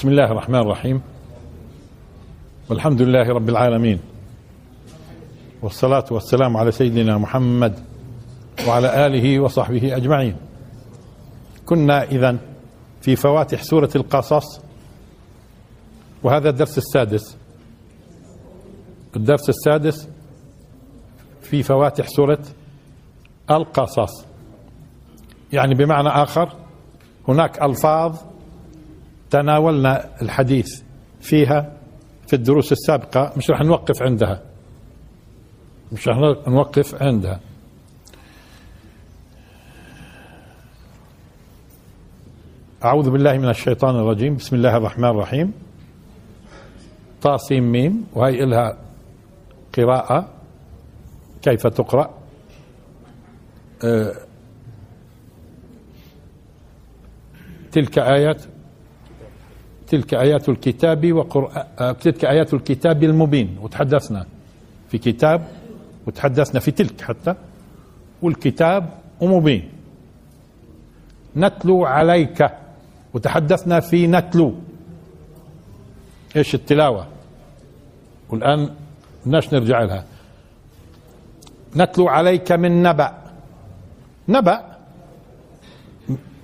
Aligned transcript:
بسم 0.00 0.08
الله 0.08 0.32
الرحمن 0.32 0.58
الرحيم. 0.60 1.02
والحمد 2.70 3.02
لله 3.02 3.28
رب 3.28 3.48
العالمين. 3.48 4.00
والصلاة 5.62 6.04
والسلام 6.10 6.56
على 6.56 6.72
سيدنا 6.72 7.18
محمد 7.18 7.78
وعلى 8.68 9.06
آله 9.06 9.40
وصحبه 9.40 9.96
أجمعين. 9.96 10.36
كنا 11.66 12.02
إذا 12.02 12.36
في 13.00 13.16
فواتح 13.16 13.62
سورة 13.62 13.90
القصص 13.96 14.60
وهذا 16.22 16.50
الدرس 16.50 16.78
السادس. 16.78 17.36
الدرس 19.16 19.48
السادس 19.48 20.08
في 21.40 21.62
فواتح 21.62 22.08
سورة 22.08 22.44
القصص. 23.50 24.24
يعني 25.52 25.74
بمعنى 25.74 26.08
آخر 26.08 26.52
هناك 27.28 27.62
ألفاظ 27.62 28.29
تناولنا 29.30 30.22
الحديث 30.22 30.82
فيها 31.20 31.72
في 32.26 32.36
الدروس 32.36 32.72
السابقة 32.72 33.32
مش 33.36 33.50
رح 33.50 33.60
نوقف 33.60 34.02
عندها. 34.02 34.42
مش 35.92 36.08
رح 36.08 36.16
نوقف 36.48 37.02
عندها. 37.02 37.40
أعوذ 42.84 43.10
بالله 43.10 43.38
من 43.38 43.48
الشيطان 43.48 43.96
الرجيم. 43.96 44.36
بسم 44.36 44.56
الله 44.56 44.76
الرحمن 44.76 45.08
الرحيم. 45.08 45.52
طاسيم 47.22 47.72
ميم. 47.72 48.06
وهي 48.12 48.44
إلها 48.44 48.78
قراءة. 49.76 50.28
كيف 51.42 51.66
تقرأ؟ 51.66 52.14
أه 53.84 54.14
تلك 57.72 57.98
آيات 57.98 58.42
تلك 59.90 60.14
آيات 60.14 60.48
الكتاب 60.48 61.12
وقرآن 61.12 61.98
تلك 61.98 62.24
آيات 62.24 62.54
الكتاب 62.54 63.04
المبين. 63.04 63.58
وتحدثنا 63.62 64.26
في 64.88 64.98
كتاب 64.98 65.48
وتحدثنا 66.06 66.60
في 66.60 66.70
تلك 66.70 67.00
حتى 67.00 67.34
والكتاب 68.22 68.90
ومبين 69.20 69.68
نتلو 71.36 71.84
عليك. 71.84 72.50
وتحدثنا 73.14 73.80
في 73.80 74.06
نتلو. 74.06 74.54
إيش 76.36 76.54
التلاوة؟ 76.54 77.06
والآن 78.30 78.70
بدناش 79.26 79.54
نرجع 79.54 79.82
لها. 79.82 80.04
نتلو 81.76 82.08
عليك 82.08 82.52
من 82.52 82.82
نبأ. 82.82 83.14
نبأ 84.28 84.69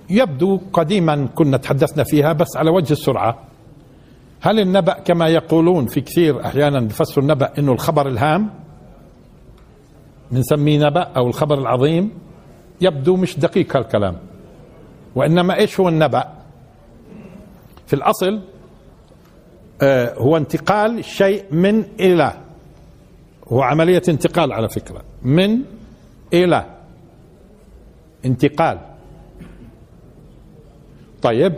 يبدو 0.09 0.59
قديما 0.73 1.27
كنا 1.35 1.57
تحدثنا 1.57 2.03
فيها 2.03 2.33
بس 2.33 2.57
على 2.57 2.69
وجه 2.69 2.93
السرعة. 2.93 3.37
هل 4.41 4.59
النبأ 4.59 4.93
كما 4.93 5.27
يقولون 5.27 5.85
في 5.85 6.01
كثير 6.01 6.45
أحيانا 6.45 6.79
بفسروا 6.79 7.23
النبأ 7.23 7.51
أنه 7.59 7.71
الخبر 7.71 8.07
الهام؟ 8.07 8.49
بنسميه 10.31 10.87
نبأ 10.87 11.01
أو 11.01 11.27
الخبر 11.27 11.57
العظيم؟ 11.59 12.11
يبدو 12.81 13.15
مش 13.15 13.39
دقيق 13.39 13.77
هالكلام. 13.77 14.17
وإنما 15.15 15.55
إيش 15.55 15.79
هو 15.79 15.89
النبأ؟ 15.89 16.33
في 17.87 17.93
الأصل 17.93 18.41
آه 19.81 20.13
هو 20.17 20.37
انتقال 20.37 21.05
شيء 21.05 21.43
من 21.51 21.83
إلى. 21.99 22.33
هو 23.47 23.61
عملية 23.61 24.01
انتقال 24.09 24.51
على 24.53 24.69
فكرة. 24.69 25.01
من 25.21 25.59
إلى. 26.33 26.65
انتقال. 28.25 28.79
طيب 31.21 31.53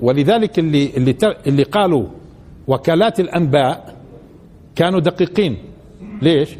ولذلك 0.00 0.58
اللي 0.58 0.90
اللي 0.96 1.16
اللي 1.46 1.62
قالوا 1.62 2.06
وكالات 2.66 3.20
الأنباء 3.20 3.96
كانوا 4.76 5.00
دقيقين 5.00 5.56
ليش؟ 6.22 6.50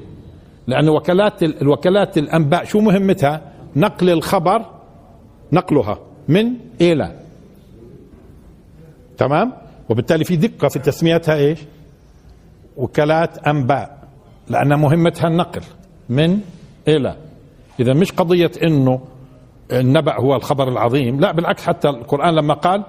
لأن 0.66 0.88
وكالات 0.88 1.42
الوكالات 1.42 2.18
الأنباء 2.18 2.64
شو 2.64 2.80
مهمتها؟ 2.80 3.42
نقل 3.76 4.10
الخبر 4.10 4.64
نقلها 5.52 5.98
من 6.28 6.46
إلى 6.80 7.12
تمام؟ 9.18 9.52
وبالتالي 9.88 10.24
في 10.24 10.36
دقة 10.36 10.68
في 10.68 10.78
تسميتها 10.78 11.34
إيش؟ 11.34 11.58
وكالات 12.76 13.38
أنباء 13.38 13.98
لأن 14.48 14.78
مهمتها 14.78 15.28
النقل 15.28 15.62
من 16.08 16.40
إلى 16.88 17.16
إذا 17.80 17.94
مش 17.94 18.12
قضية 18.12 18.50
إنه 18.62 19.00
النبأ 19.72 20.20
هو 20.20 20.36
الخبر 20.36 20.68
العظيم. 20.68 21.20
لا 21.20 21.32
بالعكس 21.32 21.66
حتى 21.66 21.88
القرآن 21.88 22.34
لما 22.34 22.54
قال 22.54 22.84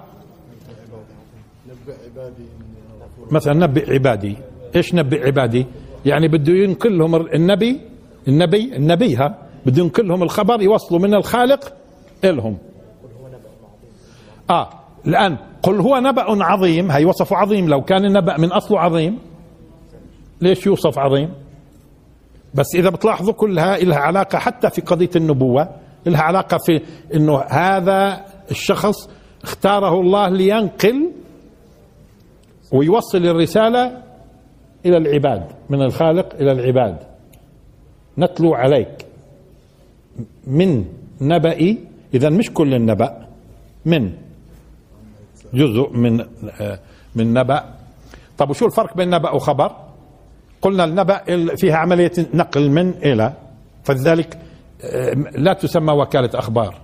مثلا 3.30 3.54
نبئ 3.54 3.92
عبادي. 3.92 4.36
إيش 4.76 4.94
نبئ 4.94 5.26
عبادي؟ 5.26 5.66
يعني 6.06 6.28
بده 6.28 6.52
ينقل 6.52 6.98
لهم 6.98 7.14
النبي 7.14 7.80
النبي 8.28 8.76
النبي 8.76 9.16
ها 9.16 9.38
بده 9.66 9.82
ينقل 9.82 10.08
لهم 10.08 10.22
الخبر 10.22 10.62
يوصلوا 10.62 11.00
من 11.00 11.14
الخالق 11.14 11.72
إلهم. 12.24 12.58
آه 14.50 14.68
الآن 15.06 15.36
قل 15.62 15.80
هو 15.80 15.98
نبأ 15.98 16.44
عظيم. 16.44 16.90
هي 16.90 17.04
وصفه 17.04 17.36
عظيم. 17.36 17.68
لو 17.68 17.82
كان 17.82 18.04
النبأ 18.04 18.36
من 18.38 18.52
أصله 18.52 18.80
عظيم 18.80 19.18
ليش 20.40 20.66
يوصف 20.66 20.98
عظيم؟ 20.98 21.30
بس 22.54 22.66
إذا 22.74 22.90
بتلاحظوا 22.90 23.32
كلها 23.32 23.78
لها 23.78 23.98
علاقة 23.98 24.38
حتى 24.38 24.70
في 24.70 24.80
قضية 24.80 25.10
النبوة. 25.16 25.68
لها 26.06 26.22
علاقة 26.22 26.58
في 26.66 26.80
إنه 27.14 27.40
هذا 27.40 28.24
الشخص 28.50 29.08
اختاره 29.42 30.00
الله 30.00 30.28
لينقل 30.28 31.10
ويوصل 32.72 33.18
الرسالة 33.18 34.02
إلى 34.86 34.96
العباد 34.96 35.46
من 35.70 35.82
الخالق 35.82 36.34
إلى 36.34 36.52
العباد. 36.52 36.98
نتلو 38.18 38.54
عليك 38.54 39.06
من 40.46 40.84
نبأ 41.20 41.76
إذا 42.14 42.30
مش 42.30 42.50
كل 42.50 42.74
النبأ 42.74 43.26
من؟ 43.86 44.12
جزء 45.54 45.90
من 45.90 46.24
من 47.14 47.32
نبأ. 47.32 47.64
طب 48.38 48.50
وشو 48.50 48.66
الفرق 48.66 48.96
بين 48.96 49.10
نبأ 49.10 49.30
وخبر؟ 49.30 49.76
قلنا 50.62 50.84
النبأ 50.84 51.20
فيها 51.56 51.76
عملية 51.76 52.12
نقل 52.34 52.70
من 52.70 52.90
إلى 52.90 53.32
فلذلك 53.84 54.38
لا 55.34 55.52
تسمى 55.52 55.92
وكالة 55.92 56.30
أخبار 56.34 56.80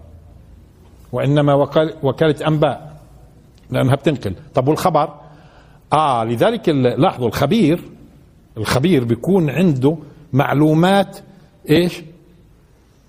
وإنما 1.13 1.55
وكالة 2.03 2.49
أنباء 2.49 2.99
لأنها 3.71 3.95
بتنقل. 3.95 4.35
طب 4.55 4.69
والخبر؟ 4.69 5.15
آه 5.93 6.25
لذلك 6.25 6.69
لاحظوا 6.69 7.29
الخبير 7.29 7.81
الخبير 8.57 9.05
بيكون 9.05 9.51
عنده 9.51 9.97
معلومات 10.33 11.19
إيش؟ 11.71 12.03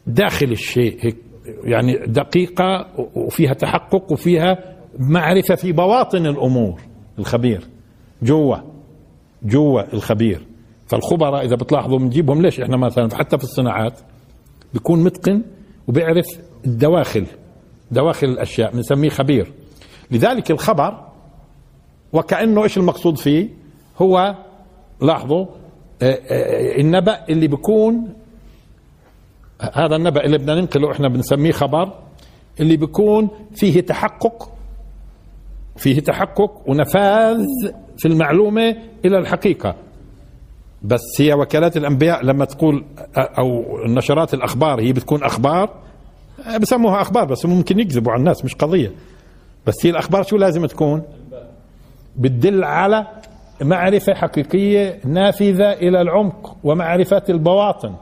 داخل 0.07 0.45
الشيء 0.51 0.97
هيك 1.01 1.17
يعني 1.63 1.97
دقيقة 2.07 2.85
وفيها 3.15 3.53
تحقق 3.53 4.11
وفيها 4.11 4.57
معرفة 4.99 5.55
في 5.55 5.71
بواطن 5.71 6.25
الأمور 6.25 6.81
الخبير. 7.19 7.67
جوا 8.21 8.57
جوا 9.43 9.93
الخبير. 9.93 10.41
فالخبراء 10.87 11.45
إذا 11.45 11.55
بتلاحظوا 11.55 11.99
بنجيبهم 11.99 12.41
ليش 12.41 12.59
إحنا 12.59 12.77
مثلا 12.77 13.15
حتى 13.15 13.37
في 13.37 13.43
الصناعات 13.43 13.99
بيكون 14.73 15.03
متقن 15.03 15.41
وبيعرف 15.87 16.25
الدواخل 16.65 17.25
دواخل 17.91 18.27
الأشياء 18.27 18.71
بنسميه 18.71 19.09
خبير. 19.09 19.51
لذلك 20.11 20.51
الخبر 20.51 21.07
وكأنه 22.13 22.63
إيش 22.63 22.77
المقصود 22.77 23.17
فيه؟ 23.17 23.49
هو 24.01 24.35
لاحظوا 25.01 25.45
النبأ 26.79 27.25
اللي 27.29 27.47
بيكون 27.47 28.13
هذا 29.73 29.95
النبأ 29.95 30.25
اللي 30.25 30.37
بدنا 30.37 30.55
ننقله 30.55 30.91
إحنا 30.91 31.07
بنسميه 31.07 31.51
خبر 31.51 31.93
اللي 32.59 32.77
بيكون 32.77 33.29
فيه 33.55 33.81
تحقق 33.81 34.51
فيه 35.77 35.99
تحقق 35.99 36.69
ونفاذ 36.69 37.45
في 37.97 38.07
المعلومة 38.07 38.75
إلى 39.05 39.17
الحقيقة. 39.17 39.75
بس 40.83 41.01
هي 41.19 41.33
وكالات 41.33 41.77
الأنبياء 41.77 42.25
لما 42.25 42.45
تقول 42.45 42.85
أو 43.17 43.63
نشرات 43.87 44.33
الأخبار 44.33 44.81
هي 44.81 44.93
بتكون 44.93 45.23
أخبار 45.23 45.69
بسموها 46.61 47.01
أخبار 47.01 47.25
بس 47.25 47.45
ممكن 47.45 47.79
يكذبوا 47.79 48.11
على 48.11 48.19
الناس 48.19 48.45
مش 48.45 48.55
قضية. 48.55 48.91
بس 49.67 49.85
هي 49.85 49.89
الأخبار 49.89 50.23
شو 50.23 50.37
لازم 50.37 50.65
تكون؟ 50.65 51.03
بتدل 52.17 52.63
على 52.63 53.07
معرفة 53.61 54.13
حقيقية 54.13 54.99
نافذة 55.05 55.73
إلى 55.73 56.01
العمق 56.01 56.57
ومعرفة 56.63 57.23
البواطن. 57.29 57.95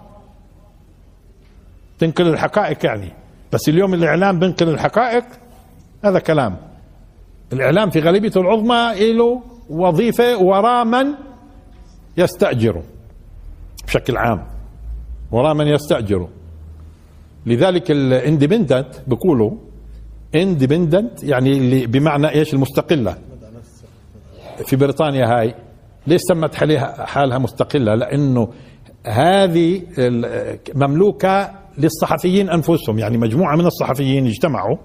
تنقل 2.00 2.28
الحقائق 2.28 2.86
يعني. 2.86 3.12
بس 3.54 3.70
اليوم 3.70 3.94
الإعلام 3.94 4.40
بينقل 4.40 4.70
الحقائق 4.70 5.24
هذا 6.06 6.20
كلام. 6.20 6.58
الإعلام 7.54 7.90
في 7.90 8.00
غالبيته 8.00 8.42
العظمى 8.42 9.14
له 9.14 9.42
وظيفة 9.70 10.38
وراء 10.38 10.86
من؟ 10.86 11.08
يستأجروا 12.18 12.84
بشكل 13.88 14.18
عام 14.18 14.48
وراء 15.32 15.54
من 15.54 15.68
يستأجروا 15.68 16.28
لذلك 17.46 17.92
ال 17.92 18.00
Independent 18.00 18.96
بيقولوا 19.08 19.52
independent 20.36 21.24
يعني 21.24 21.58
اللي 21.58 21.88
بمعنى 21.88 22.30
إيش؟ 22.30 22.54
المستقلة. 22.54 23.18
في 24.66 24.76
بريطانيا 24.76 25.26
هاي 25.26 25.56
ليش 26.08 26.22
سمت 26.22 26.56
حالها 26.56 27.06
حالها 27.06 27.38
مستقلة؟ 27.38 27.96
لأنه 27.96 28.48
هذه 29.06 29.82
مملوكة 30.76 31.52
للصحفيين 31.78 32.50
أنفسهم 32.50 33.00
يعني 33.00 33.18
مجموعة 33.18 33.56
من 33.56 33.66
الصحفيين 33.66 34.28
اجتمعوا 34.28 34.78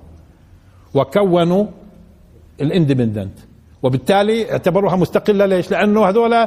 وكونوا 0.95 1.67
الاندبندنت 2.61 3.39
وبالتالي 3.83 4.53
اعتبروها 4.53 4.97
مستقلة. 4.97 5.47
ليش؟ 5.47 5.71
لأنه 5.71 6.09
هذول 6.09 6.47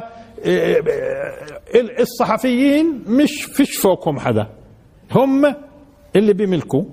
الصحفيين 2.00 3.04
مش 3.06 3.44
فيش 3.44 3.76
فوقهم 3.76 4.18
حدا. 4.18 4.46
هم 5.12 5.54
اللي 6.16 6.32
بيملكوا 6.32 6.84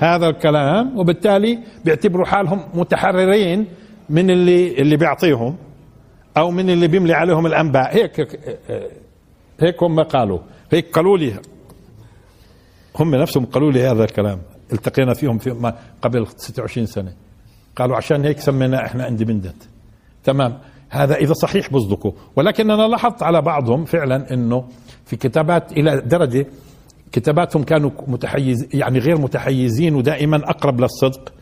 هذا 0.00 0.28
الكلام 0.28 0.98
وبالتالي 0.98 1.58
بيعتبروا 1.84 2.26
حالهم 2.26 2.68
متحررين 2.74 3.66
من 4.10 4.30
اللي 4.30 4.80
اللي 4.80 4.96
بيعطيهم 4.96 5.56
أو 6.36 6.50
من 6.50 6.70
اللي 6.70 6.88
بيملي 6.88 7.12
عليهم 7.12 7.46
الأنباء. 7.46 7.96
هيك 7.96 8.38
هيك 9.60 9.82
هم 9.82 10.00
قالوا. 10.00 10.38
هيك 10.72 10.90
قالوا 10.90 11.18
لي 11.18 11.34
هم 12.96 13.14
نفسهم 13.14 13.46
قالوا 13.46 13.72
لي 13.72 13.86
هذا 13.86 14.04
الكلام. 14.04 14.38
التقينا 14.72 15.14
فيهم 15.14 15.38
في 15.38 15.72
قبل 16.02 16.26
26 16.36 16.86
سنة. 16.86 17.12
قالوا 17.76 17.96
عشان 17.96 18.24
هيك 18.24 18.38
سمينا 18.40 18.86
إحنا 18.86 19.08
اندبندنت 19.08 19.62
تمام. 20.24 20.58
هذا 20.90 21.14
إذا 21.14 21.32
صحيح 21.32 21.70
بصدقوا 21.70 22.12
ولكن 22.36 22.70
أنا 22.70 22.82
لاحظت 22.82 23.22
على 23.22 23.42
بعضهم 23.42 23.84
فعلا 23.84 24.34
إنه 24.34 24.64
في 25.04 25.16
كتابات 25.16 25.72
إلى 25.72 26.00
درجة 26.00 26.46
كتاباتهم 27.12 27.62
كانوا 27.62 27.90
متحيز 28.06 28.68
يعني 28.74 28.98
غير 28.98 29.18
متحيزين 29.18 29.94
ودائما 29.94 30.36
أقرب 30.36 30.80
للصدق. 30.80 31.32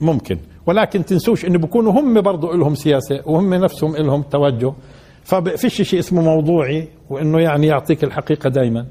ممكن. 0.00 0.38
ولكن 0.66 1.04
تنسوش 1.04 1.44
انه 1.44 1.58
بيكونوا 1.58 1.92
هم 1.92 2.20
برضو 2.20 2.52
لهم 2.52 2.74
سياسة 2.74 3.22
وهم 3.26 3.54
نفسهم 3.54 3.96
لهم 3.96 4.22
توجه. 4.22 4.72
ففيش 5.24 5.82
شيء 5.82 5.98
اسمه 5.98 6.22
موضوعي 6.22 6.88
وإنه 7.10 7.40
يعني 7.40 7.66
يعطيك 7.66 8.04
الحقيقة 8.04 8.50
دائما 8.50 8.86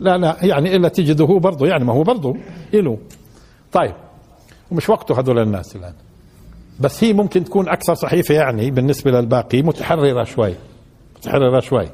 لا 0.00 0.18
لا 0.18 0.36
يعني 0.42 0.76
إلا 0.76 0.88
تجده 0.88 1.24
هو 1.24 1.38
برضه 1.38 1.66
يعني 1.66 1.84
ما 1.84 1.92
هو 1.92 2.02
برضه 2.02 2.36
له 2.72 2.98
طيب. 3.72 3.94
ومش 4.70 4.88
وقته 4.88 5.20
هذول 5.20 5.38
الناس 5.38 5.76
الآن. 5.76 5.94
بس 6.80 7.04
هي 7.04 7.12
ممكن 7.12 7.44
تكون 7.44 7.68
أكثر 7.68 7.94
صحيفة 7.94 8.34
يعني 8.34 8.70
بالنسبة 8.70 9.10
للباقي 9.10 9.62
متحررة 9.62 10.24
شوي 10.24 10.54
متحررة 11.16 11.60
شوي. 11.60 11.88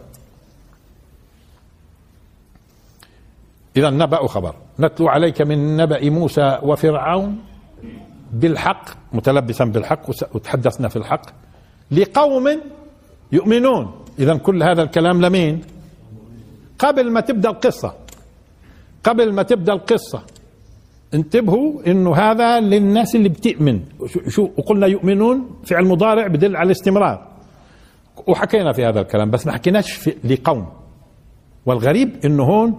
إذا 3.76 3.90
نبأ 3.90 4.20
وخبر 4.20 4.54
نتلو 4.80 5.08
عليك 5.08 5.42
من 5.42 5.76
نبأ 5.76 6.10
موسى 6.10 6.58
وفرعون 6.62 7.38
بالحق 8.32 8.84
متلبسا 9.12 9.64
بالحق 9.64 10.08
وتحدثنا 10.34 10.88
في 10.88 10.96
الحق 10.96 11.22
لقوم 11.90 12.60
يؤمنون. 13.32 14.04
إذا 14.18 14.36
كل 14.36 14.62
هذا 14.62 14.82
الكلام 14.82 15.20
لمين؟ 15.24 15.64
قبل 16.78 17.10
ما 17.12 17.20
تبدأ 17.20 17.50
القصة. 17.50 17.94
قبل 19.04 19.32
ما 19.32 19.42
تبدأ 19.42 19.72
القصة. 19.72 20.22
انتبهوا 21.16 21.72
إنه 21.86 22.16
هذا 22.16 22.60
للناس 22.60 23.16
اللي 23.16 23.28
بتؤمن. 23.28 23.80
شو- 24.28 24.50
وقلنا 24.56 24.86
يؤمنون؟ 24.86 25.50
فعل 25.64 25.84
مضارع 25.84 26.26
بدل 26.26 26.56
على 26.56 26.66
الاستمرار. 26.66 27.26
وحكينا 28.26 28.72
في 28.72 28.84
هذا 28.84 29.00
الكلام 29.00 29.30
بس 29.30 29.46
ما 29.46 29.52
حكيناش 29.52 29.92
في 29.92 30.14
لقوم. 30.24 30.66
والغريب 31.66 32.24
إنه 32.24 32.42
هون 32.42 32.78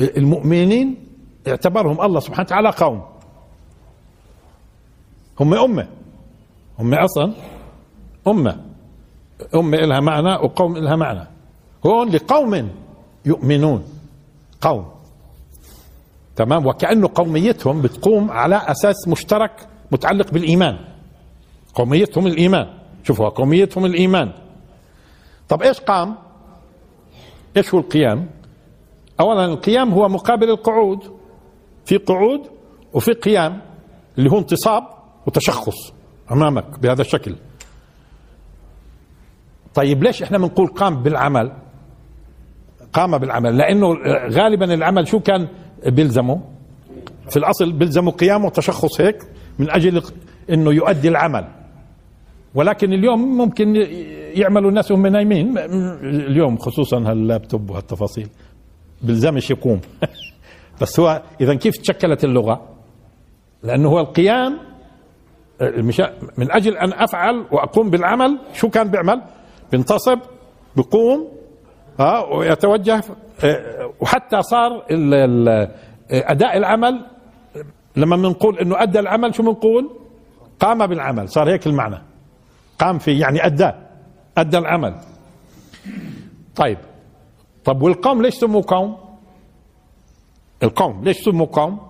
المؤمنين 0.00 0.96
اعتبرهم 1.48 2.00
الله 2.00 2.20
سبحانه 2.20 2.46
وتعالى 2.46 2.70
قوم. 2.70 3.02
هم 5.40 5.54
أمة. 5.54 5.88
هم 6.78 6.94
أصلا 6.94 7.32
أمة. 8.28 8.60
أمة 9.54 9.78
إلها 9.78 10.00
معنى 10.00 10.32
وقوم 10.34 10.76
إلها 10.76 10.96
معنى. 10.96 11.26
هون 11.86 12.08
لقوم 12.08 12.68
يؤمنون. 13.26 13.84
قوم. 14.60 14.84
تمام؟ 16.36 16.66
وكأنه 16.66 17.10
قوميتهم 17.14 17.82
بتقوم 17.82 18.30
على 18.30 18.56
أساس 18.56 19.08
مشترك 19.08 19.68
متعلق 19.92 20.30
بالإيمان. 20.30 20.78
قوميتهم 21.74 22.26
الإيمان. 22.26 22.66
شوفوا 23.04 23.28
قوميتهم 23.28 23.84
الإيمان. 23.84 24.32
طب 25.48 25.62
إيش 25.62 25.80
قام؟ 25.80 26.14
إيش 27.56 27.74
هو 27.74 27.80
القيام؟ 27.80 28.28
أولا 29.20 29.44
القيام 29.44 29.90
هو 29.90 30.08
مقابل 30.08 30.50
القعود. 30.50 30.98
في 31.84 31.96
قعود 31.96 32.40
وفي 32.92 33.12
قيام 33.12 33.60
اللي 34.18 34.30
هو 34.30 34.38
انتصاب 34.38 34.82
وتشخص 35.26 35.76
أمامك 36.32 36.78
بهذا 36.78 37.00
الشكل. 37.02 37.36
طيب 39.74 40.02
ليش 40.02 40.22
إحنا 40.22 40.38
بنقول 40.38 40.66
قام 40.66 41.02
بالعمل؟ 41.02 41.52
قام 42.92 43.18
بالعمل. 43.18 43.56
لأنه 43.56 43.88
غالبا 44.28 44.74
العمل 44.74 45.08
شو 45.08 45.20
كان؟ 45.20 45.48
بيلزمه 45.86 46.40
في 47.30 47.36
الأصل 47.36 47.72
بيلزمه 47.72 48.10
قيام 48.10 48.44
وتشخص 48.44 49.00
هيك 49.00 49.22
من 49.58 49.70
أجل 49.70 50.02
إنه 50.50 50.72
يؤدي 50.72 51.08
العمل. 51.08 51.44
ولكن 52.54 52.92
اليوم 52.92 53.36
ممكن 53.36 53.76
يعملوا 54.34 54.70
الناس 54.70 54.90
وهم 54.90 55.06
نايمين. 55.06 55.58
اليوم 56.02 56.56
خصوصا 56.56 56.98
هاللابتوب 56.98 57.70
وهالتفاصيل. 57.70 58.28
بيلزمش 59.02 59.50
يقوم. 59.50 59.80
بس 60.80 61.00
هو 61.00 61.22
إذا 61.40 61.54
كيف 61.54 61.76
تشكلت 61.76 62.24
اللغة؟ 62.24 62.68
لأنه 63.62 63.88
هو 63.88 64.00
القيام. 64.00 64.58
من 66.38 66.52
أجل 66.52 66.76
أن 66.76 66.92
أفعل 66.92 67.46
وأقوم 67.50 67.90
بالعمل 67.90 68.38
شو 68.54 68.68
كان 68.68 68.90
بيعمل؟ 68.90 69.22
بينتصب 69.72 70.18
بيقوم 70.76 71.28
ها 72.00 72.24
ويتوجه 72.34 73.02
وحتى 74.00 74.42
صار 74.42 74.84
أداء 76.10 76.56
العمل 76.56 77.06
لما 77.96 78.16
بنقول 78.16 78.58
إنه 78.58 78.82
أدى 78.82 78.98
العمل 79.00 79.34
شو 79.34 79.42
بنقول 79.42 79.90
قام 80.60 80.86
بالعمل 80.86 81.28
صار 81.28 81.50
هيك 81.50 81.66
المعنى. 81.66 81.98
قام 82.78 82.98
فيه 82.98 83.20
يعني 83.20 83.46
اداه 83.46 83.74
أدى 84.38 84.58
العمل. 84.58 84.94
طيب 86.56 86.78
طب 87.64 87.82
والقوم 87.82 88.22
ليش 88.22 88.34
سموا 88.34 88.62
قوم؟ 88.62 88.96
القوم 90.62 91.04
ليش 91.04 91.16
سموا 91.16 91.46
قوم؟ 91.46 91.80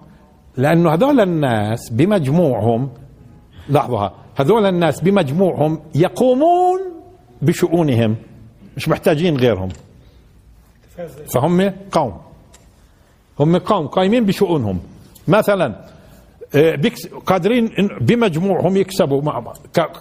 لأنه 0.56 0.94
هذول 0.94 1.20
الناس 1.20 1.90
بمجموعهم 1.90 2.90
لحظة 3.68 4.12
هذول 4.36 4.66
الناس 4.66 5.00
بمجموعهم 5.00 5.80
يقومون 5.94 6.80
بشؤونهم 7.42 8.16
مش 8.76 8.88
محتاجين 8.88 9.36
غيرهم. 9.36 9.68
فهم 11.34 11.72
قوم. 11.92 12.20
هم 13.40 13.58
قوم 13.58 13.86
قايمين 13.86 14.24
بشؤونهم. 14.24 14.80
مثلا 15.28 15.74
آه، 16.54 16.76
قادرين 17.26 17.70
بمجموعهم 18.00 18.76
يكسبوا 18.76 19.22
مع 19.22 19.52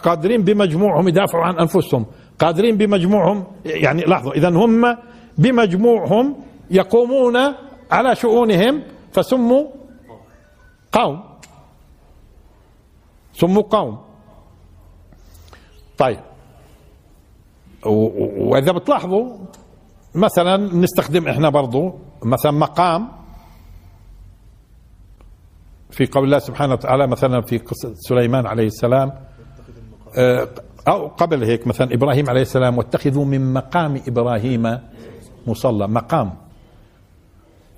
قادرين 0.04 0.44
بمجموعهم 0.44 1.08
يدافعوا 1.08 1.44
عن 1.44 1.60
أنفسهم. 1.60 2.06
قادرين 2.40 2.78
بمجموعهم 2.78 3.48
يعني 3.66 4.02
لحظة 4.02 4.32
اذا 4.32 4.50
هم 4.50 4.98
بمجموعهم 5.38 6.36
يقومون 6.72 7.38
على 7.92 8.16
شؤونهم 8.16 8.84
فسموا 9.12 9.64
قوم. 10.92 11.24
سموا 13.34 13.64
قوم. 13.64 14.00
طيب. 15.98 16.20
وإذا 18.38 18.72
بتلاحظوا 18.72 19.38
مثلا 20.16 20.58
نستخدم 20.58 21.28
إحنا 21.28 21.50
برضو 21.50 21.94
مثلا 22.24 22.52
مقام 22.52 23.08
في 25.92 26.06
قول 26.06 26.24
الله 26.24 26.40
سبحانه 26.40 26.74
وتعالى 26.74 27.08
مثلا 27.08 27.42
في 27.42 27.58
قصة 27.58 27.94
سليمان 27.96 28.46
عليه 28.46 28.68
السلام 28.68 29.12
آه، 30.18 30.48
أو 30.88 31.08
قبل 31.08 31.44
هيك 31.44 31.68
مثلا 31.68 31.94
إبراهيم 31.94 32.30
عليه 32.30 32.42
السلام 32.42 32.78
واتخذوا 32.78 33.26
من 33.26 33.54
مقام 33.54 34.02
إبراهيم 34.08 34.78
مصلى 35.48 35.88
مقام. 35.88 36.34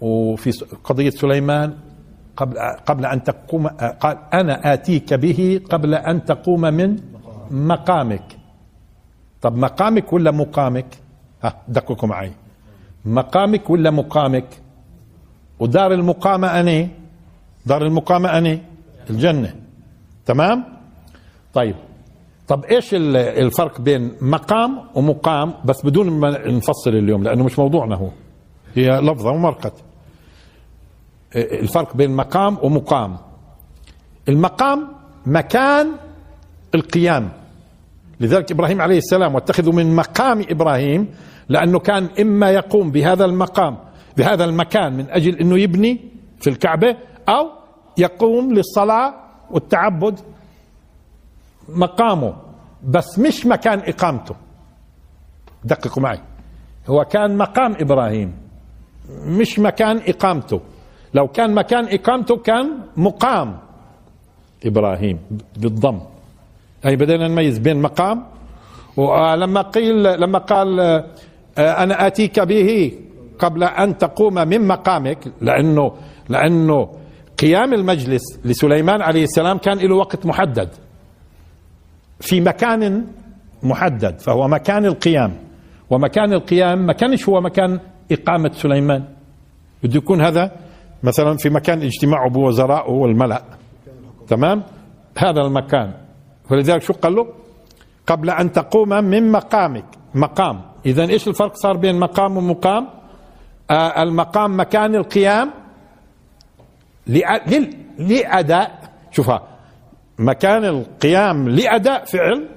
وفي 0.02 0.52
قضية 0.84 1.10
سليمان 1.10 1.78
قبل 2.38 2.58
قبل 2.86 3.06
أن 3.06 3.24
تقوم 3.24 3.68
قال 3.68 4.18
أنا 4.34 4.74
آتيك 4.74 5.14
به 5.14 5.62
قبل 5.70 5.94
أن 5.96 6.26
تقوم 6.26 6.62
من 6.62 6.96
مقامك. 7.52 8.38
طب 9.42 9.58
مقامك 9.58 10.14
ولا 10.14 10.32
مقامك؟ 10.32 10.98
ها 11.44 11.62
دققوا 11.68 12.10
معي. 12.10 12.32
مقامك 13.06 13.70
ولا 13.70 13.92
مقامك؟ 13.92 14.46
ودار 15.60 15.94
المقامة 15.94 16.60
أني؟ 16.60 16.90
دار 17.66 17.86
المقامة 17.86 18.38
أني؟ 18.38 18.62
الجنة. 19.10 19.56
تمام؟ 20.26 20.64
طيب. 21.54 21.76
طب 22.48 22.66
إيش 22.66 22.94
ال- 22.94 23.18
الفرق 23.18 23.82
بين 23.82 24.12
مقام 24.22 24.80
ومقام؟ 24.96 25.54
بس 25.66 25.86
بدون 25.86 26.10
ما 26.10 26.48
نفصل 26.48 26.90
اليوم 26.90 27.24
لأنه 27.24 27.44
مش 27.44 27.60
موضوعنا 27.60 27.96
هو. 27.96 28.10
هي 28.76 29.02
لفظة 29.02 29.30
ومرقت 29.32 29.74
الفرق 31.36 31.96
بين 31.96 32.12
مقام 32.12 32.58
ومقام. 32.64 33.18
المقام 34.30 34.88
مكان 35.26 35.92
القيام. 36.76 37.30
لذلك 38.20 38.52
إبراهيم 38.52 38.82
عليه 38.82 38.98
السلام 38.98 39.36
واتخذوا 39.36 39.74
من 39.74 39.96
مقام 39.96 40.46
إبراهيم 40.50 41.08
لأنه 41.50 41.80
كان 41.80 42.10
إما 42.22 42.50
يقوم 42.50 42.92
بهذا 42.92 43.26
المقام 43.26 43.78
بهذا 44.18 44.44
المكان 44.44 44.94
من 44.94 45.10
أجل 45.10 45.36
إنه 45.40 45.60
يبني 45.60 46.00
في 46.40 46.50
الكعبة 46.50 46.96
أو 47.30 47.50
يقوم 47.98 48.54
للصلاة 48.54 49.14
والتعبد 49.52 50.20
مقامه. 51.70 52.34
بس 52.84 53.20
مش 53.20 53.46
مكان 53.46 53.80
إقامته. 53.80 54.36
دققوا 55.64 56.04
معي. 56.04 56.20
هو 56.88 57.06
كان 57.06 57.38
مقام 57.38 57.76
إبراهيم 57.80 58.34
مش 59.26 59.60
مكان 59.60 60.02
إقامته. 60.08 60.62
لو 61.14 61.28
كان 61.28 61.56
مكان 61.56 61.86
إقامته 61.92 62.38
كان 62.38 62.80
مقام 62.98 63.58
إبراهيم 64.66 65.20
بالضم. 65.58 66.00
أي 66.86 66.96
بدينا 66.96 67.28
نميز 67.28 67.58
بين 67.58 67.82
مقام 67.82 68.26
ولما 68.98 69.62
قيل 69.62 70.04
لما 70.22 70.40
قال 70.40 71.04
آه، 71.58 71.84
أنا 71.84 72.08
آتيك 72.08 72.40
به 72.40 72.92
قبل 73.40 73.64
أن 73.64 73.98
تقوم 73.98 74.34
من 74.34 74.68
مقامك 74.68 75.18
لأنه 75.42 75.92
لأنه 76.30 76.90
قيام 77.40 77.74
المجلس 77.74 78.40
لسليمان 78.46 79.02
عليه 79.02 79.24
السلام 79.24 79.58
كان 79.58 79.78
له 79.78 79.96
وقت 79.96 80.26
محدد. 80.26 80.70
في 82.20 82.42
مكان 82.42 83.06
محدد 83.64 84.20
فهو 84.20 84.48
مكان 84.48 84.86
القيام. 84.86 85.34
ومكان 85.90 86.34
القيام 86.34 86.86
ما 86.86 86.94
كانش 86.94 87.30
هو 87.30 87.42
مكان 87.42 87.80
إقامة 88.12 88.52
سليمان. 88.54 89.04
بده 89.84 89.98
يكون 89.98 90.22
هذا 90.22 90.52
مثلا 91.04 91.38
في 91.38 91.50
مكان 91.50 91.82
اجتماعه 91.82 92.30
بوزرائه 92.30 92.92
والملأ. 92.92 93.44
تمام؟ 94.28 94.64
هذا 95.18 95.42
المكان. 95.42 95.94
ولذلك 96.52 96.82
شو 96.82 96.94
قال 96.94 97.16
له؟ 97.16 97.28
قبل 98.08 98.30
أن 98.30 98.52
تقوم 98.52 98.90
من 98.90 99.32
مقامك. 99.32 99.86
مقام. 100.16 100.73
إذا 100.86 101.10
إيش 101.10 101.28
الفرق 101.28 101.56
صار 101.56 101.78
بين 101.78 102.00
مقام 102.00 102.38
ومقام؟ 102.38 102.88
آه 103.72 104.04
المقام 104.04 104.60
مكان 104.60 104.96
القيام 104.96 105.52
لأداء 107.98 108.80
شوفها 109.12 109.48
مكان 110.20 110.66
القيام 110.66 111.50
لأداء 111.50 112.06
فعل 112.06 112.50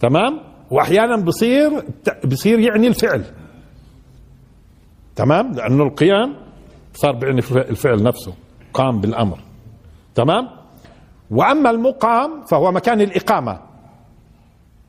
تمام؟ 0.00 0.40
وأحيانا 0.70 1.16
بصير 1.16 1.84
بصير 2.24 2.58
يعني 2.58 2.86
الفعل 2.86 3.24
تمام؟ 5.16 5.52
لأنه 5.52 5.84
القيام 5.84 6.34
صار 6.94 7.12
بعني 7.12 7.38
الفعل 7.54 8.02
نفسه 8.02 8.34
قام 8.74 9.00
بالأمر 9.00 9.38
تمام؟ 10.14 10.48
وأما 11.30 11.70
المقام 11.70 12.44
فهو 12.44 12.72
مكان 12.72 13.00
الإقامة 13.00 13.60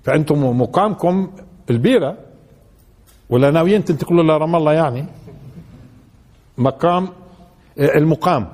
فأنتم 0.04 0.62
مقامكم 0.62 1.32
البيرة 1.70 2.18
ولا 3.30 3.52
ناويين 3.52 3.84
تنتقلوا 3.84 4.24
لرام 4.24 4.56
الله 4.56 4.74
يعني؟ 4.74 5.06
مقام 6.58 7.10
المقام 7.80 8.48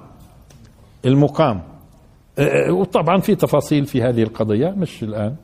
المقام. 1.06 1.62
وطبعا 2.70 3.20
في 3.20 3.36
تفاصيل 3.36 3.86
في 3.86 4.02
هذه 4.04 4.24
القضية 4.24 4.68
مش 4.68 5.04
الآن. 5.04 5.36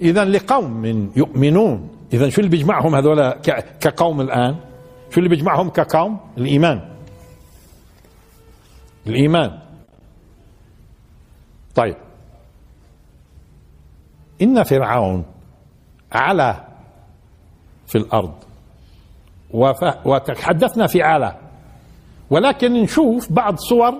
إذا 0.00 0.24
لقوم 0.24 0.86
يؤمنون. 1.16 1.90
إذا 2.12 2.28
شو 2.28 2.40
اللي 2.40 2.50
بيجمعهم 2.50 2.94
هذول 2.94 3.30
كقوم 3.80 4.20
الآن؟ 4.20 4.56
شو 5.10 5.18
اللي 5.18 5.28
بيجمعهم 5.28 5.68
كقوم؟ 5.68 6.20
الإيمان. 6.38 6.88
الإيمان. 9.06 9.58
طيب. 11.74 11.96
إن 14.42 14.62
فرعون 14.62 15.24
علا 16.12 16.69
في 17.90 17.98
الأرض. 17.98 18.34
وتحدثنا 20.04 20.86
في 20.86 21.02
علا 21.02 21.36
ولكن 22.30 22.72
نشوف 22.72 23.32
بعض 23.32 23.56
صور 23.56 23.94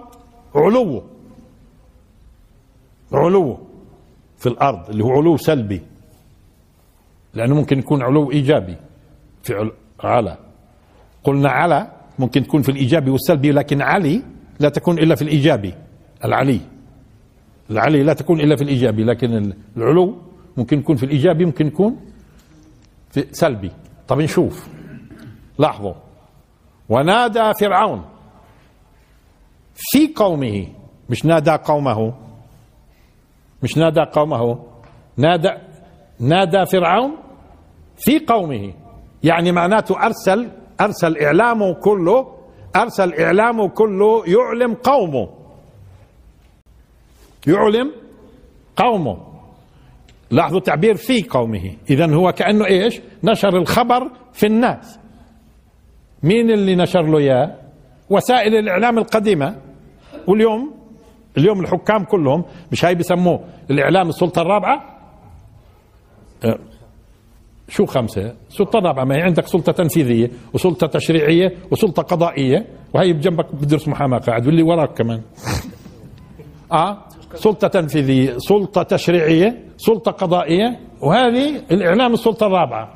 علوه. 0.55 1.03
علو 3.13 3.59
في 4.39 4.47
الأرض 4.49 4.91
اللي 4.91 5.05
هو 5.05 5.11
علو 5.11 5.37
سلبي. 5.37 5.83
لأنه 7.35 7.55
ممكن 7.55 7.79
يكون 7.79 8.03
علو 8.03 8.31
إيجابي 8.31 8.77
في 9.43 9.71
على 10.01 10.37
قلنا 11.25 11.51
على 11.51 11.91
ممكن 12.19 12.43
تكون 12.43 12.63
في 12.63 12.69
الإيجابي 12.69 13.11
والسلبي 13.11 13.53
لكن 13.53 13.83
علي 13.83 14.23
لا 14.61 14.69
تكون 14.69 14.99
إلا 14.99 15.15
في 15.15 15.23
الإيجابي. 15.23 15.75
العلي. 16.25 16.61
العلي 17.71 18.03
لا 18.03 18.13
تكون 18.13 18.41
إلا 18.41 18.57
في 18.57 18.63
الإيجابي 18.63 19.05
لكن 19.05 19.53
العلو 19.77 20.17
ممكن 20.57 20.79
يكون 20.79 20.97
في 20.97 21.03
الإيجابي 21.07 21.45
ممكن 21.45 21.67
يكون 21.67 21.97
في 23.11 23.27
سلبي. 23.33 23.71
طب 24.09 24.21
نشوف. 24.21 24.69
لاحظوا. 25.59 25.95
ونادى 26.89 27.55
فرعون. 27.61 28.05
في 29.75 30.13
قومه. 30.17 30.69
مش 31.11 31.25
نادى 31.25 31.51
قومه. 31.51 32.15
مش 33.63 33.79
نادى 33.79 34.01
قومه. 34.01 34.65
نادى 35.17 35.51
نادى 36.21 36.67
فرعون 36.67 37.17
في 37.97 38.19
قومه. 38.19 38.75
يعني 39.23 39.53
معناته 39.53 40.07
أرسل 40.07 40.51
أرسل 40.81 41.19
إعلامه 41.19 41.75
كله 41.75 42.37
أرسل 42.77 43.15
إعلامه 43.15 43.69
كله 43.69 44.25
يعلم 44.27 44.75
قومه. 44.75 45.29
يعلم 47.47 47.93
قومه. 48.77 49.30
لاحظوا 50.31 50.61
تعبير 50.61 50.95
في 50.95 51.23
قومه. 51.23 51.73
اذا 51.91 52.15
هو 52.15 52.33
كأنه 52.33 52.67
إيش؟ 52.67 53.01
نشر 53.25 53.57
الخبر 53.57 54.11
في 54.33 54.47
الناس. 54.47 54.99
مين 56.23 56.51
اللي 56.51 56.77
نشر 56.77 57.03
له 57.03 57.19
إياه؟ 57.19 57.55
وسائل 58.11 58.55
الإعلام 58.55 58.99
القديمة. 58.99 59.57
واليوم؟ 60.27 60.75
اليوم 61.39 61.61
الحكام 61.61 62.05
كلهم 62.05 62.45
مش 62.73 62.85
هاي 62.85 62.95
بسموه 62.95 63.45
الإعلام 63.71 64.09
السلطة 64.09 64.43
الرابعة؟ 64.43 65.01
أه، 66.45 66.59
شو 67.69 67.87
خمسة؟ 67.87 68.35
السلطه 68.49 68.79
الرابعه 68.79 69.05
ما 69.05 69.17
هي 69.17 69.23
عندك 69.23 69.47
سلطة 69.47 69.73
تنفيذية 69.73 70.31
وسلطة 70.55 70.87
تشريعية 70.87 71.53
وسلطة 71.71 72.03
قضائية 72.03 72.67
وهي 72.95 73.13
بجنبك 73.13 73.55
بدرس 73.55 73.89
محاماة 73.89 74.19
قاعد 74.19 74.47
واللي 74.47 74.63
وراك 74.63 74.99
كمان. 74.99 75.23
آه؟ 76.73 76.99
سلطة 77.35 77.69
تنفيذية 77.69 78.39
سلطة 78.39 78.83
تشريعية 78.83 79.65
سلطة 79.77 80.11
قضائية 80.11 80.81
وهذه 81.01 81.57
الإعلام 81.71 82.13
السلطة 82.13 82.47
الرابعة. 82.47 82.95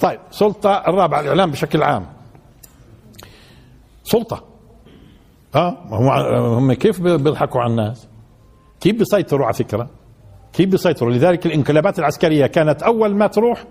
طيب 0.00 0.18
سلطة 0.30 0.82
الرابعة 0.88 1.20
الإعلام 1.20 1.50
بشكل 1.50 1.82
عام. 1.82 2.06
سلطة. 4.02 4.44
آه 5.54 5.76
هم 6.58 6.72
كيف 6.72 7.00
بيضحكوا 7.00 7.60
على 7.60 7.70
الناس؟ 7.70 8.08
كيف 8.80 8.96
بيسيطروا 8.96 9.46
على 9.46 9.54
فكرة؟ 9.54 9.90
كيف 10.52 10.68
بيسيطروا؟ 10.68 11.12
لذلك 11.12 11.46
الانقلابات 11.46 11.98
العسكرية 11.98 12.46
كانت 12.46 12.82
أول 12.82 13.16
ما 13.16 13.26
تروح 13.26 13.64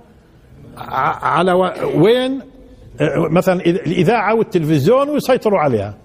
على 1.22 1.53
وين؟ 1.96 2.42
مثلا 3.32 3.62
الإذاعة 3.62 4.36
والتلفزيون 4.36 5.10
ويسيطروا 5.10 5.60
عليها. 5.60 5.98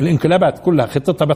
الانقلابات 0.00 0.58
كلها 0.58 0.86
خطتها 0.86 1.26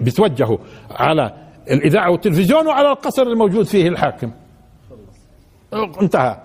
بتوجهوا 0.00 0.58
على 0.90 1.34
الإذاعة 1.70 2.10
والتلفزيون 2.10 2.66
وعلى 2.66 2.92
القصر 2.92 3.22
الموجود 3.22 3.66
فيه 3.66 3.88
الحاكم. 3.88 4.32
انتهى. 6.02 6.42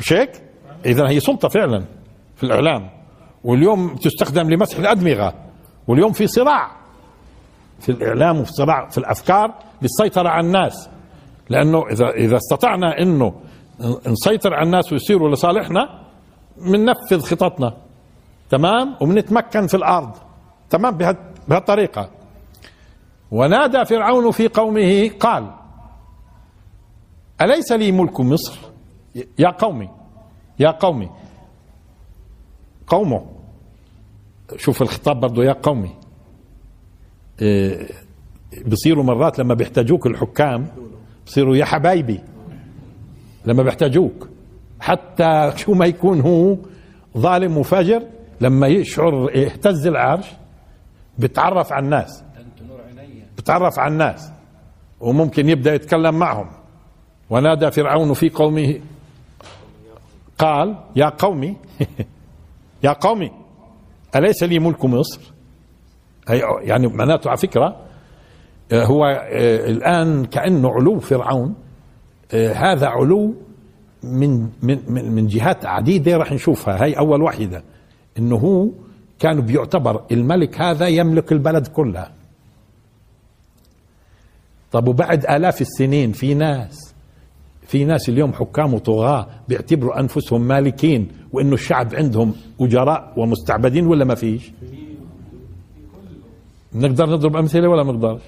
مش 0.00 0.12
هيك؟ 0.12 0.42
اذا 0.86 1.08
هي 1.08 1.20
سلطة 1.20 1.48
فعلا 1.48 1.84
في 2.36 2.44
الإعلام. 2.44 2.90
واليوم 3.44 3.94
تستخدم 3.94 4.50
لمسح 4.50 4.78
الأدمغة. 4.78 5.34
واليوم 5.88 6.12
في 6.12 6.26
صراع 6.26 6.70
في 7.80 7.88
الإعلام 7.88 8.40
وفي 8.40 8.52
صراع 8.52 8.88
في 8.88 8.98
الأفكار 8.98 9.54
للسيطرة 9.82 10.28
على 10.28 10.46
الناس. 10.46 10.88
لأنه 11.50 11.86
إذا 11.90 12.10
إذا 12.10 12.36
استطعنا 12.36 12.98
إنه 13.02 13.34
نسيطر 14.06 14.54
على 14.54 14.66
الناس 14.66 14.92
ويصيروا 14.92 15.30
لصالحنا 15.30 16.02
بننفذ 16.56 17.20
خططنا. 17.20 17.76
تمام؟ 18.50 18.96
وبنتمكن 19.00 19.66
في 19.66 19.74
الأرض. 19.74 20.25
تمام؟ 20.70 20.98
بهالطريقة. 21.48 22.10
ونادى 23.30 23.84
فرعون 23.84 24.30
في 24.30 24.48
قومه 24.48 25.10
قال 25.20 25.50
أليس 27.40 27.72
لي 27.72 27.92
ملك 27.92 28.20
مصر؟ 28.20 28.58
يا 29.38 29.50
قومي 29.50 29.88
يا 30.58 30.70
قومي. 30.70 31.10
قومه. 32.86 33.26
شوف 34.56 34.82
الخطاب 34.82 35.20
برضه 35.20 35.44
يا 35.44 35.52
قومي. 35.52 35.90
إيه، 37.42 37.88
بصيروا 38.66 39.04
مرات 39.04 39.38
لما 39.38 39.54
بيحتاجوك 39.54 40.06
الحكام 40.06 40.66
بصيروا 41.26 41.56
يا 41.56 41.64
حبايبي 41.64 42.20
لما 43.44 43.62
بيحتاجوك. 43.62 44.28
حتى 44.80 45.52
شو 45.56 45.74
ما 45.74 45.86
يكون 45.86 46.20
هو 46.20 46.56
ظالم 47.18 47.56
وفجر 47.56 48.02
لما 48.40 48.66
يشعر 48.66 49.30
اهتز 49.36 49.86
العرش 49.86 50.26
بتعرف 51.18 51.72
على 51.72 51.84
الناس. 51.84 52.24
بتعرف 53.36 53.78
على 53.78 53.92
الناس. 53.92 54.32
وممكن 55.00 55.48
يبدأ 55.48 55.74
يتكلم 55.74 56.14
معهم. 56.18 56.48
ونادى 57.30 57.70
فرعون 57.70 58.12
في 58.12 58.30
قومه. 58.30 58.80
قال 60.38 60.76
يا 60.96 61.08
قومي. 61.08 61.56
يا 62.84 62.92
قومي 62.92 63.30
أليس 64.16 64.42
لي 64.42 64.58
ملك 64.58 64.84
مصر? 64.84 65.20
يعني 66.60 66.86
معناته 66.86 67.28
على 67.28 67.36
فكرة 67.36 67.76
آه، 68.72 68.84
هو 68.84 69.04
آه، 69.04 69.70
الآن 69.70 70.24
كأنه 70.24 70.70
علو 70.70 71.00
فرعون. 71.00 71.54
آه، 72.34 72.52
هذا 72.52 72.86
علو 72.86 73.34
من 74.02 74.48
من 74.62 75.12
من 75.14 75.26
جهات 75.26 75.66
عديدة 75.66 76.16
راح 76.16 76.32
نشوفها. 76.32 76.84
هي 76.84 76.92
أول 76.92 77.22
وحده 77.22 77.62
إنه 78.18 78.36
هو 78.36 78.68
كان 79.18 79.40
بيعتبر 79.40 80.02
الملك 80.12 80.60
هذا 80.60 80.86
يملك 80.88 81.32
البلد 81.32 81.66
كلها. 81.66 82.12
طب 84.72 84.88
وبعد 84.88 85.26
آلاف 85.26 85.60
السنين 85.60 86.12
في 86.12 86.34
ناس 86.34 86.94
في 87.66 87.84
ناس 87.84 88.08
اليوم 88.08 88.32
حكام 88.32 88.74
وطغاة 88.74 89.26
بيعتبروا 89.48 90.00
أنفسهم 90.00 90.40
مالكين 90.40 91.08
وإنه 91.32 91.54
الشعب 91.54 91.94
عندهم 91.94 92.34
أجراء 92.60 93.12
ومستعبدين 93.16 93.86
ولا 93.86 94.04
ما 94.04 94.14
فيش؟ 94.14 94.52
نقدر 96.74 97.06
نضرب 97.06 97.36
أمثلة 97.36 97.68
ولا 97.68 97.82
ما 97.82 98.18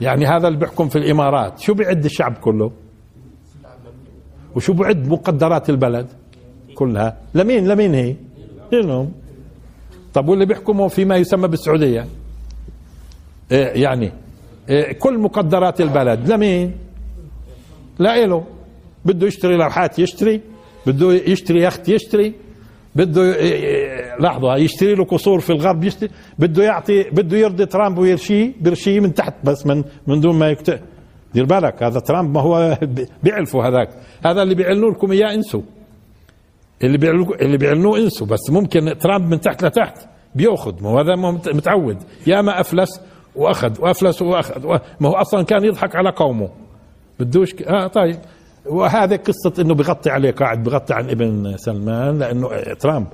يعني 0.00 0.26
هذا 0.26 0.48
اللي 0.48 0.58
بيحكم 0.58 0.88
في 0.88 0.98
الإمارات 0.98 1.58
شو 1.60 1.74
بيعد 1.74 2.04
الشعب 2.04 2.34
كله؟ 2.34 2.70
وشو 4.56 4.72
بعد 4.72 5.08
مقدرات 5.08 5.70
البلد 5.70 6.06
كلها؟ 6.74 7.16
لمين؟ 7.34 7.68
لمين 7.68 7.94
هي؟ 7.94 8.16
لهم. 8.72 9.12
طب 10.14 10.28
واللي 10.28 10.46
بيحكموا 10.46 10.88
فيما 10.88 11.16
يسمى 11.16 11.48
بالسعودية؟ 11.48 12.06
إيه 13.52 13.82
يعني 13.82 14.12
إيه 14.68 14.92
كل 14.92 15.18
مقدرات 15.18 15.80
البلد 15.80 16.32
لمين؟ 16.32 16.72
لا 17.98 18.24
إله 18.24 18.44
بده 19.04 19.26
يشتري 19.26 19.56
لوحات 19.56 19.98
يشتري 19.98 20.40
بده 20.86 21.12
يشتري 21.12 21.62
يخت 21.62 21.88
يشتري 21.88 22.34
بده 22.94 23.36
لحظة 24.20 24.56
يشتري 24.56 24.94
له 24.94 25.04
قصور 25.04 25.40
في 25.40 25.50
الغرب 25.50 25.84
يشتري 25.84 26.10
بده 26.38 26.64
يعطي 26.64 27.02
بده 27.02 27.36
يرضي 27.36 27.66
ترامب 27.66 27.98
ويرشيه 27.98 28.52
بيرشيه 28.60 29.00
من 29.00 29.14
تحت 29.14 29.34
بس 29.44 29.66
من 29.66 29.84
من 30.06 30.20
دون 30.20 30.38
ما 30.38 30.50
يكتب 30.50 30.80
دير 31.34 31.44
بالك 31.44 31.82
هذا 31.82 32.00
ترامب 32.00 32.34
ما 32.34 32.40
هو 32.40 32.78
بيعلفوا 33.22 33.64
هذاك 33.64 33.88
هذا 34.24 34.42
اللي 34.42 34.54
بيعلنوا 34.54 34.90
لكم 34.90 35.12
إياه 35.12 35.34
انسوا. 35.34 35.62
اللي 36.84 36.98
بيعلنوا 36.98 37.34
اللي 37.34 37.56
بيعلنوه 37.56 37.98
انسوا 37.98 38.26
بس 38.26 38.50
ممكن 38.50 38.98
ترامب 38.98 39.30
من 39.30 39.40
تحت 39.40 39.64
لتحت 39.64 39.98
بيأخذ. 40.34 40.82
ما 40.82 40.88
هو 40.90 40.98
هذا 40.98 41.16
متعود. 41.54 41.96
يا 42.26 42.42
ما 42.42 42.60
أفلس 42.60 43.00
وأخذ 43.36 43.82
وأفلس 43.82 44.22
وأخذ 44.22 44.66
ما 45.00 45.08
هو 45.08 45.12
أصلا 45.12 45.42
كان 45.44 45.64
يضحك 45.64 45.96
على 45.96 46.10
قومه. 46.10 46.48
بدوش 47.20 47.54
آه 47.66 47.86
طيب. 47.86 48.16
وهذا 48.66 49.16
قصة 49.16 49.62
إنه 49.62 49.74
بغطي 49.74 50.10
عليه 50.10 50.30
قاعد 50.30 50.62
بغطي 50.62 50.94
عن 50.94 51.10
ابن 51.10 51.56
سلمان 51.56 52.18
لأنه 52.18 52.48
ترامب. 52.80 53.06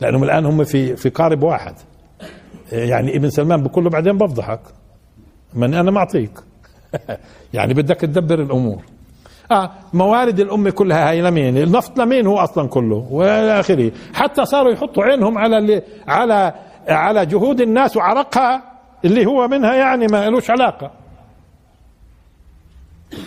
لأنهم 0.00 0.24
الآن 0.24 0.46
هم 0.46 0.64
في 0.64 0.96
في 0.96 1.08
قارب 1.08 1.42
واحد. 1.42 1.74
يعني 2.72 3.16
ابن 3.16 3.30
سلمان 3.30 3.62
بقول 3.62 3.84
له 3.84 3.90
بعدين 3.90 4.18
بفضحك. 4.18 4.60
من 5.54 5.74
أنا 5.74 5.90
معطيك 5.90 6.30
يعني 7.54 7.74
بدك 7.74 7.96
تدبر 7.96 8.42
الأمور. 8.42 8.82
موارد 9.92 10.40
الأمة 10.40 10.70
كلها 10.70 11.10
هاي 11.10 11.22
لمين؟ 11.22 11.56
النفط 11.58 11.98
لمين 11.98 12.26
هو 12.26 12.38
أصلا 12.38 12.68
كله؟ 12.68 13.06
وإلى 13.10 13.60
آخره. 13.60 13.92
حتى 14.14 14.44
صاروا 14.44 14.72
يحطوا 14.72 15.04
عينهم 15.04 15.38
على 15.38 15.58
اللي 15.58 15.82
على 16.08 16.54
على 16.88 17.26
جهود 17.26 17.60
الناس 17.60 17.96
وعرقها 17.96 18.62
اللي 19.04 19.26
هو 19.26 19.48
منها 19.48 19.74
يعني 19.74 20.06
ما 20.06 20.30
لوش 20.30 20.50
علاقة. 20.50 20.90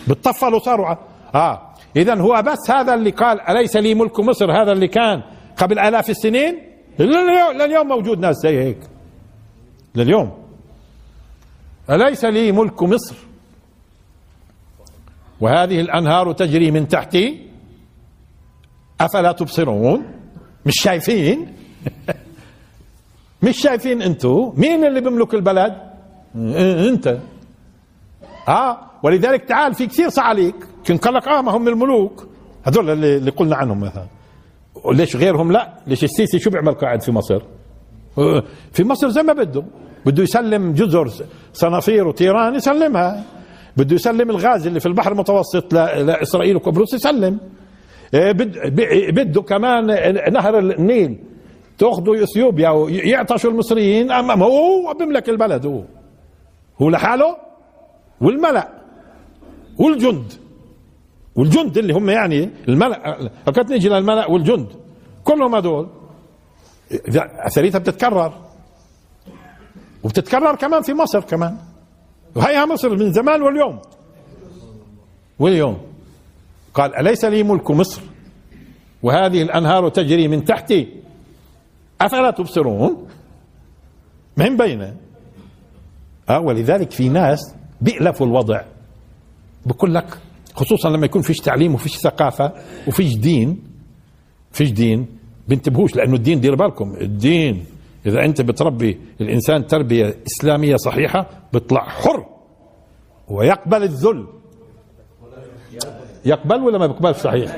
بتطفلوا 0.07 0.59
صاروا 0.59 0.95
آه. 1.35 1.61
اذا 1.95 2.15
هو 2.15 2.41
بس 2.41 2.71
هذا 2.71 2.93
اللي 2.93 3.09
قال 3.09 3.41
أليس 3.41 3.77
لي 3.77 3.93
ملك 3.93 4.19
مصر؟ 4.19 4.51
هذا 4.61 4.71
اللي 4.71 4.87
كان 4.87 5.21
قبل 5.57 5.79
آلاف 5.79 6.09
السنين؟ 6.09 6.59
لليوم 6.99 7.87
موجود 7.87 8.19
ناس 8.19 8.35
زي 8.35 8.63
هيك. 8.63 8.77
لليوم. 9.95 10.31
أليس 11.89 12.25
لي 12.25 12.51
ملك 12.51 12.83
مصر؟ 12.83 13.15
وهذه 15.41 15.79
الأنهار 15.81 16.31
تجري 16.31 16.71
من 16.71 16.87
تحتي 16.87 17.45
أفلا 19.01 19.31
تبصرون؟ 19.31 20.03
مش 20.65 20.73
شايفين؟ 20.81 21.53
مش 23.43 23.57
شايفين 23.61 24.01
انتو 24.01 24.53
مين 24.57 24.85
اللي 24.85 25.01
بيملك 25.01 25.33
البلد؟ 25.33 25.75
أنت. 26.35 27.17
آه 28.47 28.77
ولذلك 29.03 29.43
تعال 29.43 29.73
في 29.73 29.87
كثير 29.87 30.09
صعاليك 30.09 30.55
كنت 30.87 31.03
قال 31.05 31.13
لك 31.13 31.27
آه 31.27 31.41
ما 31.41 31.51
هم 31.51 31.67
الملوك. 31.67 32.27
هذول 32.63 32.89
اللي, 32.89 33.17
اللي 33.17 33.31
قلنا 33.31 33.55
عنهم 33.55 33.79
مثلا. 33.79 34.05
ليش 34.91 35.15
غيرهم؟ 35.15 35.51
لا. 35.51 35.73
ليش 35.87 36.03
السيسي 36.03 36.39
شو 36.39 36.49
بيعمل 36.49 36.73
قاعد 36.73 37.01
في 37.01 37.11
مصر؟ 37.11 37.41
في 38.71 38.83
مصر 38.83 39.09
زي 39.09 39.23
ما 39.23 39.33
بده 39.33 39.63
بده 40.05 40.23
يسلم 40.23 40.73
جزر 40.73 41.11
صنافير 41.53 42.07
وتيران 42.07 42.55
يسلمها. 42.55 43.23
بده 43.77 43.95
يسلم 43.95 44.29
الغاز 44.29 44.67
اللي 44.67 44.79
في 44.79 44.85
البحر 44.85 45.11
المتوسط 45.11 45.73
لإسرائيل 45.73 46.55
وقبرص 46.55 46.93
يسلم. 46.93 47.39
إيه، 48.13 48.31
بده 49.11 49.41
كمان 49.41 49.85
نهر 50.33 50.59
النيل. 50.59 51.19
تاخذوا 51.77 52.23
إثيوبيا 52.23 52.69
ويعطشوا 52.69 53.51
المصريين. 53.51 54.11
أما 54.11 54.45
هو؟ 54.45 54.93
بيملك 54.99 55.29
البلد 55.29 55.65
هو. 55.65 55.83
هو 56.81 56.89
لحاله 56.89 57.37
والملأ 58.21 58.69
والجند. 59.77 60.33
والجند 61.35 61.77
اللي 61.77 61.93
هم 61.93 62.09
يعني 62.09 62.49
الملأ. 62.67 63.29
فكرت 63.45 63.69
نيجي 63.69 63.89
للملأ 63.89 64.25
والجند. 64.31 64.67
كلهم 65.23 65.55
هذول 65.55 65.87
أثريتها 67.39 67.79
بتتكرر. 67.79 68.33
وبتتكرر 70.03 70.55
كمان 70.55 70.81
في 70.81 70.93
مصر 70.93 71.19
كمان. 71.19 71.57
وهيها 72.35 72.65
مصر 72.65 72.89
من 72.89 73.13
زمان 73.13 73.41
واليوم. 73.41 73.79
واليوم. 75.39 75.77
قال 76.73 76.95
أليس 76.95 77.25
لي 77.25 77.43
ملك 77.43 77.71
مصر؟ 77.71 78.01
وهذه 79.03 79.41
الأنهار 79.41 79.89
تجري 79.89 80.27
من 80.27 80.45
تحتي. 80.45 80.87
أفلا 82.01 82.31
تبصرون؟ 82.31 83.07
من 84.37 84.57
بين؟ 84.57 84.93
أه 86.29 86.39
ولذلك 86.39 86.91
في 86.91 87.09
ناس 87.09 87.55
بيألفوا 87.81 88.27
الوضع. 88.27 88.61
بقول 89.65 89.95
لك 89.95 90.17
خصوصا 90.53 90.89
لما 90.89 91.05
يكون 91.05 91.21
فيش 91.21 91.37
تعليم 91.37 91.73
وفيش 91.73 91.97
ثقافة 91.97 92.51
وفيش 92.87 93.15
دين. 93.15 93.63
فيش 94.51 94.71
دين. 94.71 95.07
بنتبهوش 95.47 95.95
لأنه 95.95 96.15
الدين 96.15 96.39
دير 96.39 96.55
بالكم. 96.55 96.95
الدين 97.01 97.65
إذا 98.05 98.25
أنت 98.25 98.41
بتربي 98.41 98.99
الإنسان 99.21 99.67
تربية 99.67 100.17
إسلامية 100.27 100.75
صحيحة 100.75 101.29
بيطلع 101.53 101.83
حر. 101.83 102.24
ويقبل 103.27 103.83
الذل. 103.83 104.27
يقبل 106.25 106.61
ولا 106.61 106.77
ما 106.77 106.87
بيقبلش 106.87 107.17
صحيح. 107.17 107.55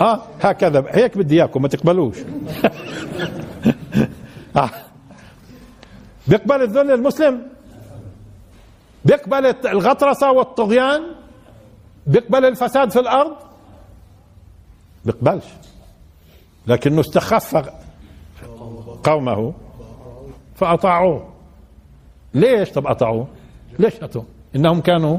آه 0.00 0.22
هكذا. 0.40 0.84
هيك 0.88 1.18
بدي 1.18 1.34
إياكم 1.34 1.62
ما 1.62 1.68
تقبلوش. 1.68 2.16
آه. 4.56 4.70
بيقبل 6.28 6.62
الذل 6.62 6.90
المسلم؟ 6.90 7.42
بيقبل 9.04 9.46
الغطرسة 9.46 10.32
والطغيان؟ 10.32 11.02
بيقبل 12.06 12.44
الفساد 12.44 12.90
في 12.90 13.00
الأرض؟ 13.00 13.36
بيقبلش. 15.04 15.44
لكنه 16.66 17.00
استخف 17.00 17.70
قومه 19.04 19.54
فأطاعوه. 20.54 21.28
ليش 22.34 22.70
طب 22.70 22.86
أطاعوه؟ 22.86 23.28
ليش 23.78 23.96
أطاعوه 23.96 24.26
إنهم 24.56 24.80
كانوا 24.80 25.18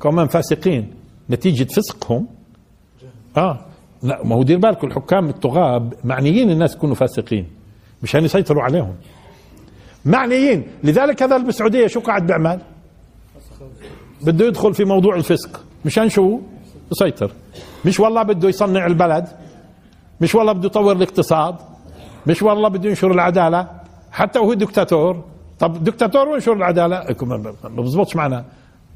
قوما 0.00 0.26
فاسقين. 0.26 0.90
نتيجة 1.30 1.64
فسقهم؟ 1.64 2.26
آه. 3.36 3.58
لا 4.02 4.24
ما 4.24 4.34
هو 4.36 4.42
دير 4.42 4.58
بالكم 4.58 4.86
الحكام 4.86 5.28
الطغاة 5.28 5.90
معنيين 6.04 6.50
الناس 6.50 6.74
يكونوا 6.74 6.94
فاسقين 6.94 7.46
مشان 8.02 8.24
يسيطروا 8.24 8.62
عليهم. 8.62 8.94
معنيين. 10.04 10.66
لذلك 10.84 11.22
هذا 11.22 11.36
بالسعودية 11.36 11.86
شو 11.86 12.00
قاعد 12.00 12.26
بيعمل؟ 12.26 12.60
بده 14.22 14.46
يدخل 14.46 14.74
في 14.74 14.84
موضوع 14.84 15.16
الفسق. 15.16 15.64
مشان 15.84 16.08
شو؟ 16.08 16.40
يسيطر. 16.92 17.30
مش 17.84 18.00
والله 18.00 18.22
بده 18.22 18.48
يصنع 18.48 18.86
البلد 18.86 19.28
مش 20.20 20.34
والله 20.34 20.52
بده 20.52 20.66
يطور 20.66 20.92
الاقتصاد 20.96 21.56
مش 22.26 22.42
والله 22.42 22.68
بده 22.68 22.88
ينشر 22.88 23.10
العدالة. 23.10 23.68
حتى 24.12 24.38
وهو 24.38 24.54
دكتاتور. 24.54 25.24
طب 25.58 25.84
دكتاتور 25.84 26.28
وينشر 26.28 26.52
العدالة؟ 26.52 27.16
ما 27.64 27.82
بزبطش 27.82 28.16
معنا. 28.16 28.44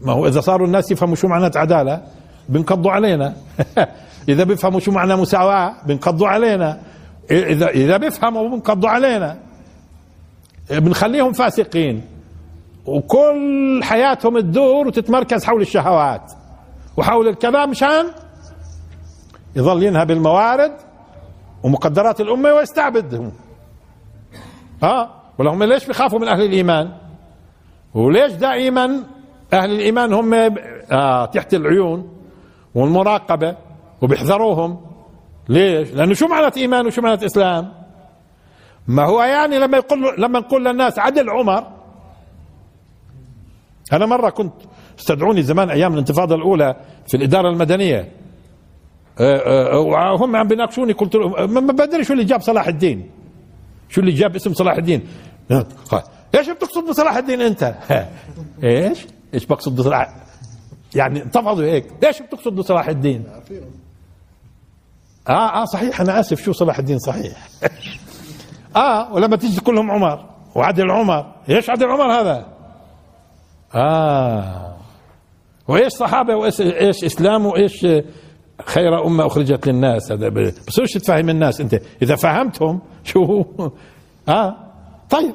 ما 0.01 0.13
هو 0.13 0.27
إذا 0.27 0.41
صاروا 0.41 0.67
الناس 0.67 0.91
يفهموا 0.91 1.15
شو 1.15 1.29
معنات 1.29 1.57
عدالة 1.57 2.03
بنقضوا 2.49 2.93
علينا. 2.93 3.35
إذا 4.29 4.45
بيفهموا 4.45 4.81
شو 4.81 4.93
معنى 4.93 5.17
مساواة 5.17 5.75
بنقضوا 5.87 6.29
علينا. 6.29 6.81
اذا 7.31 7.69
إذا 7.69 7.97
بيفهموا 7.97 8.49
بنقضوا 8.49 8.91
علينا. 8.91 9.39
بنخليهم 10.71 11.33
فاسقين. 11.33 12.05
وكل 12.87 13.81
حياتهم 13.83 14.41
تدور 14.41 14.87
وتتمركز 14.87 15.45
حول 15.45 15.63
الشهوات. 15.63 16.33
وحول 16.97 17.29
الكذا 17.29 17.67
مشان 17.67 18.07
يظل 19.57 19.83
ينهب 19.83 20.11
الموارد 20.11 20.73
ومقدرات 21.63 22.21
الأمة 22.21 22.53
ويستعبدهم. 22.53 23.33
ها 25.31 25.39
ولهم 25.39 25.63
ليش 25.63 25.87
بيخافوا 25.87 26.19
من 26.19 26.29
أهل 26.29 26.43
الإيمان؟ 26.43 26.93
وليش 27.95 28.33
دائما 28.33 29.03
أهل 29.53 29.71
الإيمان 29.71 30.13
هم 30.13 30.35
آه 30.93 31.27
تحت 31.27 31.55
العيون 31.55 32.09
والمراقبة 32.75 33.57
وبيحذروهم؟ 34.03 34.81
ليش؟ 35.49 35.91
لأنه 35.91 36.15
شو 36.15 36.27
معنى 36.27 36.53
إيمان 36.57 36.87
وشو 36.87 37.03
معنى 37.03 37.27
إسلام؟ 37.27 37.73
ما 38.89 39.05
هو 39.05 39.23
يعني 39.23 39.59
لما 39.59 39.77
يقول 39.77 40.15
لما 40.19 40.39
نقول 40.39 40.65
للناس 40.65 40.99
عدل 40.99 41.31
عمر؟ 41.31 41.67
أنا 43.93 44.07
مرة 44.07 44.31
كنت 44.31 44.53
استدعوني 44.99 45.43
زمان 45.43 45.71
أيام 45.71 45.93
الانتفاضة 45.93 46.35
الأولى 46.35 46.77
في 47.09 47.17
الإدارة 47.17 47.49
المدنية. 47.49 48.13
آه، 49.21 49.73
آه، 49.75 49.79
وهم 49.79 50.37
عم 50.37 50.49
بيناقشوني 50.49 50.93
قلت 50.93 51.15
لهم 51.15 51.55
ما 51.55 51.73
بدري 51.73 52.05
شو 52.05 52.13
اللي 52.13 52.25
جاب 52.25 52.41
صلاح 52.41 52.69
الدين. 52.69 53.11
شو 53.91 54.01
اللي 54.01 54.13
جاب 54.13 54.37
اسم 54.37 54.55
صلاح 54.55 54.77
الدين؟ 54.77 55.09
إيش 56.35 56.51
بتقصد 56.51 56.85
بصلاح 56.89 57.17
الدين 57.17 57.41
أنت؟ 57.41 57.75
إيش؟ 58.65 59.07
إيش 59.35 59.47
بقصد 59.47 59.77
بصلاح؟ 59.77 60.15
يعني 60.95 61.23
انتفضوا 61.23 61.65
هيك. 61.65 61.87
إيش 62.05 62.23
بتقصد 62.23 62.53
بصلاح 62.53 62.89
الدين؟ 62.89 63.25
آه 65.29 65.63
آه 65.63 65.65
صحيح. 65.65 66.01
أنا 66.01 66.21
آسف. 66.21 66.43
شو 66.43 66.53
صلاح 66.53 66.79
الدين 66.79 66.99
صحيح؟ 66.99 67.49
آه 68.77 69.13
ولما 69.13 69.37
تيجي 69.37 69.61
كلهم 69.61 69.91
عمر 69.91 70.27
وعدل 70.55 70.91
عمر 70.91 71.33
إيش 71.49 71.71
عدل 71.71 71.87
عمر 71.87 72.21
هذا؟ 72.21 72.47
آه. 73.75 74.77
وإيش 75.69 75.93
صحابة 75.93 76.37
وإيش 76.37 76.61
إيش 76.61 77.05
إسلام 77.05 77.47
وإيش 77.47 77.87
خير 78.67 79.07
أمة 79.07 79.27
أخرجت 79.27 79.67
للناس. 79.67 80.13
هذا 80.13 80.29
بصيرش 80.69 80.93
تفهم 80.93 81.31
الناس 81.31 81.61
أنت؟ 81.61 81.81
إذا 82.03 82.17
فهمتهم 82.17 82.81
شو؟ 83.05 83.45
آه؟ 84.29 84.57
طيب. 85.11 85.35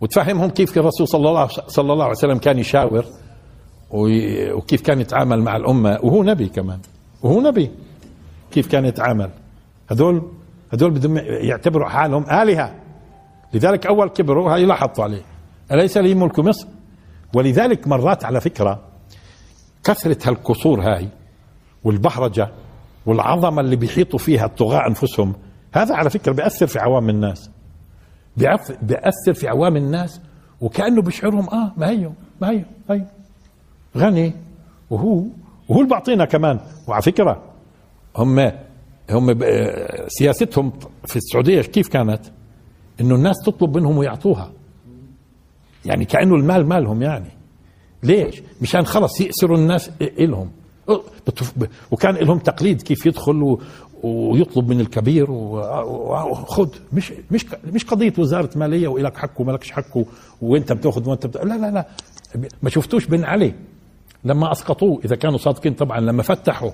وتفهمهم 0.00 0.50
كيف 0.50 0.78
الرسول 0.78 1.08
صلى 1.08 1.28
الله 1.28 1.46
صلى 1.46 1.92
الله 1.92 2.04
عليه 2.04 2.16
وسلم 2.16 2.38
كان 2.38 2.58
يشاور 2.58 3.04
وكيف 3.90 4.82
كان 4.82 5.00
يتعامل 5.00 5.42
مع 5.42 5.56
الأمة. 5.56 5.98
وهو 6.02 6.22
نبي 6.22 6.48
كمان. 6.48 6.78
وهو 7.22 7.40
نبي. 7.40 7.70
كيف 8.50 8.66
كان 8.66 8.84
يتعامل؟ 8.84 9.30
هذول 9.90 10.22
هذول 10.72 10.90
بدهم 10.90 11.16
يعتبروا 11.24 11.88
حالهم 11.88 12.30
آلهة. 12.30 12.74
لذلك 13.54 13.86
أول 13.86 14.08
كبروا 14.08 14.54
هاي 14.54 14.64
لاحظتوا 14.64 15.04
عليه. 15.04 15.22
أليس 15.72 15.96
لي 15.96 16.14
ملك 16.14 16.38
مصر؟ 16.38 16.66
ولذلك 17.34 17.88
مرات 17.88 18.24
على 18.24 18.40
فكرة 18.40 18.80
كثرة 19.84 20.18
هالقصور 20.28 20.80
هاي 20.80 21.08
والبهرجة 21.84 22.48
والعظمة 23.06 23.60
اللي 23.60 23.76
بيحيطوا 23.76 24.18
فيها 24.18 24.44
الطغاة 24.46 24.86
أنفسهم 24.88 25.34
هذا 25.72 25.94
على 25.94 26.10
فكرة 26.10 26.32
بيأثر 26.32 26.66
في 26.66 26.78
عوام 26.78 27.10
الناس. 27.10 27.50
بيأثر 28.82 29.32
في 29.34 29.48
عوام 29.48 29.76
الناس 29.76 30.20
وكأنه 30.60 31.02
بيشعرهم 31.02 31.48
آه 31.48 31.72
ما 31.76 31.90
هي 31.90 32.10
ما 32.40 32.50
هي 32.50 32.64
هي 32.90 33.06
غني 33.96 34.32
وهو 34.90 35.22
وهو 35.68 35.80
اللي 35.80 35.90
بعطينا 35.90 36.24
كمان. 36.24 36.60
وعلى 36.88 37.02
فكرة 37.02 37.42
هم 38.16 38.52
هم 39.10 39.38
سياستهم 40.08 40.72
في 41.06 41.16
السعودية 41.16 41.62
كيف 41.62 41.88
كانت؟ 41.88 42.20
إنه 43.00 43.14
الناس 43.14 43.36
تطلب 43.46 43.76
منهم 43.76 43.98
ويعطوها. 43.98 44.52
يعني 45.84 46.04
كأنه 46.04 46.34
المال 46.34 46.66
مالهم 46.66 47.02
يعني. 47.02 47.30
ليش؟ 48.02 48.42
مشان 48.62 48.86
خلص 48.86 49.20
يأسروا 49.20 49.56
الناس 49.56 49.90
إلهم. 50.00 50.50
وكان 51.90 52.14
لهم 52.14 52.38
تقليد 52.38 52.82
كيف 52.82 53.06
يدخل 53.06 53.58
ويطلب 54.02 54.68
من 54.68 54.80
الكبير 54.80 55.30
وخذ 55.30 56.68
مش 56.92 57.12
مش 57.30 57.46
مش 57.72 57.84
قضية 57.84 58.12
وزارة 58.18 58.50
مالية 58.56 58.88
وإلك 58.88 59.16
حق 59.16 59.40
ومالكش 59.40 59.70
حق 59.70 59.98
وإنت 60.42 60.72
بتأخذ 60.72 61.08
وإنت 61.08 61.26
بتاخذ 61.26 61.46
لا 61.46 61.54
لا 61.54 61.70
لا. 61.70 61.86
ما 62.62 62.70
شفتوش 62.70 63.06
بن 63.06 63.24
علي. 63.24 63.54
لما 64.24 64.52
أسقطوه 64.52 65.00
إذا 65.04 65.16
كانوا 65.16 65.38
صادقين 65.38 65.74
طبعا 65.74 66.00
لما 66.00 66.22
فتحوا 66.22 66.70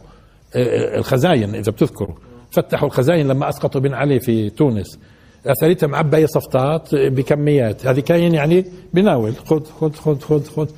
الخزاين 0.97 1.55
إذا 1.55 1.73
بتذكروا 1.73 2.15
فتحوا 2.51 2.89
الخزاين 2.89 3.29
لما 3.29 3.49
أسقطوا 3.49 3.81
بن 3.81 3.95
علي 3.95 4.21
في 4.21 4.51
تونس. 4.51 4.99
اثرتها 5.47 5.87
معبأة 5.87 6.27
صفطات 6.27 6.95
بكميات. 6.95 7.87
هذه 7.87 8.01
كاين 8.01 8.35
يعني 8.35 8.65
بناول. 8.95 9.35
خذ 9.37 9.65
خذ 9.65 9.93
خذ 9.93 10.21
خذ 10.21 10.45
خذ. 10.45 10.69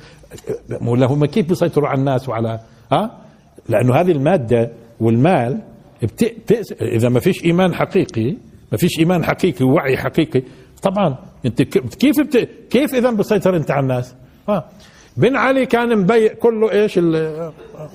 ولا 0.81 1.05
هم 1.05 1.25
كيف 1.25 1.47
بيسيطروا 1.49 1.87
على 1.87 1.99
الناس 1.99 2.29
وعلى 2.29 2.59
ها؟ 2.91 3.26
لأنه 3.69 3.95
هذه 3.95 4.11
المادة 4.11 4.71
والمال 4.99 5.61
بت... 6.03 6.51
إذا 6.81 7.09
ما 7.09 7.19
فيش 7.19 7.45
إيمان 7.45 7.75
حقيقي 7.75 8.35
ما 8.71 8.77
فيش 8.77 8.99
إيمان 8.99 9.25
حقيقي 9.25 9.65
ووعي 9.65 9.97
حقيقي 9.97 10.43
طبعا 10.81 11.15
أنت 11.45 11.61
كيف 11.95 12.19
بت... 12.19 12.49
كيف 12.69 12.95
اذا 12.95 13.11
بتسيطر 13.11 13.55
أنت 13.55 13.71
على 13.71 13.79
الناس؟ 13.83 14.15
ها 14.49 14.69
بن 15.17 15.35
علي 15.35 15.65
كان 15.65 15.97
مبيع 15.97 16.33
كله 16.33 16.71
إيش 16.71 16.99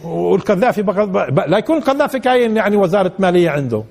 والقذافي 0.05 0.83
بقى 0.83 1.31
لا 1.49 1.59
يكون 1.59 1.77
القذافي 1.77 2.19
كاين 2.19 2.57
يعني 2.57 2.77
وزارة 2.77 3.13
مالية 3.19 3.51
عنده. 3.51 3.85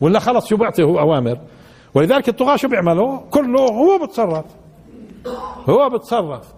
ولا 0.00 0.18
خلص 0.18 0.46
شو 0.48 0.56
بيعطي 0.56 0.82
هو 0.82 0.98
أوامر. 0.98 1.38
ولذلك 1.94 2.28
الطغاة 2.28 2.56
شو 2.56 2.68
بيعملوا؟ 2.68 3.18
كله 3.30 3.60
هو 3.60 4.06
بتصرف. 4.06 4.44
هو 5.68 5.90
بتصرف. 5.90 6.52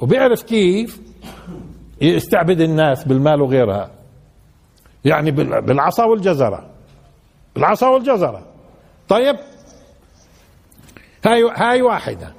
وبيعرف 0.00 0.42
كيف 0.42 1.00
يستعبد 2.00 2.60
الناس 2.60 3.04
بالمال 3.04 3.42
وغيرها. 3.42 3.90
يعني 5.04 5.30
بالعصا 5.60 6.04
والجزرة. 6.04 6.66
العصا 7.56 7.88
والجزرة. 7.88 8.42
طيب. 9.08 9.36
هاي 11.26 11.42
هاي 11.56 11.82
واحدة. 11.82 12.32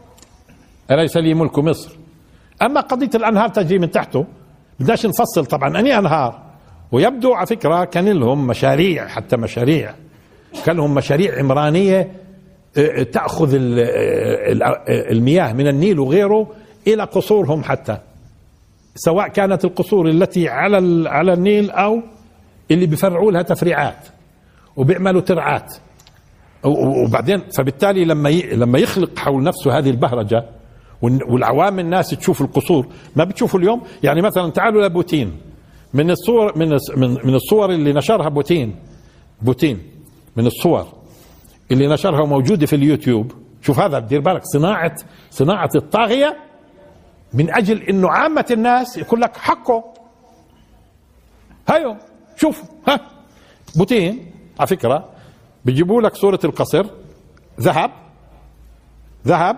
أليس 0.91 1.17
لي 1.17 1.33
ملك 1.33 1.59
مصر؟ 1.59 1.91
أما 2.61 2.81
قضية 2.81 3.09
الأنهار 3.15 3.49
تجري 3.49 3.79
من 3.79 3.91
تحته. 3.91 4.25
بدناش 4.79 5.05
نفصل 5.05 5.45
طبعا. 5.45 5.79
أني 5.79 5.97
أنهار. 5.97 6.41
ويبدو 6.91 7.33
على 7.33 7.47
فكرة 7.47 7.85
كان 7.85 8.09
لهم 8.09 8.47
مشاريع 8.47 9.07
حتى 9.07 9.37
مشاريع. 9.37 9.93
كان 10.65 10.77
لهم 10.77 10.93
مشاريع 10.93 11.39
عمرانية 11.39 12.11
آه، 12.77 13.03
تأخذ 13.03 13.49
المياه 14.89 15.53
من 15.53 15.67
النيل 15.67 15.99
وغيره 15.99 16.51
إلى 16.87 17.03
قصورهم 17.03 17.63
حتى. 17.63 17.97
سواء 18.95 19.27
كانت 19.27 19.65
القصور 19.65 20.09
التي 20.09 20.49
على 20.49 21.09
على 21.09 21.33
النيل 21.33 21.71
أو 21.71 22.01
اللي 22.71 22.85
بفرعوا 22.85 23.31
لها 23.31 23.41
تفريعات 23.41 24.07
وبيعملوا 24.75 25.21
ترعات. 25.21 25.73
وبعدين 26.63 27.41
فبالتالي 27.57 28.05
لما 28.05 28.29
لما 28.29 28.79
يخلق 28.79 29.19
حول 29.19 29.43
نفسه 29.43 29.77
هذه 29.77 29.89
البهرجة 29.89 30.45
والعوام 31.01 31.79
الناس 31.79 32.09
تشوف 32.09 32.41
القصور 32.41 32.87
ما 33.15 33.23
بتشوفوا 33.23 33.59
اليوم؟ 33.59 33.81
يعني 34.03 34.21
مثلا 34.21 34.51
تعالوا 34.51 34.87
لبوتين. 34.87 35.37
من 35.93 36.11
الصور 36.11 36.57
من 36.57 36.67
من 36.99 37.35
الصور 37.35 37.69
اللي 37.71 37.93
نشرها 37.93 38.29
بوتين. 38.29 38.75
بوتين. 39.41 39.79
من 40.37 40.45
الصور 40.45 40.87
اللي 41.71 41.87
نشرها 41.87 42.25
موجوده 42.25 42.65
في 42.65 42.75
اليوتيوب. 42.75 43.31
شوف 43.61 43.79
هذا 43.79 43.99
دير 43.99 44.21
بالك 44.21 44.41
صناعه 44.43 44.95
صناعة 45.31 45.69
الطاغية 45.75 46.37
من 47.33 47.53
أجل 47.53 47.81
إنه 47.81 48.09
عامة 48.09 48.45
الناس 48.51 48.97
يقول 48.97 49.21
لك 49.21 49.37
حقه. 49.37 49.83
هيو 51.69 51.95
شوف 52.35 52.63
ها. 52.87 52.99
بوتين 53.75 54.31
على 54.59 54.67
فكرة 54.67 55.09
بيجيبوا 55.65 56.01
لك 56.01 56.15
صورة 56.15 56.39
القصر 56.43 56.85
ذهب 57.59 57.91
ذهب 59.27 59.57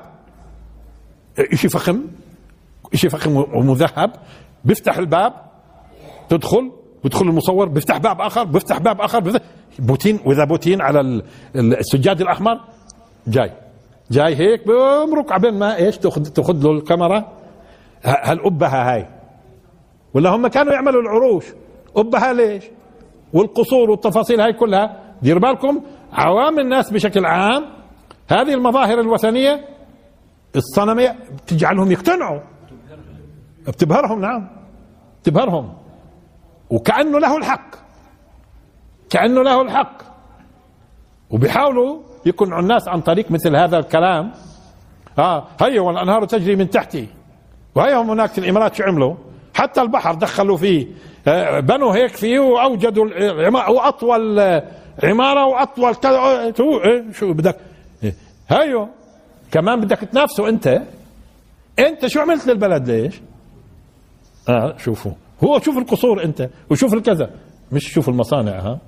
شيء 1.53 1.69
فخم 1.69 2.01
شيء 2.93 3.09
فخم 3.09 3.37
ومذهب. 3.37 4.11
بيفتح 4.65 4.97
الباب 4.97 5.33
تدخل 6.29 6.71
بيدخل 7.03 7.25
المصور 7.25 7.67
بيفتح 7.67 7.97
باب 7.97 8.21
آخر 8.21 8.43
بيفتح 8.43 8.77
باب 8.77 9.01
آخر 9.01 9.19
بيفتح. 9.19 9.41
بوتين 9.79 10.19
وإذا 10.25 10.45
بوتين 10.45 10.81
على 10.81 11.21
السجاد 11.55 12.21
الأحمر 12.21 12.59
جاي. 13.27 13.51
جاي 14.11 14.35
هيك 14.35 14.67
بمرق 14.67 15.33
عبين 15.33 15.59
ما 15.59 15.75
إيش 15.75 15.97
تاخذ 15.97 16.23
تأخذ 16.23 16.53
له 16.53 16.71
الكاميرا. 16.71 17.42
هالأبهة 18.03 18.93
هاي؟ 18.93 19.07
ولا 20.13 20.29
هم 20.29 20.47
كانوا 20.47 20.73
يعملوا 20.73 21.01
العروش. 21.01 21.45
أبهة 21.97 22.31
ليش؟ 22.31 22.63
والقصور 23.33 23.89
والتفاصيل 23.89 24.41
هاي 24.41 24.53
كلها. 24.53 24.99
دير 25.21 25.39
بالكم 25.39 25.81
عوام 26.13 26.59
الناس 26.59 26.91
بشكل 26.91 27.25
عام 27.25 27.65
هذه 28.29 28.53
المظاهر 28.53 28.99
الوثنية 28.99 29.65
الصنمية 30.55 31.15
بتجعلهم 31.37 31.91
يقتنعوا. 31.91 32.39
بتبهرهم 33.67 34.21
نعم. 34.21 34.49
بتبهرهم. 35.21 35.73
وكأنه 36.69 37.19
له 37.19 37.37
الحق. 37.37 37.75
كأنه 39.09 39.43
له 39.43 39.61
الحق. 39.61 39.97
وبيحاولوا 41.29 41.99
يقنعوا 42.25 42.61
الناس 42.61 42.87
عن 42.87 43.01
طريق 43.01 43.31
مثل 43.31 43.55
هذا 43.55 43.79
الكلام. 43.79 44.31
آه 45.19 45.47
هيا 45.61 45.81
والأنهار 45.81 46.25
تجري 46.25 46.55
من 46.55 46.69
تحتي. 46.69 47.07
وهي 47.75 47.95
هم 47.95 48.09
هناك 48.09 48.37
الإمارات 48.37 48.75
شو 48.75 48.83
عملوا؟ 48.83 49.15
حتى 49.53 49.81
البحر 49.81 50.13
دخلوا 50.13 50.57
فيه. 50.57 50.87
آه، 51.27 51.59
بنوا 51.59 51.95
هيك 51.95 52.15
فيه 52.15 52.39
وأوجدوا 52.39 53.05
وأطول 53.69 54.39
عمارة 55.03 55.45
وأطول 55.45 55.95
كذا 55.95 56.53
شو 56.57 56.79
إيه 56.83 57.11
شو 57.11 57.33
بدك؟ 57.33 57.57
هيو. 58.49 58.87
كمان 59.51 59.81
بدك 59.81 59.97
تنافسه 59.97 60.49
أنت. 60.49 60.81
أنت 61.79 62.07
شو 62.07 62.19
عملت 62.19 62.47
للبلد؟ 62.47 62.89
ليش؟ 62.89 63.21
آه 64.49 64.77
شوفوا. 64.77 65.11
هو 65.43 65.59
شوف 65.59 65.77
القصور 65.77 66.23
أنت 66.23 66.49
وشوف 66.69 66.93
الكذا. 66.93 67.29
مش 67.71 67.93
شوف 67.93 68.09
المصانع 68.09 68.59
ها؟ 68.59 68.79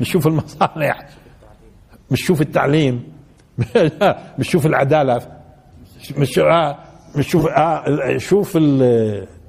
مش 0.00 0.10
شوف 0.12 0.26
المصانع. 0.26 1.06
مش 2.10 2.20
شوف 2.26 2.40
التعليم. 2.40 3.12
مش 4.38 4.50
شوف 4.50 4.66
العدالة. 4.66 5.20
مش 6.18 6.38
آه 6.38 6.78
شوف 7.20 7.46
آه 7.46 8.16
شوف 8.18 8.58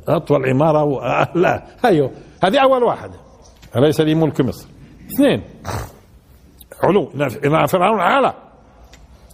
أطول 0.08 0.50
عمارة 0.50 0.84
و... 0.84 1.00
آه 1.00 1.30
لا 1.38 1.64
هيو 1.86 2.12
هذه 2.44 2.64
أول 2.64 2.84
واحدة. 2.84 3.14
أليس 3.76 4.02
لي 4.02 4.16
ملك 4.16 4.42
مصر؟ 4.42 4.68
اثنين. 5.14 5.42
علو 6.84 7.10
فرعون 7.68 8.00
علا 8.00 8.34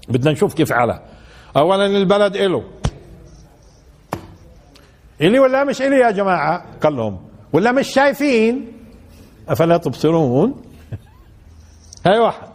بدنا 0.10 0.32
نشوف 0.32 0.54
كيف 0.54 0.72
علا 0.72 1.02
اولا 1.58 1.86
البلد 1.86 2.36
إله 2.36 2.64
إلي 5.22 5.40
ولا 5.40 5.64
مش 5.64 5.82
إلي 5.82 5.96
يا 5.96 6.12
جماعة؟ 6.12 6.66
قال 6.84 6.96
لهم 6.96 7.20
ولا 7.54 7.72
مش 7.72 7.88
شايفين؟ 7.88 8.72
أفلا 9.50 9.78
تبصرون؟ 9.78 10.62
هاي 12.06 12.20
واحد. 12.20 12.48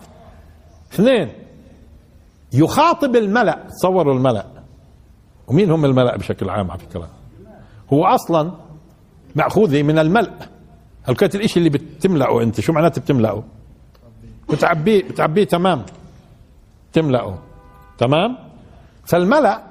اثنين. 0.93 1.33
يخاطب 2.53 3.17
الملأ 3.17 3.67
تصوروا 3.69 4.15
الملأ. 4.15 4.56
ومين 5.47 5.71
هم 5.71 5.85
الملأ 5.85 6.17
بشكل 6.17 6.51
عام 6.51 6.71
على 6.71 6.81
فكرة؟ 6.81 7.09
هو 7.93 8.05
أصلا 8.05 8.53
مأخوذة 9.35 9.83
من 9.83 9.99
الملأ. 9.99 10.49
هلقيت 11.05 11.35
الإشي 11.35 11.59
اللي 11.59 11.71
بتملأه 11.71 12.43
أنت؟ 12.43 12.61
شو 12.61 12.73
معناته 12.73 13.01
بتملأه؟ 13.01 13.45
بتعبيه 14.51 15.03
بتعبيه 15.03 15.45
تمام. 15.45 15.83
تملأه. 16.93 17.39
تمام؟ 17.99 18.37
فالملأ 19.05 19.63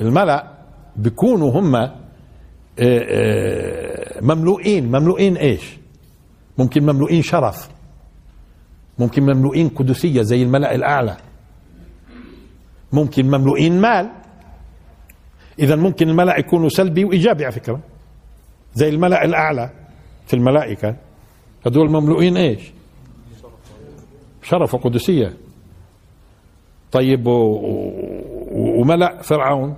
الملأ 0.00 0.50
بيكونوا 0.96 1.60
هم 1.60 1.76
آه، 1.76 1.90
آه، 2.78 4.20
مملوئين. 4.20 4.86
مملوئين 4.88 5.36
إيش؟ 5.36 5.76
ممكن 6.58 6.82
مملوئين 6.82 7.22
شرف. 7.22 7.68
ممكن 8.98 9.22
مملوئين 9.22 9.68
قدسية 9.68 10.22
زي 10.22 10.42
الملأ 10.42 10.74
الأعلى. 10.74 11.16
ممكن 12.92 13.26
مملوئين 13.26 13.80
مال. 13.80 14.10
إذا 15.58 15.76
ممكن 15.76 16.08
الملأ 16.08 16.38
يكونوا 16.38 16.68
سلبي 16.68 17.04
وإيجابي 17.04 17.44
على 17.44 17.52
فكرة. 17.52 17.80
زي 18.74 18.88
الملأ 18.88 19.24
الأعلى 19.24 19.70
في 20.26 20.34
الملائكة. 20.34 20.96
هدول 21.66 21.90
مملوئين 21.90 22.36
إيش؟ 22.36 22.72
شرف 24.42 24.74
وقدسية. 24.74 25.32
طيب 26.92 27.26
وملأ 28.52 29.22
فرعون. 29.22 29.74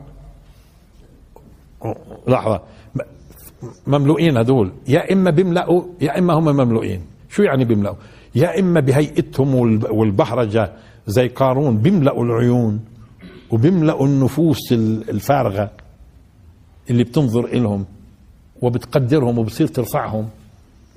لحظة. 2.29 2.61
مملوئين 3.87 4.37
هدول. 4.37 4.73
يا 4.89 5.13
إما 5.13 5.31
بيملأوا 5.31 5.83
يا 6.01 6.19
إما 6.19 6.35
هم 6.35 6.45
مملوئين. 6.45 7.03
شو 7.29 7.43
يعني 7.43 7.65
بيملأوا؟ 7.65 7.97
يا 8.35 8.59
إما 8.61 8.81
بهيئتهم 8.81 9.55
والبهرجة 9.91 10.73
زي 11.07 11.29
قارون 11.29 11.79
بيملأوا 11.79 12.25
العيون. 12.25 12.81
وبيملأوا 13.51 14.07
النفوس 14.07 14.73
الفارغة 14.73 15.71
اللي 16.91 17.05
بتنظر 17.05 17.45
إلهم 17.45 17.87
وبتقدرهم 18.63 19.39
وبصير 19.39 19.67
ترفعهم 19.67 20.29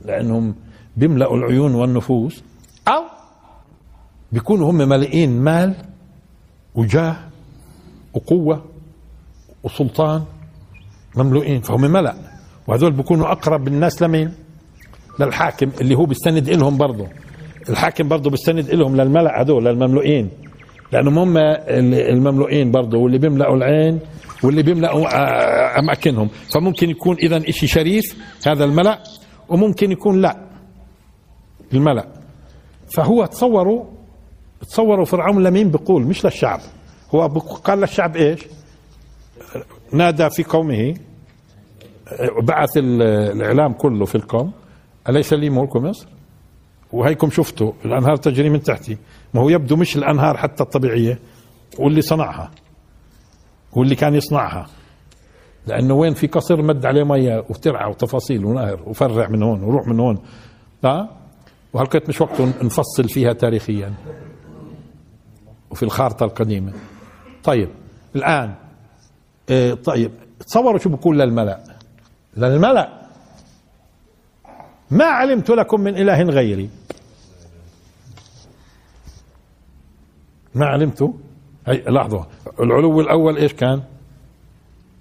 لأنهم 0.06 0.56
بيملأوا 0.98 1.38
العيون 1.38 1.76
والنفوس. 1.76 2.44
أو 2.88 3.04
بيكونوا 4.32 4.72
هم 4.72 4.76
ملئين 4.76 5.42
مال 5.42 5.76
وجاه 6.76 7.16
وقوة 8.14 8.66
وسلطان 9.64 10.24
مملوئين 11.16 11.62
فهم 11.62 11.82
ملأ. 11.82 12.16
وهذول 12.68 12.92
بيكونوا 12.92 13.32
أقرب 13.32 13.68
الناس 13.68 14.02
لمين؟ 14.02 14.34
للحاكم 15.20 15.72
اللي 15.82 15.96
هو 15.96 16.06
بيستند 16.06 16.50
إلهم 16.50 16.78
برضه. 16.78 17.08
الحاكم 17.70 18.08
برضه 18.08 18.30
بيستند 18.30 18.70
إلهم 18.70 18.96
للملأ 18.96 19.42
هذول 19.42 19.66
للمملوئين. 19.66 20.30
لأنهم 20.92 21.18
هم 21.18 21.38
المملوئين 21.38 22.72
برضه 22.72 22.98
واللي 22.98 23.18
بيملأوا 23.18 23.56
العين 23.56 24.00
واللي 24.44 24.64
بيملأوا 24.64 25.06
آه، 25.08 25.80
أماكنهم. 25.80 26.30
فممكن 26.54 26.90
يكون 26.90 27.16
إذا 27.16 27.50
إشي 27.50 27.68
شريف 27.68 28.04
هذا 28.48 28.64
الملأ 28.66 29.04
وممكن 29.50 29.92
يكون 29.92 30.22
لا 30.22 30.38
الملأ. 31.74 32.08
فهو 32.96 33.26
تصوروا 33.26 33.86
تصوروا 34.62 35.06
فرعون 35.06 35.44
لمين 35.44 35.72
بيقول 35.72 36.04
مش 36.04 36.26
للشعب. 36.26 36.60
هو 37.16 37.28
قال 37.64 37.80
للشعب 37.80 38.16
إيش؟ 38.16 38.40
نادى 39.94 40.30
في 40.30 40.44
قومه 40.44 40.96
بعث 42.44 42.70
الإعلام 42.78 43.74
كله 43.74 44.06
في 44.06 44.16
القوم. 44.16 44.52
أليس 45.10 45.34
لي 45.34 45.50
ملك 45.50 45.76
مصر؟ 45.76 46.08
وهيكم 46.92 47.30
شفتوا 47.30 47.72
الأنهار 47.86 48.16
تجري 48.16 48.50
من 48.50 48.64
تحتي. 48.64 48.98
ما 49.34 49.42
هو 49.42 49.50
يبدو 49.50 49.76
مش 49.76 49.98
الأنهار 49.98 50.38
حتى 50.38 50.64
الطبيعية 50.64 51.20
واللي 51.80 52.02
صنعها 52.02 52.52
واللي 53.74 53.96
كان 53.96 54.16
يصنعها. 54.16 54.68
لأنه 55.68 55.94
وين 55.94 56.14
في 56.14 56.28
قصر 56.28 56.62
مد 56.62 56.86
عليه 56.86 57.04
ميه 57.04 57.46
وترعى 57.50 57.90
وتفاصيل 57.90 58.46
ونهر 58.46 58.84
وفرع 58.86 59.28
من 59.28 59.44
هون 59.44 59.64
وروح 59.64 59.88
من 59.88 60.00
هون. 60.00 60.20
ها 60.86 61.10
وهلقيت 61.74 62.10
مش 62.10 62.22
وقته 62.22 62.54
نفصل 62.64 63.10
فيها 63.10 63.34
تاريخيا 63.34 63.94
وفي 65.72 65.84
الخارطة 65.84 66.24
القديمة. 66.24 66.74
طيب 67.44 67.70
الآن 68.16 68.56
إيه 69.50 69.74
طيب 69.74 70.12
تصوروا 70.48 70.80
شو 70.80 70.90
بقول 70.90 71.20
للملأ. 71.20 71.64
للملأ 72.38 73.02
ما 74.92 75.06
علمت 75.06 75.50
لكم 75.50 75.82
من 75.82 75.98
إله 75.98 76.24
غيري. 76.24 76.70
ما 80.56 80.66
علمت 80.66 81.02
هي 81.68 81.84
لحظة. 81.88 82.28
العلو 82.60 83.02
الأول 83.02 83.38
إيش 83.38 83.54
كان؟ 83.54 83.84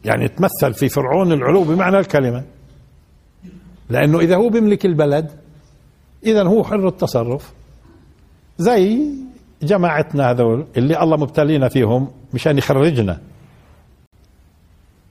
يعني 0.05 0.29
تمثل 0.29 0.75
في 0.75 0.89
فرعون 0.89 1.33
العلو 1.33 1.65
بمعنى 1.65 1.99
الكلمة. 1.99 2.45
لأنه 3.89 4.21
إذا 4.21 4.37
هو 4.37 4.49
بيملك 4.49 4.87
البلد 4.87 5.31
إذا 6.27 6.43
هو 6.43 6.65
حر 6.65 6.89
التصرف. 6.89 7.53
زي 8.59 9.01
جماعتنا 9.63 10.31
هذول 10.31 10.67
اللي 10.77 11.03
الله 11.03 11.17
مبتلينا 11.17 11.69
فيهم 11.69 12.11
مشان 12.35 12.59
يخرجنا. 12.59 13.21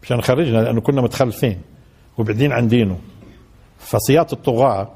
مشان 0.04 0.20
يخرجنا 0.20 0.58
لأنه 0.58 0.82
كنا 0.82 1.02
متخلفين 1.02 1.62
وبعدين 2.18 2.52
عن 2.52 2.68
دينه. 2.68 3.00
فصيات 3.80 4.34
الطغاة 4.34 4.92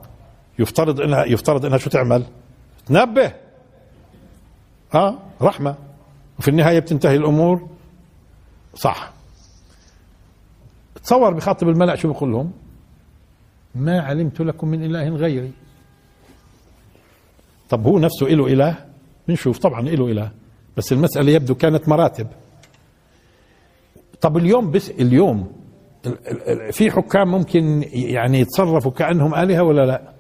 يفترض 0.60 1.02
إنها 1.02 1.26
يفترض 1.26 1.66
إنها 1.66 1.78
شو 1.78 1.90
تعمل؟ 1.90 2.24
تنبه. 2.86 3.43
آه 4.96 5.20
رحمة. 5.42 5.76
وفي 6.40 6.48
النهاية 6.48 6.80
بتنتهي 6.80 7.16
الأمور. 7.16 7.68
صح. 8.76 9.12
تصور 11.04 11.34
بخاطب 11.34 11.70
الملأ 11.70 11.96
شو 11.96 12.14
بقول 12.14 12.32
لهم؟ 12.32 12.52
ما 13.76 14.02
علمت 14.02 14.42
لكم 14.42 14.68
من 14.68 14.86
إله 14.86 15.10
غيري. 15.10 15.52
طب 17.70 17.88
هو 17.88 18.00
نفسه 18.00 18.26
له 18.26 18.48
إله؟ 18.48 18.76
بنشوف. 19.28 19.58
طبعا 19.58 19.82
له 19.82 20.12
إله. 20.12 20.32
بس 20.78 20.92
المسألة 20.92 21.32
يبدو 21.32 21.56
كانت 21.56 21.90
مراتب. 21.90 22.28
طب 24.22 24.38
اليوم 24.38 24.72
بس 24.72 24.90
اليوم 24.90 25.52
في 26.72 26.92
حكام 26.92 27.28
ممكن 27.28 27.84
يعني 27.94 28.40
يتصرفوا 28.40 28.92
كأنهم 28.92 29.36
آلهة 29.36 29.64
ولا 29.64 29.86
لا؟ 29.86 30.14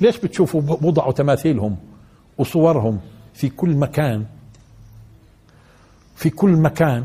ليش 0.00 0.18
بتشوفوا 0.18 0.60
وضعوا 0.60 1.12
تماثيلهم؟ 1.12 1.76
وصورهم 2.42 3.00
في 3.34 3.48
كل 3.48 3.76
مكان 3.76 4.24
في 6.16 6.30
كل 6.30 6.50
مكان. 6.50 7.04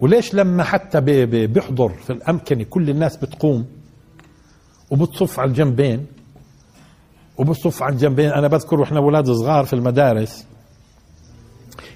وليش 0.00 0.34
لما 0.34 0.64
حتى 0.64 1.00
بيحضر 1.46 1.88
في 1.88 2.10
الأمكنة 2.10 2.64
كل 2.64 2.90
الناس 2.90 3.16
بتقوم 3.16 3.66
وبتصف 4.90 5.40
على 5.40 5.48
الجنبين؟ 5.48 6.06
وبتصف 7.38 7.82
على 7.82 7.92
الجنبين. 7.92 8.30
أنا 8.30 8.48
بذكر 8.48 8.80
وإحنا 8.80 8.98
أولاد 8.98 9.30
صغار 9.30 9.64
في 9.64 9.72
المدارس. 9.72 10.46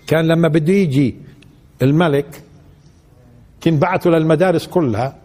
كان 0.07 0.27
لما 0.27 0.49
بده 0.49 0.73
يجي 0.73 1.17
الملك 1.83 2.43
كان 3.61 3.79
بعثوا 3.79 4.13
للمدارس 4.13 4.67
كلها 4.67 5.17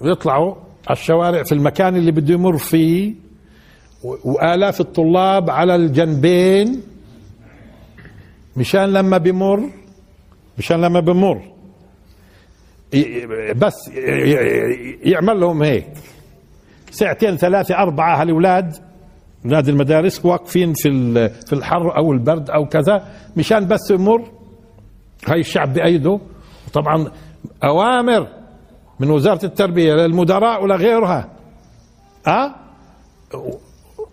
ويطلعوا 0.00 0.54
على 0.88 0.98
الشوارع 0.98 1.42
في 1.42 1.52
المكان 1.52 1.96
اللي 1.96 2.12
بده 2.12 2.34
يمر 2.34 2.58
فيه 2.58 3.14
وآلاف 4.24 4.80
الطلاب 4.80 5.50
على 5.50 5.74
الجنبين 5.74 6.82
مشان 8.56 8.92
لما 8.92 9.18
بمر 9.18 9.70
مشان 10.58 10.80
لما 10.80 11.00
بمر. 11.00 11.42
بس 13.56 13.74
يعمل 15.04 15.40
لهم 15.40 15.62
هيك. 15.62 15.88
ساعتين 16.90 17.36
ثلاثة 17.36 17.74
أربعة 17.78 18.20
هالأولاد 18.22 18.76
أولاد 19.44 19.68
المدارس 19.68 20.24
واقفين 20.26 20.72
في 20.72 20.88
في 21.46 21.52
الحر 21.52 21.96
أو 21.96 22.12
البرد 22.12 22.50
أو 22.50 22.66
كذا 22.66 23.08
مشان 23.36 23.66
بس 23.68 23.90
يمر. 23.90 24.30
هاي 25.26 25.40
الشعب 25.40 25.74
بأيده. 25.74 26.20
طبعا 26.72 27.10
أوامر 27.64 28.28
من 29.00 29.10
وزارة 29.10 29.44
التربية 29.46 29.94
للمدراء 29.94 30.64
ولغيرها 30.64 31.28
آه؟ 32.26 32.54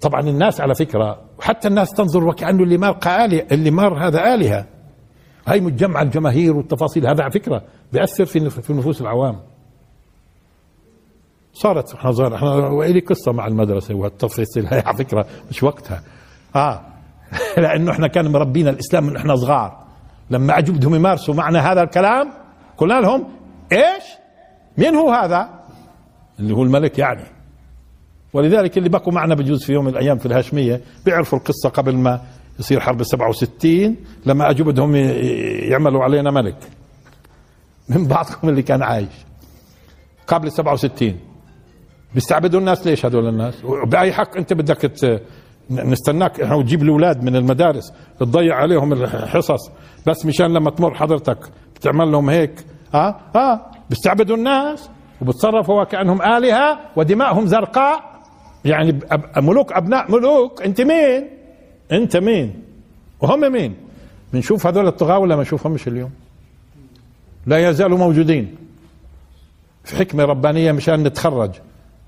طبعا 0.04 0.22
الناس 0.22 0.62
على 0.62 0.76
فكرة 0.76 1.22
حتى 1.42 1.68
الناس 1.68 1.90
تنظر 1.90 2.24
وكانه 2.24 2.64
اللي 2.64 2.78
مار 2.78 2.98
آلهة 3.06 3.46
اللي 3.52 3.72
مار 3.72 4.08
هذا 4.08 4.34
آلهة. 4.34 4.66
هاي 5.48 5.62
متجمع 5.62 6.02
الجماهير 6.02 6.56
والتفاصيل 6.56 7.08
هذا 7.08 7.24
على 7.24 7.32
فكرة 7.32 7.62
بيأثر 7.94 8.26
في 8.26 8.50
في 8.50 8.74
نفوس 8.74 9.02
العوام. 9.02 9.40
صارت 11.54 11.94
إحنا 11.94 12.12
صار 12.12 12.36
إحنا 12.36 12.50
وإلي 12.50 13.00
قصة 13.00 13.32
مع 13.32 13.48
المدرسة 13.48 13.96
والتفاصيل 13.96 14.68
هي 14.68 14.80
على 14.86 14.98
فكرة 14.98 15.26
مش 15.50 15.64
وقتها. 15.64 16.04
آه. 16.56 16.82
لأنه 17.58 17.92
إحنا 17.92 18.08
كان 18.08 18.32
مربينا 18.32 18.70
الإسلام 18.70 19.04
من 19.04 19.16
إحنا 19.16 19.36
صغار. 19.36 19.84
لما 20.30 20.58
اجوا 20.58 20.76
بدهم 20.76 20.96
يمارسوا 20.96 21.34
معنا 21.34 21.72
هذا 21.72 21.84
الكلام 21.84 22.34
قلنا 22.78 23.02
لهم 23.02 23.28
إيش؟ 23.72 24.04
مين 24.78 24.96
هو 24.96 25.12
هذا؟ 25.12 25.50
اللي 26.40 26.54
هو 26.54 26.64
الملك 26.64 27.00
يعني. 27.00 27.33
ولذلك 28.34 28.78
اللي 28.78 28.90
بقوا 28.90 29.14
معنا 29.14 29.36
بجوز 29.36 29.64
في 29.64 29.74
يوم 29.74 29.86
من 29.86 29.92
الأيام 29.92 30.18
في 30.18 30.26
الهاشمية 30.26 30.82
بيعرفوا 31.06 31.38
القصة 31.40 31.70
قبل 31.70 31.96
ما 31.96 32.22
يصير 32.60 32.80
حرب 32.80 33.04
67 33.04 33.96
لما 34.26 34.50
اجوا 34.50 34.66
بدهم 34.66 34.96
يعملوا 35.72 36.04
علينا 36.04 36.32
ملك. 36.32 36.58
من 37.90 38.08
بعضكم 38.08 38.50
اللي 38.50 38.62
كان 38.62 38.84
عايش. 38.84 39.14
قبل 40.28 40.52
67 40.52 41.20
بيستعبدوا 42.14 42.60
الناس 42.60 42.88
ليش 42.88 43.06
هذول 43.06 43.28
الناس؟ 43.28 43.54
بأي 43.86 44.14
حق 44.14 44.38
أنت 44.38 44.54
بدك 44.54 44.92
نستناك؟ 45.70 46.42
إحنا 46.42 46.56
وتجيب 46.56 46.82
الاولاد 46.84 47.24
من 47.24 47.36
المدارس 47.36 47.94
تضيع 48.20 48.56
عليهم 48.56 48.94
الحصص. 48.94 49.72
بس 50.08 50.26
مشان 50.26 50.54
لما 50.54 50.70
تمر 50.72 50.94
حضرتك 50.94 51.38
بتعمل 51.76 52.12
لهم 52.12 52.30
هيك 52.30 52.66
آه؟ 52.94 53.16
آه. 53.36 53.62
بيستعبدوا 53.90 54.36
الناس 54.36 54.90
وبتصرفوا 55.22 55.82
وكانهم 55.82 56.22
آلهة 56.22 56.80
ودماءهم 56.96 57.46
زرقاء. 57.46 58.13
يعني 58.66 59.00
ملوك 59.38 59.74
أبناء 59.74 60.12
ملوك 60.12 60.62
أنت 60.62 60.82
مين؟ 60.82 61.30
أنت 61.92 62.18
مين؟ 62.18 62.64
وهم 63.22 63.52
مين؟ 63.52 63.76
بنشوف 64.34 64.68
هذول 64.68 64.88
الطغاة 64.88 65.20
ولا 65.20 65.36
ما 65.36 65.42
نشوفهمش 65.42 65.88
اليوم؟ 65.88 66.12
لا 67.46 67.70
يزالوا 67.70 67.98
موجودين 67.98 68.56
في 69.84 69.96
حكمة 69.96 70.24
ربانية 70.26 70.72
مشان 70.72 71.04
نتخرج 71.04 71.52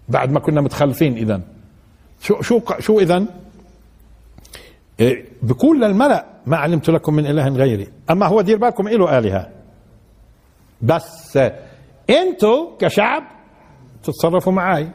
بعد 0.10 0.32
ما 0.32 0.40
كنا 0.40 0.62
متخلفين 0.62 1.18
اذا 1.18 1.42
شو 2.22 2.42
شو 2.42 2.62
شو 2.80 3.00
اذا 3.00 3.26
إيه، 5.00 5.26
بقول 5.44 5.82
للملأ 5.82 6.26
ما 6.46 6.58
علمت 6.58 6.90
لكم 6.90 7.14
من 7.14 7.26
إله 7.26 7.48
غيري 7.48 7.88
أما 8.10 8.26
هو 8.26 8.42
دير 8.42 8.58
بالكم 8.58 8.88
له 8.88 9.18
آلهة 9.18 9.50
بس 10.82 11.40
أنتوا 12.10 12.78
كشعب 12.80 13.24
تتصرفوا 14.04 14.54
معي 14.54 14.90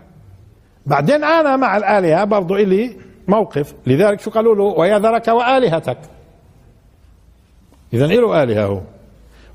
بعدين 0.86 1.24
أنا 1.24 1.56
مع 1.56 1.76
الآلهة 1.76 2.24
برضو 2.24 2.56
إلي 2.56 2.96
موقف. 3.28 3.74
لذلك 3.86 4.20
شو 4.20 4.30
قالوا 4.30 4.54
له؟ 4.54 4.62
ويذرك 4.62 5.28
وآلهتك. 5.28 5.98
اذا 7.92 8.06
له 8.06 8.42
آلهة 8.42 8.64
هو. 8.64 8.80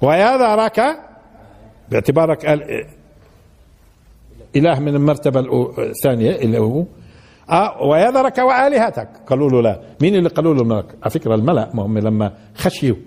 ويذرك 0.01 0.81
باعتبارك 1.91 2.45
إله 4.55 4.79
من 4.79 4.95
المرتبة 4.95 5.39
الثانية 5.77 6.31
اللي 6.35 6.59
هو. 6.59 6.85
آه 7.49 7.81
ويذرك 7.81 8.37
وآلهتك. 8.37 9.09
قالوا 9.27 9.49
له 9.49 9.61
لا. 9.61 9.81
مين 10.01 10.15
اللي 10.15 10.29
قالوا 10.29 10.53
له 10.53 10.75
على 10.75 11.11
فكرة 11.11 11.35
الملأ 11.35 11.69
ما 11.73 11.83
هم 11.83 11.97
لما 11.97 12.33
خشيوا. 12.55 12.97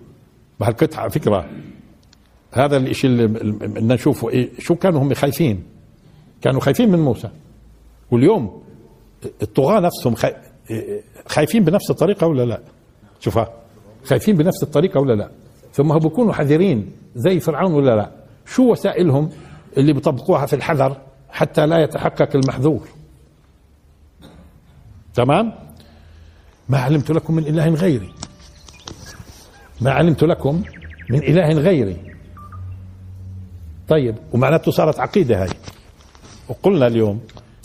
بهالقطعة 0.61 1.01
على 1.01 1.11
فكرة. 1.11 1.49
هذا 2.53 2.77
الشيء 2.77 3.11
اللي 3.11 3.27
بدنا 3.27 3.95
نشوفه. 3.95 4.31
إيه 4.31 4.51
شو 4.59 4.75
كانوا 4.75 5.03
هم 5.03 5.15
خايفين؟ 5.15 5.63
كانوا 6.43 6.61
خايفين 6.61 6.91
من 6.91 6.99
موسى. 6.99 7.29
واليوم 8.11 8.63
الطغاة 9.43 9.81
نفسهم 9.81 10.15
خايفين 11.27 11.65
بنفس 11.65 11.91
الطريقة 11.91 12.27
ولا 12.27 12.43
لا؟ 12.43 12.61
شوفها. 13.21 13.53
خايفين 14.05 14.37
بنفس 14.37 14.63
الطريقة 14.63 15.01
ولا 15.01 15.13
لا؟ 15.13 15.31
ثم 15.73 15.99
بيكونوا 15.99 16.33
حذرين 16.33 16.93
زي 17.15 17.41
فرعون 17.41 17.73
ولا 17.73 17.97
لا؟ 17.97 18.11
شو 18.47 18.73
وسائلهم 18.73 19.31
اللي 19.77 19.93
بيطبقوها 19.93 20.47
في 20.47 20.57
الحذر 20.57 20.97
حتى 21.31 21.67
لا 21.67 21.79
يتحقق 21.79 22.37
المحذور؟ 22.37 22.89
تمام؟ 25.15 25.53
ما 26.69 26.79
علمت 26.79 27.11
لكم 27.11 27.35
من 27.35 27.47
إله 27.47 27.69
غيري. 27.69 28.13
ما 29.81 29.91
علمت 29.91 30.25
لكم 30.25 30.63
من 31.11 31.19
إله 31.19 31.53
غيري. 31.53 31.97
طيب 33.89 34.17
ومعناته 34.33 34.71
صارت 34.71 35.01
عقيدة 35.01 35.43
هاي. 35.43 35.49
وقلنا 36.49 36.87
اليوم 36.87 37.21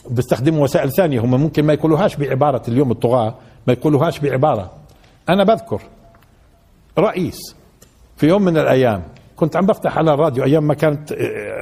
بيستخدموا 0.09 0.63
وسائل 0.63 0.91
ثانية 0.91 1.19
هم 1.19 1.41
ممكن 1.41 1.65
ما 1.65 1.73
يقولوهاش 1.73 2.15
بعبارة 2.15 2.61
اليوم 2.67 2.91
الطغاة 2.91 3.35
ما 3.67 3.73
يقولوهاش 3.73 4.19
بعبارة. 4.19 4.71
أنا 5.29 5.43
بذكر 5.43 5.81
رئيس 6.97 7.55
في 8.17 8.27
يوم 8.27 8.41
من 8.41 8.57
الأيام 8.57 9.03
كنت 9.35 9.55
عم 9.55 9.65
بفتح 9.65 9.97
على 9.97 10.13
الراديو 10.13 10.43
أيام 10.43 10.63
ما 10.67 10.73
كانت 10.73 11.11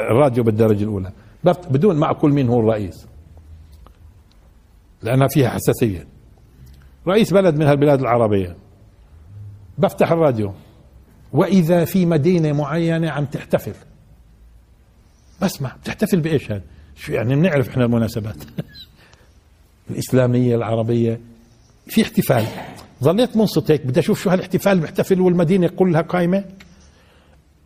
الراديو 0.09 0.43
بالدرجة 0.43 0.83
الأولى. 0.83 1.11
بدون 1.43 1.95
ما 1.95 2.09
أقول 2.09 2.33
مين 2.33 2.49
هو 2.49 2.59
الرئيس 2.59 3.07
لأنها 5.01 5.27
فيها 5.27 5.49
حساسية. 5.49 6.07
رئيس 7.07 7.33
بلد 7.33 7.55
من 7.55 7.65
هالبلاد 7.65 7.99
العربية. 7.99 8.55
بفتح 9.77 10.11
الراديو. 10.11 10.53
وإذا 11.33 11.85
في 11.85 12.05
مدينة 12.05 12.53
معينة 12.53 13.09
عم 13.09 13.25
تحتفل. 13.25 13.73
بسمع. 15.41 15.75
بتحتفل 15.83 16.19
بإيش 16.19 16.51
هذا 16.51 16.61
شو 16.95 17.13
يعني 17.13 17.35
بنعرف 17.35 17.69
إحنا 17.69 17.85
المناسبات؟ 17.85 18.35
الإسلامية 19.89 20.55
العربية. 20.55 21.19
في 21.87 22.01
احتفال. 22.01 22.45
ظليت 23.03 23.37
منصت 23.37 23.71
هيك 23.71 23.85
بدي 23.85 23.99
أشوف 23.99 24.23
شو 24.23 24.29
هالاحتفال 24.29 24.79
بيحتفل 24.79 25.21
والمدينة 25.21 25.67
كلها 25.67 26.01
قايمة. 26.01 26.43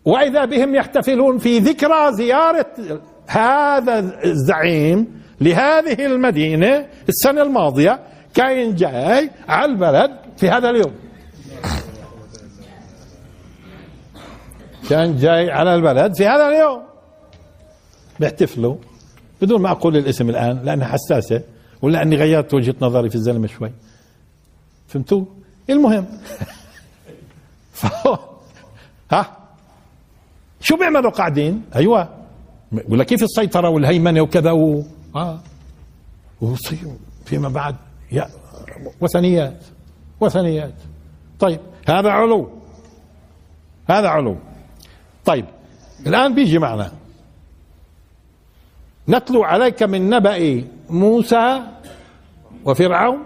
وإذا 0.05 0.45
بهم 0.45 0.75
يحتفلون 0.75 1.38
في 1.38 1.59
ذكرى 1.59 2.13
زيارة 2.13 3.01
هذا 3.27 4.23
الزعيم 4.23 5.21
لهذه 5.41 6.05
المدينة 6.05 6.88
السنة 7.09 7.41
الماضية 7.41 7.99
كان 8.33 8.75
جاي 8.75 9.29
على 9.47 9.71
البلد 9.71 10.11
في 10.38 10.49
هذا 10.49 10.69
اليوم. 10.69 10.93
كان 14.89 15.17
جاي 15.17 15.51
على 15.51 15.76
البلد 15.76 16.15
في 16.15 16.28
هذا 16.28 16.47
اليوم. 16.47 16.82
بيحتفلوا. 18.19 18.76
بدون 19.45 19.61
ما 19.61 19.71
أقول 19.71 19.97
الاسم 19.97 20.29
الآن 20.29 20.61
لأنها 20.63 20.87
حساسة 20.87 21.41
ولا 21.81 22.01
أني 22.01 22.15
غيرت 22.15 22.53
وجهة 22.53 22.75
نظري 22.81 23.09
في 23.09 23.15
الزلمة 23.15 23.47
شوي. 23.47 23.71
فهمتوا؟ 24.87 25.25
المهم. 25.69 26.05
ها؟ 29.11 29.37
شو 30.61 30.77
بيعملوا 30.77 31.11
قاعدين؟ 31.11 31.63
أيوه. 31.75 32.09
ولا 32.89 33.03
كيف 33.03 33.23
السيطرة 33.23 33.69
والهيمنة 33.69 34.21
وكذا 34.21 34.51
و... 34.51 34.83
آه. 35.15 35.39
فيما 37.25 37.49
بعد. 37.49 37.75
يا 38.11 38.29
وثنيات. 39.01 39.63
وثنيات. 40.19 40.73
طيب 41.39 41.59
هذا 41.87 42.09
علو. 42.09 42.49
هذا 43.89 44.07
علو. 44.07 44.37
طيب 45.25 45.45
الآن 46.07 46.35
بيجي 46.35 46.59
معنا. 46.59 46.91
نتلو 49.10 49.43
عليك 49.43 49.84
من 49.84 50.10
نبأ 50.10 50.64
موسى 50.89 51.62
وفرعون 52.66 53.24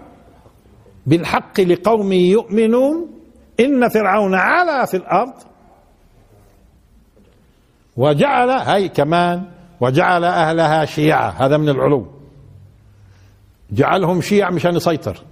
بالحق 1.06 1.60
لقوم 1.60 2.12
يؤمنون 2.12 3.10
إن 3.60 3.88
فرعون 3.88 4.34
علا 4.34 4.84
في 4.84 4.96
الأرض. 4.96 5.32
وجعل 7.96 8.50
هي 8.50 8.88
كمان 8.88 9.44
وجعل 9.80 10.24
أهلها 10.24 10.84
شيعة 10.84 11.30
هذا 11.30 11.56
من 11.56 11.68
العلو. 11.68 12.06
جعلهم 13.72 14.20
شيع 14.20 14.50
مشان 14.50 14.76
يسيطر. 14.76 15.22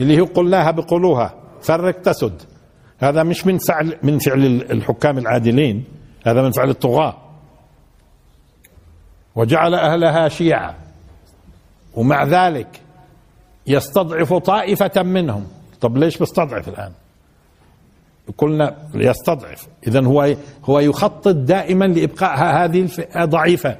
اللي 0.00 0.16
هي 0.16 0.20
قلناها 0.20 0.70
بقولوها 0.70 1.34
فرق 1.62 2.00
تسد. 2.00 2.42
هذا 2.98 3.22
مش 3.22 3.46
من 3.46 3.58
فعل 3.58 3.96
من 4.02 4.18
فعل 4.18 4.44
الحكام 4.70 5.18
العادلين 5.18 5.84
هذا 6.26 6.42
من 6.42 6.50
فعل 6.50 6.70
الطغاة. 6.70 7.29
وجعل 9.40 9.74
أهلها 9.74 10.28
شيعة. 10.28 10.74
ومع 11.94 12.24
ذلك 12.24 12.80
يستضعف 13.66 14.34
طائفة 14.34 15.02
منهم. 15.02 15.46
طب 15.80 15.96
ليش 15.96 16.18
بيستضعف 16.18 16.68
الآن؟ 16.68 16.92
قلنا 18.38 18.76
يستضعف 18.94 19.68
اذا 19.86 20.04
هو 20.04 20.36
هو 20.64 20.80
يخطط 20.80 21.28
دائما 21.28 21.84
لإبقاء 21.84 22.38
هذه 22.38 22.80
الفئة 22.82 23.24
ضعيفه 23.24 23.76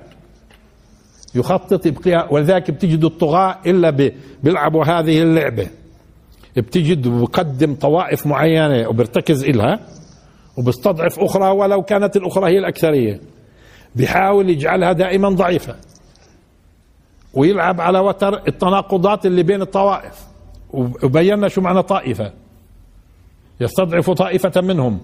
يخطط 1.35 1.87
ابقاء 1.87 2.35
ولذلك 2.35 2.71
بتجد 2.71 3.05
الطغاة 3.05 3.59
إلا 3.67 4.11
بيلعبوا 4.43 4.85
هذه 4.85 5.23
اللعبة. 5.23 5.67
بتجد 6.57 7.09
بقدم 7.09 7.75
طوائف 7.75 8.27
معينة 8.27 8.89
وبرتكز 8.89 9.45
إلها 9.45 9.81
وبستضعف 10.59 11.21
أخرى 11.21 11.51
ولو 11.51 11.83
كانت 11.83 12.17
الأخرى 12.17 12.53
هي 12.53 12.59
الأكثرية. 12.59 13.21
بيحاول 13.95 14.51
يجعلها 14.51 14.93
دائما 14.93 15.29
ضعيفة 15.29 15.77
ويلعب 17.35 17.81
على 17.81 17.99
وتر 17.99 18.47
التناقضات 18.49 19.27
اللي 19.27 19.43
بين 19.43 19.63
الطوائف. 19.63 20.27
وبينا 20.73 21.49
شو 21.49 21.61
معنى 21.61 21.83
طائفة؟ 21.83 22.33
يستضعف 23.61 24.11
طائفة 24.11 24.61
منهم. 24.61 25.01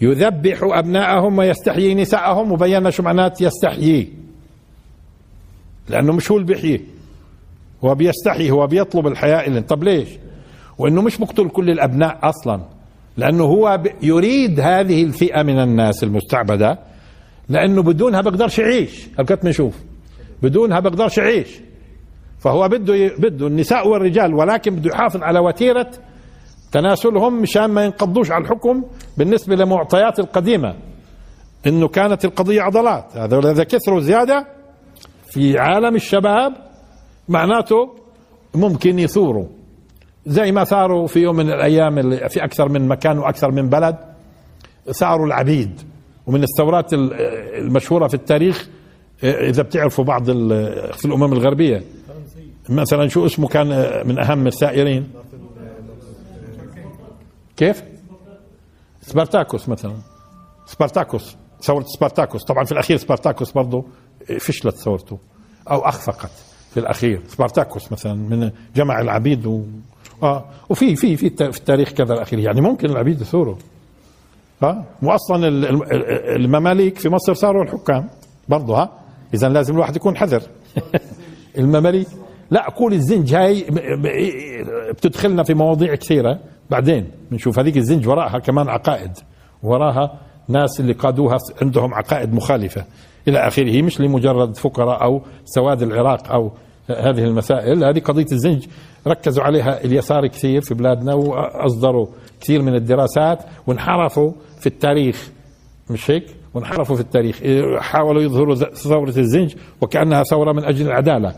يذبح 0.00 0.58
أبناءهم 0.62 1.38
ويستحيي 1.38 1.94
نساءهم 1.94 2.52
وبينا 2.52 2.90
شو 2.90 3.02
معنات 3.02 3.40
يستحيي؟ 3.40 4.12
لأنه 5.88 6.12
مش 6.12 6.30
هو 6.30 6.36
اللي 6.36 6.46
بيحيي. 6.46 6.84
هو 7.84 7.94
بيستحي 7.94 8.50
هو 8.50 8.66
بيطلب 8.66 9.06
الحياة 9.06 9.60
طب 9.60 9.84
ليش؟ 9.84 10.08
وإنه 10.78 11.02
مش 11.02 11.20
مقتل 11.20 11.48
كل 11.48 11.70
الأبناء 11.70 12.18
أصلا 12.22 12.60
لأنه 13.16 13.44
هو 13.44 13.80
يريد 14.02 14.60
هذه 14.60 15.02
الفئة 15.04 15.42
من 15.42 15.58
الناس 15.58 16.04
المستعبدة 16.04 16.78
لأنه 17.50 17.82
بدونها 17.82 18.20
بقدرش 18.20 18.58
يعيش. 18.58 19.08
هلقت 19.18 19.44
بنشوف. 19.44 19.74
بدونها 20.42 20.80
بقدرش 20.80 21.18
يعيش. 21.18 21.60
فهو 22.38 22.68
بده 22.68 23.10
بده 23.18 23.46
النساء 23.46 23.88
والرجال 23.88 24.34
ولكن 24.34 24.76
بده 24.76 24.90
يحافظ 24.90 25.22
على 25.22 25.38
وتيرة 25.38 25.90
تناسلهم 26.72 27.42
مشان 27.42 27.66
ما 27.66 27.84
ينقضوش 27.84 28.30
على 28.30 28.44
الحكم 28.44 28.84
بالنسبة 29.16 29.56
لمعطيات 29.56 30.18
القديمة. 30.18 30.74
إنه 31.66 31.88
كانت 31.88 32.24
القضية 32.24 32.62
عضلات. 32.62 33.16
هذا 33.16 33.50
اذا 33.50 33.64
كثروا 33.64 34.00
زيادة 34.00 34.46
في 35.30 35.58
عالم 35.58 35.96
الشباب 35.96 36.52
معناته 37.28 37.94
ممكن 38.54 38.98
يثوروا. 38.98 39.46
زي 40.26 40.52
ما 40.52 40.64
ثاروا 40.64 41.06
في 41.06 41.20
يوم 41.20 41.36
من 41.36 41.48
الأيام 41.50 42.00
في 42.28 42.44
أكثر 42.44 42.68
من 42.68 42.88
مكان 42.88 43.18
وأكثر 43.18 43.50
من 43.50 43.68
بلد 43.68 43.96
ثاروا 44.92 45.26
العبيد. 45.26 45.89
ومن 46.26 46.42
الثورات 46.42 46.92
المشهورة 46.92 48.08
في 48.08 48.14
التاريخ 48.14 48.68
إذا 49.24 49.62
بتعرفوا 49.62 50.04
بعض 50.04 50.24
في 50.92 51.04
الأمم 51.04 51.32
الغربية. 51.32 51.82
مثلا 52.68 53.08
شو 53.08 53.26
اسمه 53.26 53.48
كان 53.48 53.68
من 54.08 54.18
أهم 54.18 54.46
الثائرين 54.46 55.08
كيف؟ 57.56 57.82
سبارتاكوس 59.02 59.68
مثلا. 59.68 59.94
سبارتاكوس 60.66 61.36
ثورة 61.62 61.84
سبارتاكوس. 61.86 62.44
طبعا 62.44 62.64
في 62.64 62.72
الأخير 62.72 62.96
سبارتاكوس 62.96 63.52
برضه 63.52 63.84
فشلت 64.40 64.74
ثورته 64.76 65.18
أو 65.70 65.78
أخفقت 65.78 66.30
في 66.70 66.80
الأخير. 66.80 67.22
سبارتاكوس 67.28 67.92
مثلا 67.92 68.14
من 68.14 68.50
جمع 68.76 69.00
العبيد 69.00 69.46
و... 69.46 69.62
آه 70.22 70.44
وفي 70.68 70.96
في 70.96 71.16
في 71.16 71.30
في 71.30 71.58
التاريخ 71.58 71.92
كذا 71.92 72.14
الأخير. 72.14 72.38
يعني 72.38 72.60
ممكن 72.60 72.90
العبيد 72.90 73.20
يثوروا 73.20 73.56
ها؟ 74.62 74.84
واصلا 75.02 75.48
المماليك 76.36 76.98
في 76.98 77.08
مصر 77.08 77.34
صاروا 77.34 77.64
الحكام 77.64 78.08
برضه 78.48 78.76
ها؟ 78.82 78.90
اذا 79.34 79.48
لازم 79.48 79.74
الواحد 79.74 79.96
يكون 79.96 80.16
حذر. 80.16 80.42
المماليك 81.58 82.08
لا 82.50 82.68
أقول 82.68 82.92
الزنج 82.92 83.34
هاي 83.34 83.66
بتدخلنا 84.92 85.42
في 85.42 85.54
مواضيع 85.54 85.94
كثيرة. 85.94 86.38
بعدين 86.70 87.10
بنشوف 87.30 87.58
هذيك 87.58 87.76
الزنج 87.76 88.08
وراءها 88.08 88.38
كمان 88.38 88.68
عقائد 88.68 89.10
وراها 89.62 90.20
ناس 90.48 90.80
اللي 90.80 90.92
قادوها 90.92 91.38
عندهم 91.62 91.94
عقائد 91.94 92.34
مخالفة. 92.34 92.84
إلى 93.28 93.38
آخره 93.38 93.82
مش 93.82 94.00
لمجرد 94.00 94.56
فقراء 94.56 95.02
أو 95.02 95.22
سواد 95.44 95.82
العراق 95.82 96.32
أو 96.32 96.52
هذه 96.88 97.24
المسائل 97.24 97.84
هذه 97.84 98.00
قضية 98.00 98.26
الزنج 98.32 98.66
ركزوا 99.06 99.44
عليها 99.44 99.84
اليسار 99.84 100.26
كثير 100.26 100.60
في 100.60 100.74
بلادنا 100.74 101.14
وأصدروا 101.14 102.06
كثير 102.40 102.62
من 102.62 102.74
الدراسات 102.74 103.38
وانحرفوا 103.66 104.32
في 104.60 104.66
التاريخ 104.66 105.30
مش 105.90 106.10
هيك؟ 106.10 106.24
وانحرفوا 106.54 106.96
في 106.96 107.02
التاريخ. 107.02 107.40
حاولوا 107.82 108.22
يظهروا 108.22 108.54
ثورة 108.54 109.18
الزنج 109.18 109.54
وكأنها 109.80 110.22
ثورة 110.22 110.52
من 110.52 110.64
أجل 110.64 110.86
العدالة. 110.86 111.34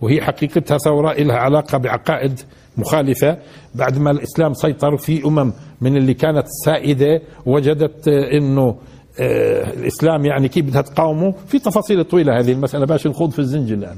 وهي 0.00 0.22
حقيقتها 0.22 0.78
ثورة 0.78 1.12
لها 1.12 1.36
علاقة 1.36 1.78
بعقائد 1.78 2.40
مخالفة. 2.76 3.38
بعد 3.74 3.98
ما 3.98 4.10
الإسلام 4.10 4.54
سيطر 4.54 4.96
في 4.96 5.24
أمم 5.24 5.52
من 5.80 5.96
اللي 5.96 6.14
كانت 6.14 6.46
سائدة 6.64 7.22
وجدت 7.46 8.08
إنه 8.08 8.76
آه، 9.20 9.70
الإسلام 9.70 10.24
يعني 10.24 10.48
كيف 10.48 10.64
بدها 10.64 10.82
تقاومه. 10.82 11.34
في 11.46 11.58
تفاصيل 11.58 12.04
طويلة 12.04 12.38
هذه 12.38 12.52
المسألة 12.52 12.86
باش 12.86 13.06
نخوض 13.06 13.30
في 13.30 13.38
الزنج 13.38 13.72
الآن. 13.72 13.96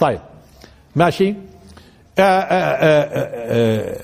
طيب 0.00 0.20
ماشي. 0.96 1.28
آآ 1.28 1.34
آه، 2.18 2.54
آآ 2.84 3.08
آه، 3.50 3.96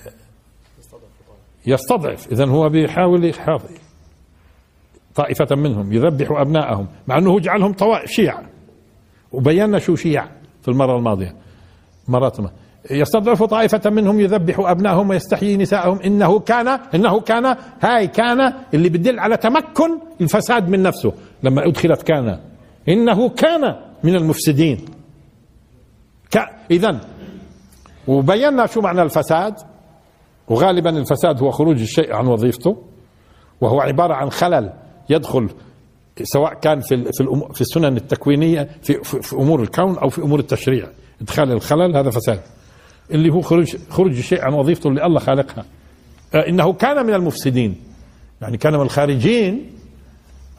يستضعف. 1.67 2.33
اذا 2.33 2.47
هو 2.47 2.69
بيحاول 2.69 3.25
يحافظ. 3.25 3.80
طائفة 5.21 5.57
منهم 5.57 5.93
يذبح 5.93 6.31
أبناءهم 6.31 6.87
مع 7.07 7.19
أنه 7.19 7.41
جعلهم 7.41 7.73
طوائف 7.73 8.11
شيعة. 8.11 8.43
وبينا 9.33 9.79
شو 9.79 9.97
شيع 9.97 10.25
في 10.63 10.69
المرة 10.69 10.97
الماضية. 10.97 11.35
مرات 12.09 12.41
ما. 12.41 12.51
يستضعف 12.91 13.43
طائفة 13.43 13.91
منهم 13.91 14.21
يذبح 14.21 14.59
أبنائهم 14.59 15.11
ويستحيي 15.11 15.57
نساءهم. 15.57 15.99
إنه 15.99 16.39
كان 16.39 16.69
إنه 16.69 17.21
كان 17.21 17.57
هاي 17.81 18.07
كان 18.07 18.53
اللي 18.75 18.89
بدل 18.89 19.19
على 19.19 19.37
تمكن 19.37 19.99
الفساد 20.21 20.69
من 20.69 20.83
نفسه. 20.83 21.13
لما 21.43 21.69
أدخلت 21.69 22.03
كان. 22.03 22.39
إنه 22.89 23.29
كان 23.29 23.77
من 24.05 24.15
المفسدين. 24.15 24.85
إذا 26.71 27.01
وبينا 28.09 28.67
شو 28.67 28.81
معنى 28.81 29.03
الفساد؟ 29.03 29.55
وغالبا 30.49 30.91
الفساد 30.91 31.43
هو 31.43 31.51
خروج 31.51 31.81
الشيء 31.81 32.15
عن 32.15 32.27
وظيفته 32.27 32.77
وهو 33.61 33.81
عبارة 33.81 34.15
عن 34.15 34.31
خلل. 34.31 34.73
يدخل 35.11 35.49
سواء 36.23 36.55
كان 36.55 36.81
في 36.81 37.05
في 37.05 37.51
في 37.55 37.61
السنن 37.61 37.97
التكوينية 37.97 38.69
في, 38.83 39.05
في 39.05 39.33
أمور 39.33 39.63
الكون 39.63 39.99
أو 39.99 40.09
في 40.09 40.23
أمور 40.23 40.39
التشريع. 40.39 40.87
إدخال 41.21 41.53
الخلل 41.53 41.97
هذا 41.97 42.11
فساد. 42.11 42.41
اللي 43.11 43.33
هو 43.33 43.41
خروج 43.41 43.77
خروج 43.91 44.19
الشيء 44.19 44.45
عن 44.45 44.55
وظيفته 44.55 44.89
اللي 44.89 45.07
الله 45.07 45.21
خالقها. 45.21 45.65
آه، 46.35 46.49
إنه 46.49 46.73
كان 46.73 47.07
من 47.07 47.15
المفسدين. 47.15 47.77
يعني 48.43 48.57
كان 48.57 48.73
من 48.73 48.81
الخارجين 48.81 49.71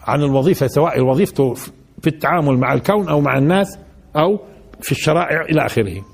عن 0.04 0.22
الوظيفة 0.22 0.68
سواء 0.68 1.02
وظيفته 1.02 1.54
في 2.02 2.08
التعامل 2.08 2.58
مع 2.58 2.74
الكون 2.74 3.10
أو 3.10 3.22
مع 3.22 3.38
الناس 3.38 3.78
أو 4.16 4.40
في 4.82 4.92
الشرائع 4.92 5.42
إلى 5.42 5.66
آخره. 5.66 6.06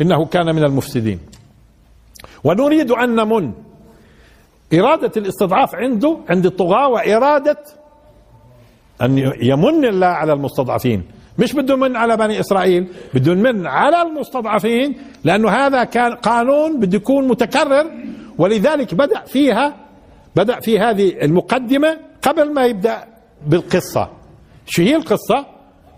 إنه 0.00 0.26
كان 0.26 0.54
من 0.54 0.64
المفسدين. 0.64 1.20
ونريد 2.44 2.90
أن 2.90 3.14
نمن. 3.14 3.52
إرادة 4.74 5.12
الاستضعاف 5.16 5.74
عنده 5.74 6.18
عند 6.28 6.46
الطغاة 6.46 6.88
وإرادة 6.88 7.56
أن 9.02 9.18
يمن 9.42 9.84
الله 9.84 10.06
على 10.06 10.32
المستضعفين. 10.32 11.02
مش 11.38 11.52
بده 11.52 11.76
من 11.76 11.96
على 11.96 12.16
بني 12.16 12.40
إسرائيل 12.40 12.86
بده 13.14 13.34
من 13.34 13.66
على 13.66 14.02
المستضعفين 14.02 14.96
لأنه 15.24 15.50
هذا 15.50 15.84
كان 15.84 16.14
قانون 16.14 16.80
بده 16.80 16.96
يكون 16.96 17.28
متكرر. 17.28 17.90
ولذلك 18.38 18.94
بدأ 18.94 19.20
فيها 19.20 19.76
بدأ 20.36 20.60
في 20.60 20.78
هذه 20.78 21.12
المقدمة 21.22 21.98
قبل 22.22 22.52
ما 22.54 22.66
يبدأ 22.66 23.04
بالقصة. 23.46 24.08
شو 24.66 24.82
هي 24.82 24.96
القصة؟ 24.96 25.46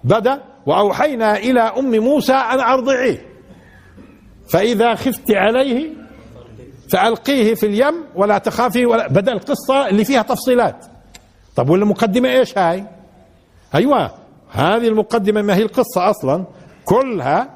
بدأ 0.04 0.42
وأوحينا 0.66 1.36
إلى 1.36 1.60
أم 1.60 1.90
موسى 1.98 2.32
أن 2.32 2.60
أرضعيه. 2.60 3.18
فإذا 4.52 4.94
خفت 4.94 5.30
عليه 5.30 5.90
فألقيه 6.92 7.54
في 7.54 7.66
اليم 7.66 8.04
ولا 8.16 8.38
تخافي 8.38 8.86
ولا 8.86 9.08
بدأ 9.08 9.32
القصة 9.32 9.88
اللي 9.88 10.04
فيها 10.04 10.22
تفصيلات. 10.22 10.86
طب 11.58 11.70
والمقدمة 11.70 12.28
إيش 12.28 12.58
هاي؟ 12.58 12.84
أيوه 13.74 14.10
هذه 14.50 14.88
المقدمة 14.88 15.42
ما 15.42 15.54
هي 15.56 15.62
القصة 15.62 16.10
أصلا. 16.10 16.44
كلها 16.84 17.50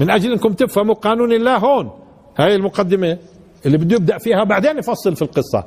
من 0.00 0.10
أجل 0.10 0.32
أنكم 0.32 0.52
تفهموا 0.52 0.94
قانون 0.94 1.32
الله 1.32 1.56
هون. 1.56 1.90
هاي 2.38 2.54
المقدمة 2.54 3.18
اللي 3.66 3.78
بده 3.78 3.96
يبدأ 3.96 4.18
فيها 4.18 4.44
بعدين 4.44 4.78
يفصل 4.78 5.16
في 5.16 5.22
القصة. 5.22 5.64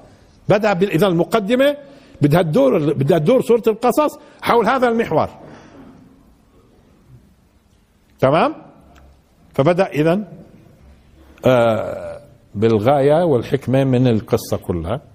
بدأ 0.50 0.72
إذا 0.72 1.08
المقدمة 1.08 1.78
بدها 2.22 2.42
تدور 2.42 2.94
بدها 2.94 3.18
تدور 3.18 3.42
سورة 3.42 3.64
القصص 3.68 4.20
حول 4.42 4.68
هذا 4.68 4.88
المحور. 4.88 5.30
تمام؟ 8.20 8.56
فبدأ 9.54 9.88
إذا 9.88 10.28
آه 11.46 12.22
بالغاية 12.56 13.24
والحكمة 13.26 13.84
من 13.84 14.08
القصة 14.08 14.58
كلها. 14.58 15.09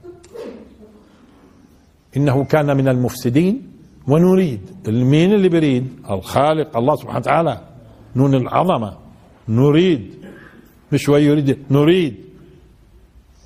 إنه 2.17 2.45
كان 2.45 2.77
من 2.77 2.89
المفسدين 2.89 3.63
ونريد 4.09 4.61
مين 4.89 5.33
اللي 5.33 5.49
بيريد؟ 5.49 5.89
الخالق 6.11 6.77
الله 6.77 6.97
سبحانه 6.97 7.19
وتعالى. 7.19 7.61
نون 8.17 8.35
العظمة. 8.35 8.97
نريد. 9.49 10.15
مش 10.93 11.09
يريد 11.09 11.59
نريد. 11.71 12.17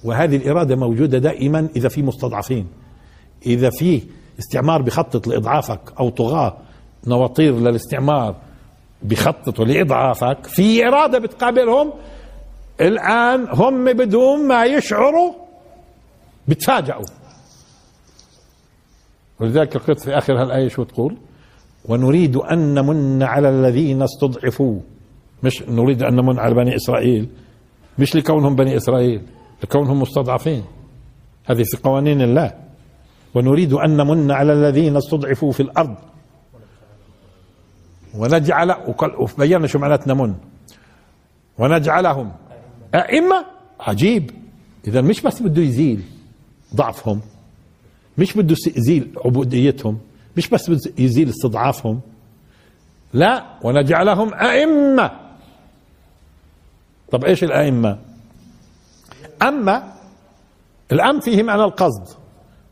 وهذه 0.05 0.37
الإرادة 0.37 0.77
موجودة 0.77 1.19
دائما 1.19 1.69
إذا 1.77 1.89
في 1.89 2.03
مستضعفين. 2.03 2.67
إذا 3.47 3.71
في 3.71 4.03
استعمار 4.39 4.83
بخطط 4.83 5.27
لإضعافك 5.27 5.81
أو 6.01 6.09
طغاة 6.09 6.57
نواطير 7.07 7.59
للاستعمار 7.59 8.37
بخططوا 9.03 9.65
لإضعافك 9.65 10.47
في 10.47 10.87
إرادة 10.87 11.19
بتقابلهم. 11.19 11.93
الآن 12.81 13.47
هم 13.51 13.93
بدون 13.93 14.49
ما 14.49 14.65
يشعروا 14.65 15.33
بتفاجئوا 16.49 17.05
ولذلك 19.41 19.77
قلت 19.77 20.01
في 20.01 20.19
آخر 20.19 20.43
هالآية 20.43 20.69
شو 20.69 20.83
تقول؟ 20.83 21.17
ونريد 21.85 22.37
أن 22.37 22.75
نمن 22.75 23.23
على 23.23 23.49
الذين 23.49 24.03
استضعفوا. 24.03 24.81
مش 25.43 25.63
نريد 25.63 26.03
أن 26.03 26.15
نمن 26.15 26.39
على 26.39 26.55
بني 26.55 26.77
إسرائيل. 26.77 27.29
مش 27.99 28.17
لكونهم 28.17 28.57
بني 28.57 28.77
إسرائيل 28.77 29.23
لكونهم 29.63 30.01
مستضعفين. 30.01 30.65
هذه 31.47 31.63
في 31.63 31.77
قوانين 31.83 32.23
الله. 32.23 32.53
ونريد 33.35 33.73
أن 33.73 33.97
نمن 33.97 34.31
على 34.31 34.53
الذين 34.53 34.97
استضعفوا 34.97 35.53
في 35.53 35.61
الأرض. 35.61 35.97
ونجعل 38.15 38.77
وبينا 39.19 39.67
شو 39.67 39.79
معنات 39.79 40.09
نمن. 40.09 40.35
ونجعلهم 41.59 42.33
أئمة؟ 42.95 43.45
عجيب. 43.81 44.31
إذا 44.87 45.01
مش 45.01 45.21
بس 45.21 45.43
بده 45.43 45.63
يزيل 45.63 46.03
ضعفهم. 46.75 47.21
مش 48.19 48.37
بده 48.37 48.57
يزيل 48.77 49.13
عبوديتهم 49.25 49.99
مش 50.37 50.49
بس 50.49 50.71
بده 50.71 50.93
يزيل 50.99 51.29
استضعافهم. 51.29 52.01
لا 53.13 53.45
ونجعلهم 53.63 54.35
أئمة. 54.35 55.11
طب 57.11 57.25
إيش 57.25 57.45
الأئمة؟ 57.45 57.99
أما 59.43 59.93
الأم 60.93 61.21
فيه 61.21 61.43
معنى 61.43 61.65
القصد 61.65 62.17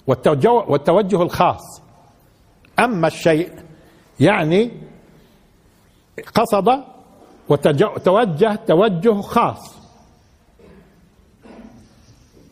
والتوجه, 0.07 0.51
والتوجه 0.51 1.23
الخاص. 1.23 1.83
أما 2.79 3.07
الشيء 3.07 3.51
يعني 4.21 4.71
قصد 6.35 6.85
وتوجه 7.49 8.55
توجه 8.55 9.21
خاص. 9.21 9.75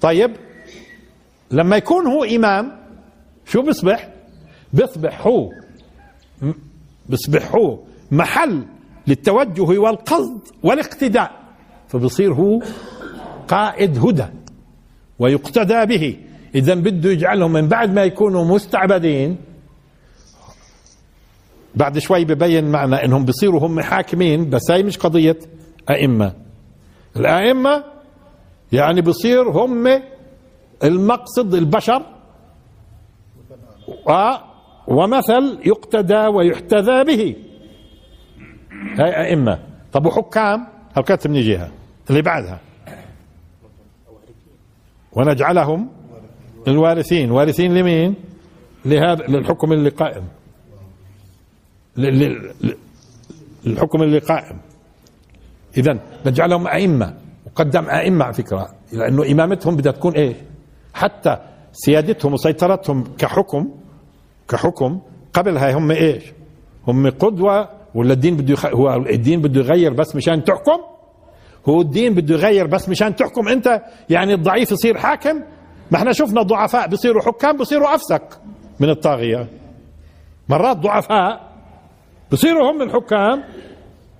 طيب 0.00 0.36
لما 1.50 1.76
يكون 1.76 2.06
هو 2.06 2.24
إمام 2.24 2.83
شو 3.46 3.62
بيصبح؟ 3.62 4.08
بيصبح 4.72 5.26
هو 5.26 5.50
بيصبح 7.08 7.54
هو 7.54 7.78
محل 8.10 8.64
للتوجه 9.06 9.62
والقصد 9.80 10.40
والاقتداء. 10.62 11.44
فبصير 11.88 12.34
هو 12.34 12.62
قائد 13.48 13.98
هدى 14.06 14.26
ويقتدى 15.18 15.86
به. 15.86 16.16
إذا 16.54 16.74
بده 16.74 17.10
يجعلهم 17.10 17.52
من 17.52 17.68
بعد 17.68 17.94
ما 17.94 18.04
يكونوا 18.04 18.44
مستعبدين. 18.44 19.36
بعد 21.74 21.98
شوي 21.98 22.24
ببين 22.24 22.64
معنا 22.64 23.04
إنهم 23.04 23.24
بصيروا 23.24 23.60
هم 23.66 23.80
حاكمين 23.80 24.50
بس 24.50 24.70
هي 24.70 24.82
مش 24.82 24.98
قضية 24.98 25.38
أئمة. 25.90 26.32
الأئمة 27.16 27.84
يعني 28.72 29.00
بصير 29.00 29.50
هم 29.50 30.02
المقصد 30.84 31.54
البشر. 31.54 32.13
ومثل 34.88 35.58
يقتدى 35.66 36.26
ويحتذى 36.26 37.04
به. 37.04 37.36
هاي 38.98 39.26
أئمة. 39.26 39.58
طب 39.92 40.06
وحكام؟ 40.06 40.66
هل 40.96 41.04
من 41.26 41.40
جهة. 41.40 41.70
اللي 42.10 42.22
بعدها. 42.22 42.60
ونجعلهم 45.12 45.88
الوارثين. 46.68 47.30
وارثين 47.30 47.74
لمين؟ 47.74 48.14
لهذا 48.84 49.26
للحكم 49.26 49.72
اللي 49.72 49.90
قائم. 49.90 50.24
للحكم 53.66 54.02
اللي 54.02 54.18
قائم. 54.18 54.58
اذا 55.76 55.98
نجعلهم 56.26 56.66
أئمة. 56.66 57.14
وقدم 57.46 57.84
أئمة 57.88 58.24
على 58.24 58.34
فكرة. 58.34 58.74
لأنه 58.92 59.32
إمامتهم 59.32 59.76
بدها 59.76 59.92
تكون 59.92 60.14
إيش 60.14 60.36
حتى 60.94 61.38
سيادتهم 61.74 62.32
وسيطرتهم 62.32 63.04
كحكم 63.18 63.70
كحكم 64.48 65.00
قبل 65.32 65.56
هاي 65.56 65.72
هم 65.72 65.90
إيش؟ 65.90 66.24
هم 66.88 67.10
قدوة 67.10 67.68
ولا 67.94 68.12
الدين 68.12 68.36
بده 68.36 68.52
يخ... 68.52 68.66
هو 68.66 68.94
الدين 68.94 69.42
بده 69.42 69.60
يغير 69.60 69.92
بس 69.92 70.16
مشان 70.16 70.44
تحكم؟ 70.44 70.80
هو 71.68 71.80
الدين 71.80 72.14
بده 72.14 72.34
يغير 72.34 72.66
بس 72.66 72.88
مشان 72.88 73.16
تحكم 73.16 73.48
أنت؟ 73.48 73.82
يعني 74.10 74.34
الضعيف 74.34 74.72
يصير 74.72 74.98
حاكم؟ 74.98 75.36
ما 75.90 75.98
إحنا 75.98 76.12
شفنا 76.12 76.40
الضعفاء 76.40 76.88
بيصيروا 76.88 77.22
حكام 77.22 77.56
بيصيروا 77.56 77.94
أفسك 77.94 78.40
من 78.80 78.90
الطاغية. 78.90 79.48
مرات 80.48 80.76
ضعفاء 80.76 81.52
بصيروا 82.32 82.70
هم 82.70 82.82
الحكام 82.82 83.44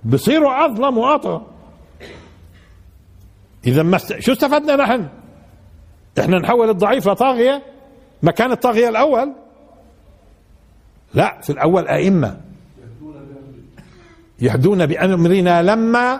بصيروا 0.05 0.65
أظلم 0.65 0.97
واطغى 0.97 1.41
إذا 3.67 3.83
ما 3.83 3.97
شو 3.97 4.31
استفدنا 4.31 4.75
نحن؟ 4.75 5.07
إحنا 6.19 6.39
نحول 6.39 6.69
الضعيف 6.69 7.07
لطاغيه 7.07 7.61
مكان 8.23 8.51
الطاغية 8.51 8.89
الأول؟ 8.89 9.33
لا 11.13 11.41
في 11.41 11.49
الأول 11.49 11.87
أئمة. 11.87 12.37
يهدون 14.41 14.85
بامرنا 14.85 15.61
لما 15.61 16.19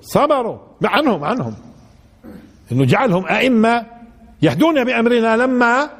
صبروا. 0.00 0.58
عنهم 0.84 1.24
عنهم. 1.24 1.54
إنه 2.72 2.84
جعلهم 2.84 3.26
أئمة 3.26 3.86
يهدون 4.42 4.84
بأمرنا 4.84 5.36
لما 5.36 5.90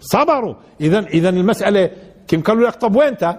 صبروا. 0.00 0.54
اذا 0.80 0.98
اذا 0.98 1.28
المسألة 1.28 1.90
كم 2.28 2.40
قالوا 2.42 2.68
لك 2.68 2.74
طب 2.74 2.96
وين 2.96 3.08
انت 3.08 3.36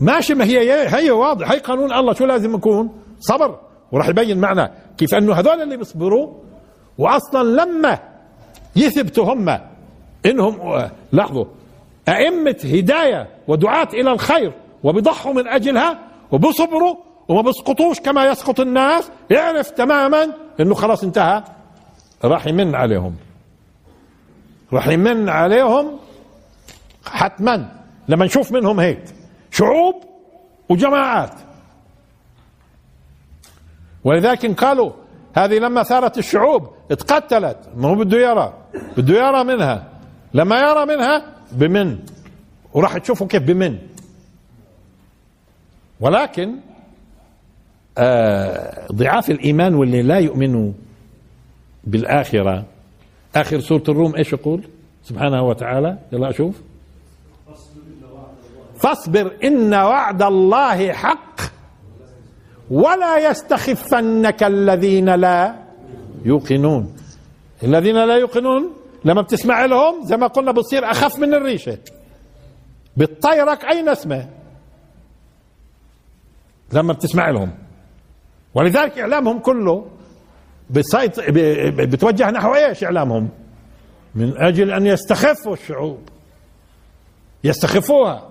ماشي 0.00 0.34
ما 0.34 0.44
هي 0.44 0.88
هي 0.88 1.10
واضح. 1.10 1.50
هي 1.50 1.58
قانون 1.58 1.92
الله 1.92 2.12
شو 2.12 2.24
لازم 2.24 2.54
يكون؟ 2.54 3.02
صبر. 3.20 3.60
وراح 3.92 4.08
يبين 4.08 4.38
معنا 4.38 4.72
كيف 4.98 5.14
أنه 5.14 5.34
هذول 5.34 5.62
اللي 5.62 5.76
بيصبروا 5.76 6.34
واصلا 6.98 7.62
لما 7.62 7.98
يثبتوا 8.76 9.34
هم 9.34 9.58
إنهم 10.26 10.88
لاحظوا 11.12 11.44
أئمة 12.08 12.56
هداية 12.64 13.28
ودعاة 13.48 13.88
إلى 13.94 14.12
الخير 14.12 14.52
وبيضحوا 14.84 15.32
من 15.32 15.48
أجلها 15.48 15.98
وبصبروا 16.32 16.96
وما 17.28 17.42
بيسقطوش 17.42 18.00
كما 18.00 18.26
يسقط 18.26 18.60
الناس 18.60 19.10
يعرف 19.30 19.70
تماما 19.70 20.34
إنه 20.60 20.74
خلاص 20.74 21.04
انتهى. 21.04 21.42
راح 22.24 22.46
يمن 22.46 22.74
عليهم. 22.74 23.16
راح 24.72 24.88
يمن 24.88 25.28
عليهم 25.28 25.98
حتما. 27.06 27.72
لما 28.08 28.24
نشوف 28.24 28.52
منهم 28.52 28.80
هيك 28.80 29.04
شعوب 29.50 30.04
وجماعات. 30.68 31.34
ولذلك 34.04 34.60
قالوا 34.60 34.92
هذه 35.36 35.58
لما 35.58 35.82
ثارت 35.82 36.18
الشعوب 36.18 36.68
اتقتلت. 36.90 37.56
ما 37.76 37.88
هو 37.88 37.94
بده 37.94 38.18
يرى. 38.18 38.54
بده 38.96 39.28
يرى 39.28 39.44
منها. 39.44 39.88
لما 40.34 40.58
يرى 40.58 40.86
منها 40.86 41.22
بمن. 41.52 41.98
وراح 42.74 42.98
تشوفوا 42.98 43.26
كيف 43.26 43.42
بمن. 43.42 43.78
ولكن 46.00 46.54
آه 47.98 48.86
ضعاف 48.92 49.30
الإيمان 49.30 49.74
واللي 49.74 50.02
لا 50.02 50.18
يؤمنوا 50.18 50.72
بالآخرة. 51.84 52.64
آخر 53.36 53.60
سورة 53.60 53.82
الروم 53.88 54.16
إيش 54.16 54.32
يقول؟ 54.32 54.68
سبحانه 55.04 55.42
وتعالى. 55.42 55.98
يلا 56.12 56.30
أشوف. 56.30 56.60
فاصبر 58.78 59.32
إن 59.44 59.74
وعد 59.74 60.22
الله 60.22 60.92
حق. 60.92 61.29
ولا 62.70 63.30
يستخفنك 63.30 64.42
الذين 64.42 65.14
لا 65.14 65.54
يوقنون. 66.24 66.96
الذين 67.62 68.04
لا 68.04 68.16
يوقنون 68.16 68.72
لما 69.04 69.22
بتسمع 69.22 69.64
لهم 69.64 70.04
زي 70.04 70.16
ما 70.16 70.26
قلنا 70.26 70.52
بتصير 70.52 70.90
أخف 70.90 71.18
من 71.18 71.34
الريشة. 71.34 71.78
بتطيرك 72.96 73.64
أي 73.64 73.82
نسمة. 73.82 74.28
لما 76.72 76.92
بتسمع 76.92 77.30
لهم. 77.30 77.52
ولذلك 78.54 78.98
إعلامهم 78.98 79.38
كله 79.38 79.86
بسيط 80.70 81.20
بتوجه 81.80 82.30
نحو 82.30 82.54
إيش 82.54 82.84
إعلامهم؟ 82.84 83.28
من 84.14 84.38
أجل 84.38 84.70
أن 84.70 84.86
يستخفوا 84.86 85.52
الشعوب. 85.52 85.98
يستخفوها. 87.44 88.30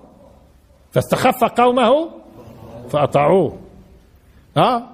فاستخف 0.91 1.43
قومه 1.43 2.09
فأطاعوه. 2.89 3.68
ها؟ 4.57 4.91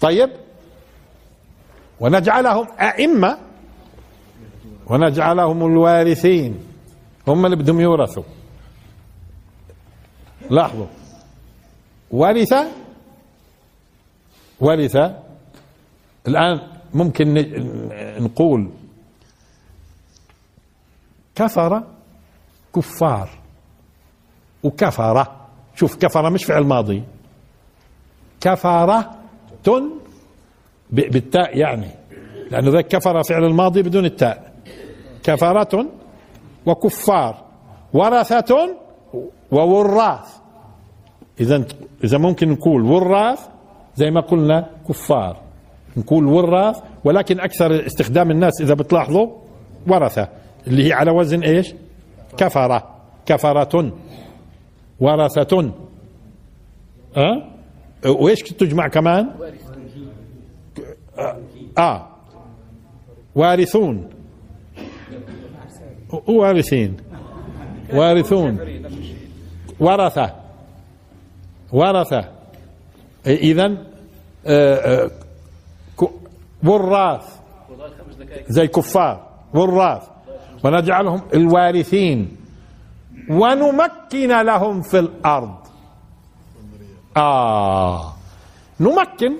طيب. 0.00 0.30
ونجعلهم 2.00 2.66
أئمة. 2.80 3.38
ونجعلهم 4.86 5.66
الوارثين. 5.66 6.58
هم 7.28 7.46
اللي 7.46 7.56
بدهم 7.56 7.80
يورثوا. 7.80 8.22
لاحظوا. 10.50 10.86
ورث 12.10 12.54
ورث 14.60 14.96
الآن 16.28 16.60
ممكن 16.94 17.34
نقول 18.20 18.70
كفر 21.34 21.82
كفار. 22.76 23.30
وكفر. 24.62 25.36
شوف 25.74 25.96
كفر 25.96 26.30
مش 26.30 26.44
فعل 26.44 26.64
ماضي. 26.64 27.04
كفرة 28.40 29.10
ب- 30.90 31.12
بالتاء 31.12 31.58
يعني. 31.58 31.86
لأنه 32.50 32.70
ذاك 32.70 32.86
كفر 32.88 33.22
فعل 33.22 33.44
الماضي 33.44 33.82
بدون 33.82 34.04
التاء. 34.04 34.52
كفرة 35.22 35.86
وكفار. 36.66 37.44
ورثة 37.92 38.76
ووراث. 39.52 40.36
إذا 41.40 41.64
إذا 42.04 42.18
ممكن 42.18 42.48
نقول 42.48 42.82
وراث 42.82 43.40
زي 43.96 44.10
ما 44.10 44.20
قلنا 44.20 44.66
كفار. 44.88 45.36
نقول 45.96 46.26
وراث 46.26 46.78
ولكن 47.04 47.40
أكثر 47.40 47.86
استخدام 47.86 48.30
الناس 48.30 48.60
إذا 48.60 48.74
بتلاحظوا 48.74 49.28
ورثة. 49.88 50.28
اللي 50.66 50.88
هي 50.88 50.92
على 50.92 51.10
وزن 51.10 51.40
إيش؟ 51.42 51.74
كفرة 52.36 52.90
كفرة 53.26 53.92
ورثة. 55.00 55.72
أه؟ 57.16 57.55
وإيش 58.06 58.42
تجمع 58.42 58.88
كمان؟ 58.88 59.30
آه. 61.78 62.08
وارثون. 63.34 64.10
وارثين 66.28 66.96
وارثون. 67.92 68.58
ورثة. 69.80 70.34
ورثة. 71.72 72.24
إذا 73.26 73.76
وراث. 76.64 77.40
زي 78.48 78.66
كفار. 78.66 79.28
وراث. 79.54 80.02
ونجعلهم 80.64 81.22
الوارثين. 81.34 82.36
ونمكن 83.30 84.42
لهم 84.42 84.82
في 84.82 84.98
الأرض. 84.98 85.65
آه. 87.16 88.14
نمكن. 88.80 89.32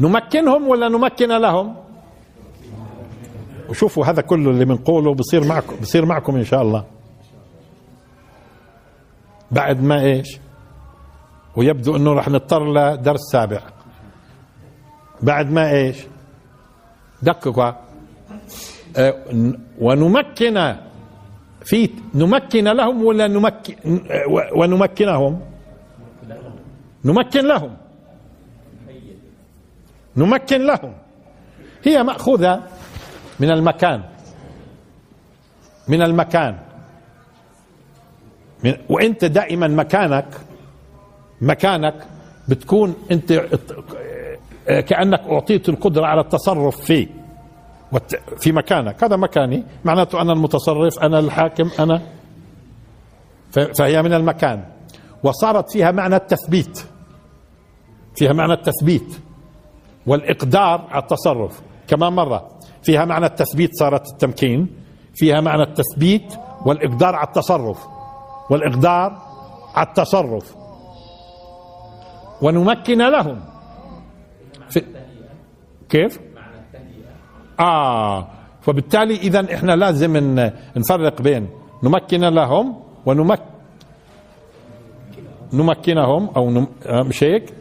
نمكنهم 0.00 0.68
ولا 0.68 0.88
نمكن 0.88 1.28
لهم؟ 1.28 1.76
وشوفوا 3.68 4.06
هذا 4.06 4.22
كله 4.22 4.50
اللي 4.50 4.64
بنقوله 4.64 5.14
بصير 5.14 5.44
معكم 5.44 5.76
بصير 5.76 6.04
معكم 6.06 6.36
إن 6.36 6.44
شاء 6.44 6.62
الله. 6.62 6.84
بعد 9.50 9.82
ما 9.82 10.00
إيش؟ 10.00 10.38
ويبدو 11.56 11.96
إنه 11.96 12.12
رح 12.12 12.28
نضطر 12.28 12.72
لدرس 12.72 13.20
سابع. 13.32 13.60
بعد 15.22 15.50
ما 15.50 15.70
إيش؟ 15.70 15.96
دققوا. 17.22 17.72
آه، 18.96 19.14
ونمكن 19.80 20.76
في 21.64 21.90
نمكن 22.14 22.64
لهم 22.64 23.04
ولا 23.04 23.26
نمكن 23.26 23.74
ونمكنهم؟ 24.56 25.40
نمكن 27.04 27.46
لهم. 27.46 27.76
نمكن 30.16 30.66
لهم. 30.66 30.92
هي 31.84 32.02
مأخوذة 32.02 32.62
من 33.40 33.50
المكان. 33.50 34.02
من 35.88 36.02
المكان. 36.02 36.58
من 38.64 38.74
وإنت 38.88 39.24
دائما 39.24 39.68
مكانك 39.68 40.26
مكانك 41.40 41.94
بتكون 42.48 42.94
انت 43.10 43.32
كأنك 44.66 45.20
أعطيت 45.20 45.68
القدرة 45.68 46.06
على 46.06 46.20
التصرف 46.20 46.80
فيه 46.80 47.17
في 48.38 48.52
مكانك. 48.52 49.04
هذا 49.04 49.16
مكاني. 49.16 49.64
معناته 49.84 50.20
أنا 50.22 50.32
المتصرف 50.32 50.98
أنا 51.02 51.18
الحاكم 51.18 51.70
أنا 51.80 52.02
ف- 53.50 53.58
فهي 53.58 54.02
من 54.02 54.12
المكان. 54.12 54.64
وصارت 55.22 55.72
فيها 55.72 55.90
معنى 55.90 56.16
التثبيت. 56.16 56.84
فيها 58.16 58.32
معنى 58.32 58.52
التثبيت. 58.52 59.16
والإقدار 60.06 60.86
على 60.90 61.02
التصرف. 61.02 61.62
كمان 61.88 62.12
مرة. 62.12 62.50
فيها 62.82 63.04
معنى 63.04 63.26
التثبيت 63.26 63.70
صارت 63.74 64.06
التمكين. 64.12 64.68
فيها 65.14 65.40
معنى 65.40 65.62
التثبيت 65.62 66.34
والإقدار 66.66 67.14
على 67.14 67.26
التصرف. 67.26 67.86
والإقدار 68.50 69.22
على 69.74 69.86
التصرف. 69.88 70.54
ونمكن 72.42 72.98
لهم. 72.98 73.40
في 74.70 74.84
كيف؟ 75.88 76.18
آه. 77.60 78.28
فبالتالي 78.60 79.14
اذا 79.14 79.54
إحنا 79.54 79.72
لازم 79.72 80.16
نفرق 80.76 81.22
بين 81.22 81.48
نمكن 81.82 82.20
لهم 82.20 82.76
ونمك 83.06 83.40
نمكنهم 85.52 86.30
أو 86.36 86.50
نم... 86.50 86.66
آه، 86.86 87.02
مش 87.02 87.24
هيك 87.24 87.52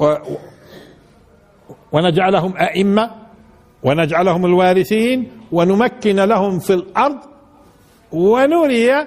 و... 0.00 0.14
ونجعلهم 1.92 2.56
أئمة 2.56 3.10
ونجعلهم 3.82 4.46
الوارثين 4.46 5.30
ونمكن 5.52 6.16
لهم 6.16 6.58
في 6.58 6.74
الأرض 6.74 7.18
ونري 8.12 9.06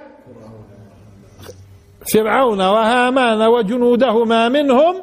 فرعون 2.13 2.61
وهامان 2.61 3.41
وجنودهما 3.41 4.49
منهم 4.49 4.95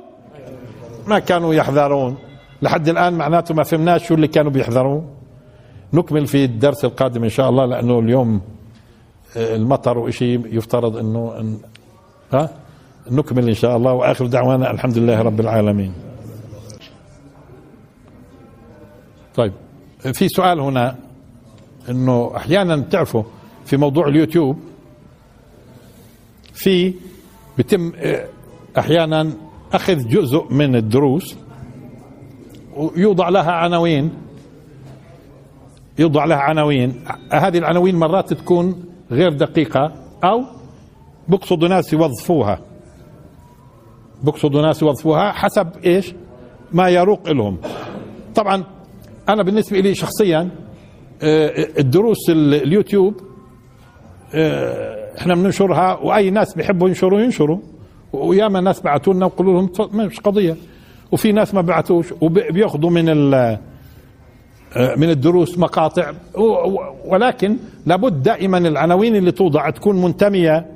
ما 1.07 1.19
كانوا 1.19 1.55
يحذرون. 1.55 2.17
لحد 2.65 2.89
الآن 2.89 3.13
معناته 3.13 3.55
ما 3.55 3.63
فهمناش 3.63 4.07
شو 4.07 4.15
اللي 4.15 4.29
كانوا 4.29 4.51
بيحذرون 4.51 5.07
نكمل 5.93 6.27
في 6.27 6.45
الدرس 6.45 6.85
القادم 6.85 7.25
إن 7.25 7.29
شاء 7.29 7.51
الله 7.51 7.67
لأنه 7.67 7.99
اليوم 7.99 8.41
آه، 9.37 9.57
المطر 9.57 9.99
وإشي 9.99 10.35
يفترض 10.35 10.97
أنه 10.97 11.41
إن 11.41 11.59
ها؟ 12.33 12.51
نكمل 13.11 13.49
إن 13.49 13.55
شاء 13.55 13.77
الله 13.77 13.93
وآخر 13.93 14.27
دعوانا 14.27 14.71
الحمد 14.71 14.99
لله 14.99 15.23
رب 15.23 15.41
العالمين. 15.41 15.93
طيب 19.35 19.53
في 20.13 20.29
سؤال 20.29 20.61
هنا 20.61 20.97
إنه 21.91 22.37
أحيانا 22.37 22.77
تعرفوا 22.77 23.23
في 23.65 23.77
موضوع 23.77 24.09
اليوتيوب 24.09 24.59
في 26.55 26.95
بتم 27.59 27.93
آه، 27.97 28.27
أحيانا 28.79 29.33
أخذ 29.73 30.09
جزء 30.09 30.47
من 30.51 30.77
الدروس 30.77 31.37
ويوضع 32.77 33.29
لها 33.29 33.53
عناوين. 33.53 34.11
يوضع 35.99 36.25
لها 36.25 36.37
عناوين. 36.37 37.05
هذه 37.33 37.59
العناوين 37.59 37.97
مرات 37.97 38.33
تكون 38.33 38.85
غير 39.11 39.33
دقيقة 39.33 39.93
أو 40.25 40.43
بقصدوا 41.29 41.69
ناس 41.69 41.93
يوظفوها. 41.93 42.61
بقصدوا 44.23 44.63
ناس 44.63 44.83
يوظفوها 44.83 45.33
حسب 45.33 45.69
إيش؟ 45.85 46.15
ما 46.73 46.89
يروق 46.89 47.31
لهم. 47.31 47.59
طبعا 48.35 48.65
أنا 49.29 49.43
بالنسبة 49.43 49.81
لي 49.81 49.95
شخصيا 49.95 50.51
آه، 51.23 51.69
الدروس 51.79 52.31
ال- 52.31 52.55
اليوتيوب 52.55 53.15
آه، 54.35 55.17
إحنا 55.19 55.35
بننشرها 55.35 55.95
وأي 56.03 56.31
ناس 56.31 56.55
بيحبوا 56.55 56.89
ينشروا 56.89 57.21
ينشروا 57.21 57.59
وياما 58.13 58.61
ناس 58.61 58.81
بعثوا 58.83 59.15
لنا 59.15 59.27
وقالوا 59.27 59.53
لهم 59.53 59.71
مش 60.07 60.21
قضية. 60.21 60.57
وفي 61.15 61.33
ناس 61.33 61.55
ما 61.55 61.61
بعثوش 61.61 62.15
وبياخذوا 62.21 62.91
من 62.91 63.09
ال 63.09 63.59
من 64.97 65.11
الدروس 65.11 65.59
مقاطع. 65.59 66.13
ولكن 67.05 67.57
لابد 67.87 68.23
دائما 68.23 68.59
العناوين 68.59 69.17
اللي 69.17 69.33
توضع 69.33 69.71
تكون 69.71 70.03
منتمية 70.03 70.67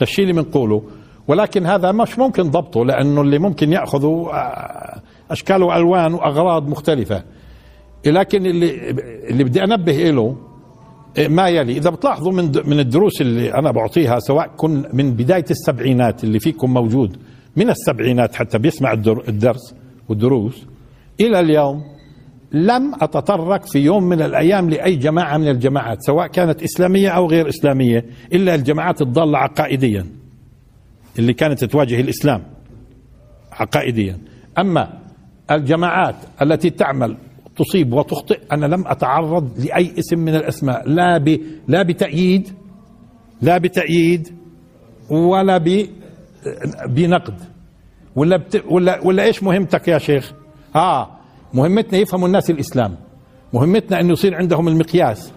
للشيء 0.00 0.24
اللي 0.24 0.42
بنقوله. 0.42 0.82
ولكن 1.28 1.66
هذا 1.66 1.92
مش 1.92 2.18
ممكن 2.18 2.42
ضبطه 2.42 2.84
لأنه 2.84 3.20
اللي 3.20 3.38
ممكن 3.38 3.72
ياخذوا 3.72 4.32
آه، 4.34 5.00
أشكال 5.30 5.62
وألوان 5.62 6.14
وأغراض 6.14 6.68
مختلفة. 6.68 7.22
لكن 8.06 8.46
اللي 8.46 8.90
اللي 9.30 9.44
بدي 9.44 9.64
أنبه 9.64 9.92
له 9.92 10.36
ما 11.28 11.48
يلي. 11.48 11.72
إذا 11.72 11.90
بتلاحظوا 11.90 12.32
من 12.32 12.52
من 12.64 12.80
الدروس 12.80 13.20
اللي 13.20 13.54
أنا 13.54 13.70
بعطيها 13.70 14.18
سواء 14.18 14.46
كن 14.56 14.84
من 14.92 15.10
بداية 15.14 15.44
السبعينات 15.50 16.24
اللي 16.24 16.38
فيكم 16.38 16.74
موجود 16.74 17.16
من 17.56 17.70
السبعينات 17.70 18.34
حتى 18.34 18.58
بيسمع 18.58 18.92
الدر- 18.92 19.24
الدرس 19.28 19.74
والدروس 20.08 20.66
إلى 21.20 21.40
اليوم 21.40 21.82
لم 22.52 22.94
أتطرق 22.94 23.66
في 23.66 23.78
يوم 23.78 24.02
من 24.04 24.22
الأيام 24.22 24.70
لأي 24.70 24.96
جماعة 24.96 25.38
من 25.38 25.48
الجماعات 25.48 26.02
سواء 26.02 26.26
كانت 26.26 26.62
إسلامية 26.62 27.08
أو 27.08 27.26
غير 27.26 27.48
إسلامية 27.48 28.04
إلا 28.32 28.54
الجماعات 28.54 29.02
الضالة 29.02 29.38
عقائديا 29.38 30.06
اللي 31.18 31.32
كانت 31.32 31.64
تواجه 31.64 32.00
الإسلام 32.00 32.42
عقائديا. 33.52 34.18
أما 34.58 34.98
الجماعات 35.50 36.14
التي 36.42 36.70
تعمل 36.70 37.16
تصيب 37.56 37.92
وتخطئ 37.92 38.40
أنا 38.52 38.66
لم 38.66 38.86
أتعرض 38.86 39.60
لأي 39.64 39.92
اسم 39.98 40.18
من 40.18 40.34
الأسماء 40.34 40.88
لا 40.88 41.18
ب 41.18 41.40
لا 41.68 41.82
بتأييد 41.82 42.48
لا 43.42 43.58
بتأييد 43.58 44.28
ولا 45.10 45.58
ب 45.58 45.86
بنقد. 46.86 47.40
ولا 48.16 48.36
بت... 48.36 48.64
ولا 48.68 49.00
ولا 49.06 49.22
إيش 49.22 49.42
مهمتك 49.42 49.88
يا 49.88 49.98
شيخ؟ 49.98 50.32
آه 50.76 51.10
مهمتنا 51.54 51.98
يفهموا 51.98 52.26
الناس 52.26 52.50
الإسلام. 52.50 52.96
مهمتنا 53.52 54.00
أن 54.00 54.10
يصير 54.10 54.34
عندهم 54.34 54.68
المقياس. 54.68 55.32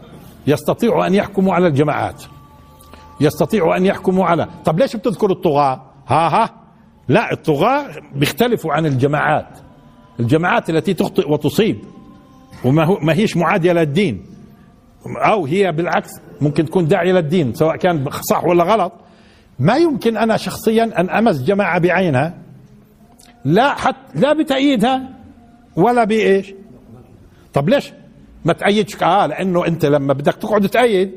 يستطيعوا 0.48 1.08
أن 1.08 1.14
يحكموا 1.14 1.54
على 1.54 1.68
الجماعات. 1.68 2.24
يستطيعوا 3.22 3.78
أن 3.78 3.86
يحكموا 3.86 4.26
على 4.26 4.48
طب 4.66 4.80
ليش 4.80 4.96
بتذكر 4.96 5.32
الطغاة؟ 5.32 5.82
ها 6.08 6.44
ها. 6.44 6.50
لا 7.08 7.32
الطغاة 7.32 7.86
بيختلفوا 8.16 8.74
عن 8.74 8.86
الجماعات. 8.86 9.60
الجماعات 10.20 10.70
التي 10.70 10.94
تخطئ 10.94 11.32
وتصيب. 11.32 11.80
وما 12.66 12.86
هو 12.86 13.00
ما 13.00 13.14
هيش 13.14 13.38
معادية 13.38 13.74
للدين 13.74 14.26
أو 15.06 15.46
هي 15.46 15.72
بالعكس 15.72 16.10
ممكن 16.42 16.66
تكون 16.66 16.88
داعية 16.88 17.12
للدين 17.12 17.54
سواء 17.54 17.76
كان 17.76 18.10
صح 18.30 18.46
ولا 18.46 18.64
غلط. 18.64 18.94
ما 19.60 19.78
يمكن 19.78 20.18
أنا 20.18 20.38
شخصيا 20.38 20.84
أن 21.00 21.10
أمس 21.10 21.42
جماعة 21.42 21.80
بعينها؟ 21.80 22.34
لا 23.46 23.74
حتى 23.74 23.98
لا 24.16 24.34
بتأييدها 24.34 25.10
ولا 25.76 26.04
بإيش؟ 26.04 26.54
طب 27.54 27.70
ليش؟ 27.70 27.94
ما 28.46 28.54
تأيدش؟ 28.54 29.04
آه 29.04 29.26
لأنه 29.26 29.68
أنت 29.68 29.86
لما 29.86 30.14
بدك 30.14 30.34
تقعد 30.34 30.70
تأيد 30.70 31.12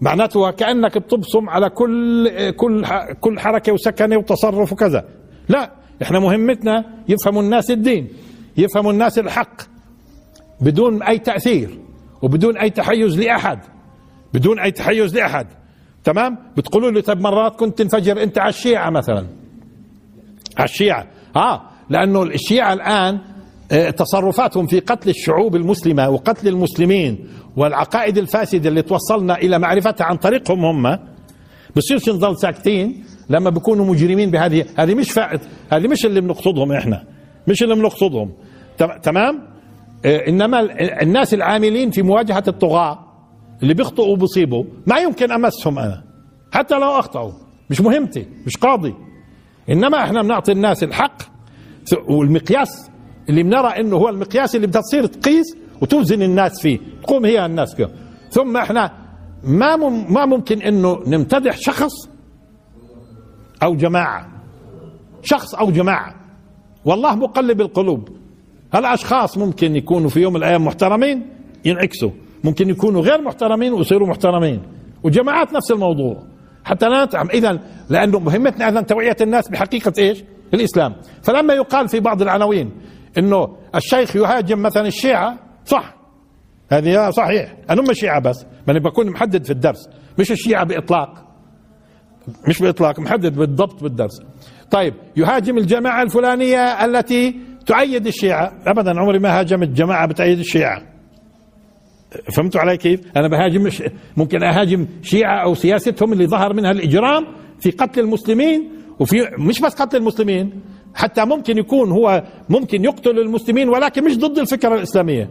معناته 0.00 0.50
كأنك 0.50 0.98
بتبصم 0.98 1.48
على 1.48 1.70
كل 1.70 2.50
كل 2.50 2.86
كل 3.20 3.40
حركة 3.40 3.72
وسكنة 3.72 4.16
وتصرف 4.16 4.72
وكذا. 4.72 5.04
لا 5.48 5.70
إحنا 6.02 6.18
مهمتنا 6.18 6.84
يفهموا 7.08 7.42
الناس 7.42 7.70
الدين 7.70 8.08
يفهموا 8.56 8.92
الناس 8.92 9.18
الحق 9.18 9.62
بدون 10.60 11.02
أي 11.02 11.18
تأثير 11.18 11.78
وبدون 12.22 12.58
أي 12.58 12.70
تحيز 12.70 13.18
لأحد 13.18 13.58
بدون 14.34 14.58
أي 14.58 14.70
تحيز 14.70 15.16
لأحد. 15.16 15.46
تمام؟ 16.08 16.38
بتقولوا 16.56 16.90
لي 16.90 17.02
طيب 17.02 17.20
مرات 17.20 17.56
كنت 17.56 17.78
تنفجر 17.78 18.22
انت 18.22 18.38
على 18.38 18.48
الشيعة 18.48 18.90
مثلا. 18.90 19.26
على 20.56 20.64
الشيعة. 20.64 21.06
آه 21.36 21.62
لأنه 21.90 22.22
الشيعة 22.22 22.72
الآن 22.72 23.18
آه، 23.72 23.90
تصرفاتهم 23.90 24.66
في 24.66 24.80
قتل 24.80 25.10
الشعوب 25.10 25.56
المسلمة 25.56 26.08
وقتل 26.08 26.48
المسلمين 26.48 27.28
والعقائد 27.56 28.18
الفاسدة 28.18 28.68
اللي 28.68 28.82
توصلنا 28.82 29.36
إلى 29.38 29.58
معرفتها 29.58 30.04
عن 30.04 30.16
طريقهم 30.16 30.64
هم 30.64 30.98
بصيرش 31.76 32.08
نضل 32.08 32.38
ساكتين 32.38 33.04
لما 33.30 33.50
بيكونوا 33.50 33.84
مجرمين 33.84 34.30
بهذه 34.30 34.64
هذه 34.76 34.94
مش 34.94 35.10
فائد 35.12 35.40
هذه 35.72 35.88
مش 35.88 36.06
اللي 36.06 36.20
بنقصدهم 36.20 36.72
إحنا. 36.72 37.04
مش 37.48 37.62
اللي 37.62 37.74
بنقصدهم. 37.74 38.32
تمام؟ 39.02 39.42
آه، 40.04 40.28
إنما 40.28 40.60
الناس 41.02 41.34
العاملين 41.34 41.90
في 41.90 42.02
مواجهة 42.02 42.44
الطغاة 42.48 43.07
اللي 43.62 43.74
بيخطئوا 43.74 44.06
وبيصيبوا 44.12 44.64
ما 44.86 44.98
يمكن 44.98 45.32
أمسهم 45.32 45.78
أنا. 45.78 46.04
حتى 46.52 46.74
لو 46.74 46.98
أخطأوا. 46.98 47.32
مش 47.70 47.80
مهمتي 47.80 48.26
مش 48.46 48.56
قاضي. 48.56 48.94
إنما 49.70 50.04
إحنا 50.04 50.22
بنعطي 50.22 50.52
الناس 50.52 50.82
الحق 50.84 51.22
والمقياس 52.08 52.90
اللي 53.28 53.42
بنرى 53.42 53.68
إنه 53.68 53.96
هو 53.96 54.08
المقياس 54.08 54.56
اللي 54.56 54.66
بدها 54.66 54.80
تصير 54.80 55.06
تقيس 55.06 55.56
وتوزن 55.82 56.22
الناس 56.22 56.60
فيه 56.60 56.78
تقوم 57.02 57.24
هي 57.24 57.46
الناس 57.46 57.74
فيه 57.74 57.90
ثم 58.30 58.56
إحنا 58.56 58.92
ما 59.44 59.76
ما 60.10 60.26
ممكن 60.26 60.62
إنه 60.62 61.02
نمتدح 61.06 61.56
شخص 61.56 61.92
أو 63.62 63.76
جماعة. 63.76 64.28
شخص 65.22 65.54
أو 65.54 65.70
جماعة. 65.70 66.14
والله 66.84 67.14
مقلب 67.14 67.60
القلوب. 67.60 68.08
هالأشخاص 68.74 69.38
ممكن 69.38 69.76
يكونوا 69.76 70.08
في 70.08 70.20
يوم 70.20 70.32
من 70.32 70.38
الأيام 70.38 70.64
محترمين 70.64 71.26
ينعكسوا. 71.64 72.10
ممكن 72.44 72.70
يكونوا 72.70 73.02
غير 73.02 73.22
محترمين 73.22 73.72
ويصيروا 73.72 74.08
محترمين. 74.08 74.62
وجماعات 75.02 75.52
نفس 75.52 75.70
الموضوع. 75.70 76.22
حتى 76.64 76.86
لا 76.88 77.04
نتعم 77.04 77.28
اذا 77.30 77.60
لأنه 77.90 78.18
مهمتنا 78.18 78.68
اذا 78.68 78.80
توعية 78.80 79.16
الناس 79.20 79.48
بحقيقة 79.48 79.92
إيش؟ 79.98 80.24
الإسلام. 80.54 80.94
فلما 81.22 81.54
يقال 81.54 81.88
في 81.88 82.00
بعض 82.00 82.22
العناوين 82.22 82.72
إنه 83.18 83.56
الشيخ 83.74 84.16
يهاجم 84.16 84.62
مثلا 84.62 84.86
الشيعة 84.86 85.38
صح. 85.64 85.94
هذه 86.72 87.10
صحيح. 87.10 87.56
أنا 87.70 87.80
هم 87.80 87.90
الشيعه 87.90 88.20
بس. 88.20 88.46
ما 88.66 88.72
أنا 88.72 88.78
بكون 88.78 89.10
محدد 89.10 89.44
في 89.44 89.50
الدرس. 89.50 89.88
مش 90.18 90.32
الشيعة 90.32 90.64
بإطلاق. 90.64 91.24
مش 92.48 92.62
بإطلاق. 92.62 93.00
محدد 93.00 93.36
بالضبط 93.36 93.82
بالدرس. 93.82 94.20
طيب. 94.70 94.94
يهاجم 95.16 95.58
الجماعة 95.58 96.02
الفلانية 96.02 96.84
التي 96.84 97.40
تؤيد 97.66 98.06
الشيعة. 98.06 98.52
ابدا 98.66 99.00
عمري 99.00 99.18
ما 99.18 99.40
هاجمت 99.40 99.68
جماعة 99.68 100.06
بتأيد 100.06 100.38
الشيعة. 100.38 100.82
فهمتوا 102.36 102.60
علي 102.60 102.76
كيف؟ 102.76 103.00
أنا 103.16 103.28
بهاجم 103.28 103.70
ممكن 104.16 104.42
أهاجم 104.42 104.86
شيعة 105.02 105.42
أو 105.42 105.54
سياستهم 105.54 106.12
اللي 106.12 106.26
ظهر 106.26 106.52
منها 106.52 106.70
الإجرام 106.70 107.26
في 107.60 107.70
قتل 107.70 108.00
المسلمين 108.00 108.70
وفي 108.98 109.16
مش 109.38 109.60
بس 109.60 109.74
قتل 109.74 109.96
المسلمين 109.96 110.60
حتى 110.94 111.24
ممكن 111.24 111.58
يكون 111.58 111.90
هو 111.90 112.22
ممكن 112.48 112.84
يقتل 112.84 113.18
المسلمين 113.18 113.68
ولكن 113.68 114.04
مش 114.04 114.18
ضد 114.18 114.38
الفكرة 114.38 114.74
الإسلامية. 114.74 115.30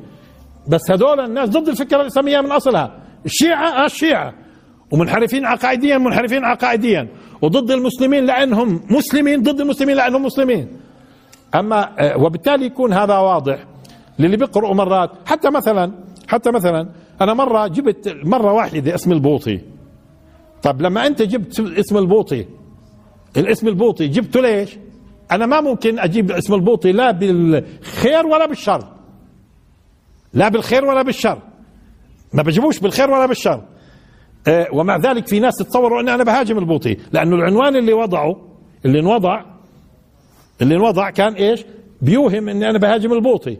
بس 0.68 0.92
هذول 0.92 1.20
الناس 1.20 1.50
ضد 1.50 1.68
الفكرة 1.68 2.02
الإسلامية 2.02 2.42
من 2.42 2.52
أصلها. 2.52 3.02
الشيعة 3.26 3.86
الشيعة. 3.86 4.34
ومنحرفين 4.92 5.46
عقائديا 5.46 5.98
منحرفين 5.98 6.46
عقائديا. 6.46 7.08
وضد 7.42 7.72
المسلمين 7.72 8.26
لأنهم 8.26 8.82
مسلمين 8.90 9.42
ضد 9.42 9.62
المسلمين 9.62 9.96
لأنهم 9.96 10.26
مسلمين. 10.26 10.68
أما 11.56 11.90
آه، 12.00 12.18
وبالتالي 12.18 12.66
يكون 12.66 12.94
هذا 12.94 13.18
واضح 13.18 13.66
للي 14.20 14.38
بيقرأوا 14.38 14.74
مرات. 14.74 15.10
حتى 15.26 15.50
مثلا 15.50 16.07
حتى 16.28 16.52
مثلا 16.52 16.90
أنا 17.22 17.34
مرة 17.34 17.68
جبت 17.68 18.18
مرة 18.24 18.54
واحدة 18.54 18.96
اسم 18.96 19.12
البوطي. 19.12 19.60
طب 20.64 20.82
لما 20.82 21.08
أنت 21.08 21.22
جبت 21.22 21.60
اسم 21.60 21.98
البوطي 21.98 22.46
الاسم 23.38 23.68
البوطي 23.68 24.08
جبته 24.08 24.42
ليش؟ 24.42 24.78
أنا 25.32 25.46
ما 25.46 25.62
ممكن 25.62 26.00
أجيب 26.00 26.32
اسم 26.32 26.54
البوطي 26.54 26.92
لا 26.92 27.12
بالخير 27.12 28.26
ولا 28.26 28.46
بالشر. 28.46 28.88
لا 30.34 30.50
بالخير 30.50 30.86
ولا 30.86 31.02
بالشر. 31.02 31.40
ما 32.34 32.44
بجيبوش 32.44 32.80
بالخير 32.80 33.12
ولا 33.12 33.26
بالشر. 33.26 33.64
أه 34.48 34.68
ومع 34.74 34.98
ذلك 34.98 35.28
في 35.28 35.40
ناس 35.40 35.56
تتصوروا 35.56 36.02
اني 36.02 36.14
أنا 36.14 36.24
بهاجم 36.24 36.58
البوطي. 36.58 36.98
لأنه 37.14 37.36
العنوان 37.36 37.76
اللي 37.76 37.94
وضعه 37.94 38.38
اللي 38.86 39.00
انوضع 39.00 39.42
اللي 40.62 40.76
انوضع 40.76 41.10
كان 41.10 41.34
إيش؟ 41.34 41.66
بيوهم 42.02 42.50
إني 42.50 42.70
أنا 42.70 42.78
بهاجم 42.78 43.14
البوطي. 43.14 43.58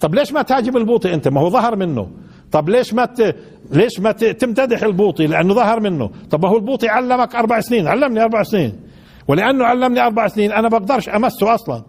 طب 0.00 0.14
ليش 0.14 0.32
ما 0.32 0.42
تهاجم 0.42 0.76
البوطي 0.76 1.14
انت؟ 1.14 1.28
ما 1.28 1.40
هو 1.40 1.50
ظهر 1.50 1.76
منه. 1.76 2.08
طب 2.52 2.68
ليش 2.68 2.94
ما 2.94 3.04
ت... 3.04 3.36
ليش 3.70 4.00
ما 4.00 4.12
ت... 4.12 4.24
تمتدح 4.24 4.82
البوطي؟ 4.82 5.26
لأنه 5.26 5.54
ظهر 5.54 5.80
منه. 5.80 6.10
طب 6.30 6.42
ما 6.42 6.48
هو 6.48 6.56
البوطي 6.56 6.88
علمك 6.88 7.34
أربع 7.34 7.60
سنين. 7.60 7.88
علمني 7.88 8.22
أربع 8.22 8.42
سنين. 8.42 8.72
ولأنه 9.28 9.64
علمني 9.64 10.00
أربع 10.00 10.28
سنين 10.28 10.52
أنا 10.52 10.68
بقدرش 10.68 11.08
أمسه 11.08 11.54
أصلا. 11.54 11.82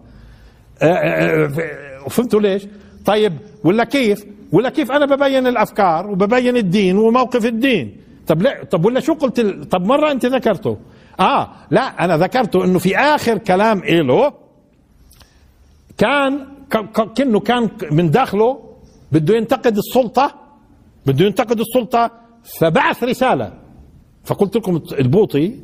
آه، 0.82 0.84
آه، 0.84 1.44
آه، 1.44 2.08
فهمتوا 2.08 2.40
ليش؟ 2.40 2.66
طيب 3.04 3.32
ولا 3.64 3.84
كيف؟ 3.84 4.24
ولا 4.52 4.70
كيف 4.70 4.92
أنا 4.92 5.06
ببين 5.06 5.46
الأفكار 5.46 6.10
وببين 6.10 6.56
الدين 6.56 6.98
وموقف 6.98 7.46
الدين؟ 7.46 7.96
طب 8.26 8.42
لا 8.42 8.64
طب 8.64 8.84
ولا 8.84 9.00
شو 9.00 9.14
قلت 9.14 9.40
طب 9.70 9.86
مرة 9.86 10.10
أنت 10.12 10.26
ذكرته؟ 10.26 10.78
آه 11.20 11.50
لا 11.70 12.04
أنا 12.04 12.16
ذكرته 12.16 12.64
إنه 12.64 12.78
في 12.78 12.96
آخر 12.96 13.38
كلام 13.38 13.82
له 13.84 14.32
كان 15.98 16.46
كأنه 17.14 17.40
كان 17.40 17.68
من 17.92 18.10
داخله 18.10 18.60
بده 19.12 19.36
ينتقد 19.36 19.76
السلطة 19.76 20.34
بده 21.06 21.24
ينتقد 21.26 21.60
السلطة 21.60 22.10
فبعث 22.60 23.04
رسالة. 23.04 23.52
فقلت 24.24 24.56
لكم 24.56 24.80
البوطي 24.98 25.56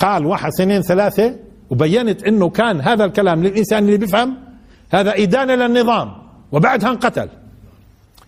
قال 0.00 0.26
واحد 0.26 0.50
سنين 0.50 0.82
ثلاثة 0.82 1.36
وبينت 1.70 2.22
إنه 2.24 2.48
كان 2.50 2.80
هذا 2.80 3.04
الكلام 3.04 3.42
للإنسان 3.42 3.84
اللي 3.84 3.96
بيفهم 3.96 4.36
هذا 4.90 5.22
إدانة 5.22 5.54
للنظام 5.54 6.12
وبعدها 6.52 6.90
انقتل. 6.90 7.28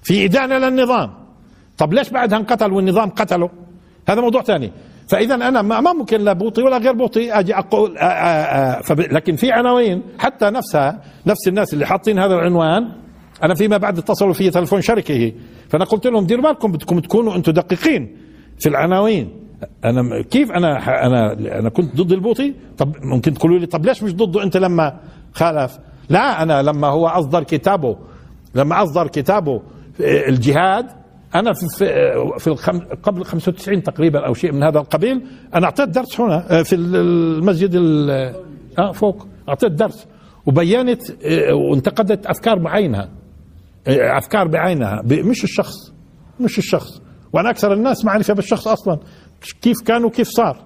في 0.03 0.25
إدانة 0.25 0.59
للنظام. 0.59 1.15
طب 1.79 1.93
ليش 1.93 2.11
بعدها 2.11 2.39
انقتل 2.39 2.73
والنظام 2.73 3.11
قتله؟ 3.11 3.51
هذا 4.09 4.21
موضوع 4.21 4.43
ثاني. 4.43 4.73
فاذا 5.09 5.35
أنا 5.35 5.63
ما 5.63 5.93
ممكن 5.93 6.21
لا 6.21 6.33
بوطي 6.33 6.63
ولا 6.63 6.79
غير 6.79 6.93
بوطي 6.93 7.33
أجي 7.33 7.55
أقول 7.59 7.99
آآ 7.99 8.05
آآ 8.79 8.83
فب... 8.83 9.01
لكن 9.01 9.37
في 9.37 9.53
عناوين 9.53 10.03
حتى 10.19 10.51
نفسها 10.51 11.03
نفس 11.27 11.49
الناس 11.49 11.75
اللي 11.75 11.87
حاطين 11.87 12.19
هذا 12.19 12.35
العنوان 12.35 12.89
أنا 13.43 13.55
فيما 13.55 13.77
بعد 13.77 13.99
اتصلوا 13.99 14.33
في 14.33 14.51
تلفون 14.51 14.81
شركه 14.81 15.33
فأنا 15.69 15.85
قلت 15.85 16.07
لهم 16.07 16.27
ديروا 16.27 16.43
بالكم 16.45 16.73
بدكم 16.73 16.99
تكونوا 17.01 17.37
أنتم 17.37 17.53
دقيقين 17.53 18.17
في 18.59 18.69
العناوين. 18.69 19.31
أنا 19.85 20.23
كيف 20.23 20.51
أنا 20.53 21.07
أنا 21.07 21.33
أنا 21.59 21.69
كنت 21.69 21.97
ضد 21.97 22.13
البوطي؟ 22.13 22.55
طب 22.79 22.93
ممكن 23.03 23.35
تقولوا 23.35 23.59
لي 23.59 23.67
طب 23.67 23.87
ليش 23.87 24.03
مش 24.03 24.15
ضده 24.15 24.43
أنت 24.43 24.57
لما 24.57 25.01
خالف؟ 25.35 25.79
لا 26.09 26.43
أنا 26.43 26.63
لما 26.63 26.89
هو 26.89 27.07
أصدر 27.07 27.43
كتابه 27.43 27.97
لما 28.55 28.83
أصدر 28.83 29.07
كتابه 29.07 29.63
الجهاد 30.01 30.87
أنا 31.35 31.53
في 31.53 31.67
في 32.39 32.47
الخم 32.47 32.79
قبل 33.03 33.25
95 33.25 33.83
تقريبا 33.83 34.27
أو 34.27 34.35
شيء 34.35 34.53
من 34.53 34.63
هذا 34.63 34.79
القبيل 34.79 35.23
أنا 35.55 35.65
أعطيت 35.67 35.89
درس 35.89 36.21
هنا 36.21 36.63
في 36.63 36.75
المسجد 36.75 37.75
آه 38.79 38.93
فوق. 38.93 39.27
أعطيت 39.49 39.73
درس. 39.73 40.07
وبينت 40.47 41.03
وانتقدت 41.53 42.27
أفكار 42.27 42.59
بعينها. 42.59 43.09
أفكار 43.89 44.49
بعينها. 44.49 45.03
مش 45.05 45.45
الشخص. 45.45 45.75
مش 46.41 46.59
الشخص. 46.59 47.01
وأنا 47.33 47.51
أكثر 47.51 47.73
الناس 47.73 48.05
معرفه 48.05 48.35
بالشخص 48.35 48.69
أصلا. 48.69 48.99
كيف 49.63 49.77
كان 49.87 50.05
وكيف 50.05 50.29
صار. 50.29 50.65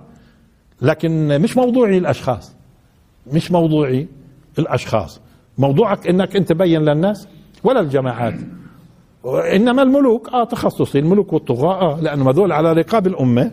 لكن 0.82 1.40
مش 1.40 1.56
موضوعي 1.56 1.98
الأشخاص. 1.98 2.56
مش 3.32 3.50
موضوعي 3.52 4.08
الأشخاص. 4.58 5.20
موضوعك 5.58 6.06
إنك 6.08 6.36
أنت 6.36 6.48
تبين 6.48 6.80
للناس 6.82 7.28
ولا 7.64 7.80
الجماعات. 7.80 8.34
انما 9.27 9.83
الملوك 9.83 10.29
آه 10.29 10.45
تخصصي 10.45 10.99
الملوك 10.99 11.33
والطغاة 11.33 11.81
آه 11.81 12.01
لأنه 12.01 12.31
هذول 12.31 12.53
على 12.53 12.73
رقاب 12.73 13.07
الأمة 13.07 13.53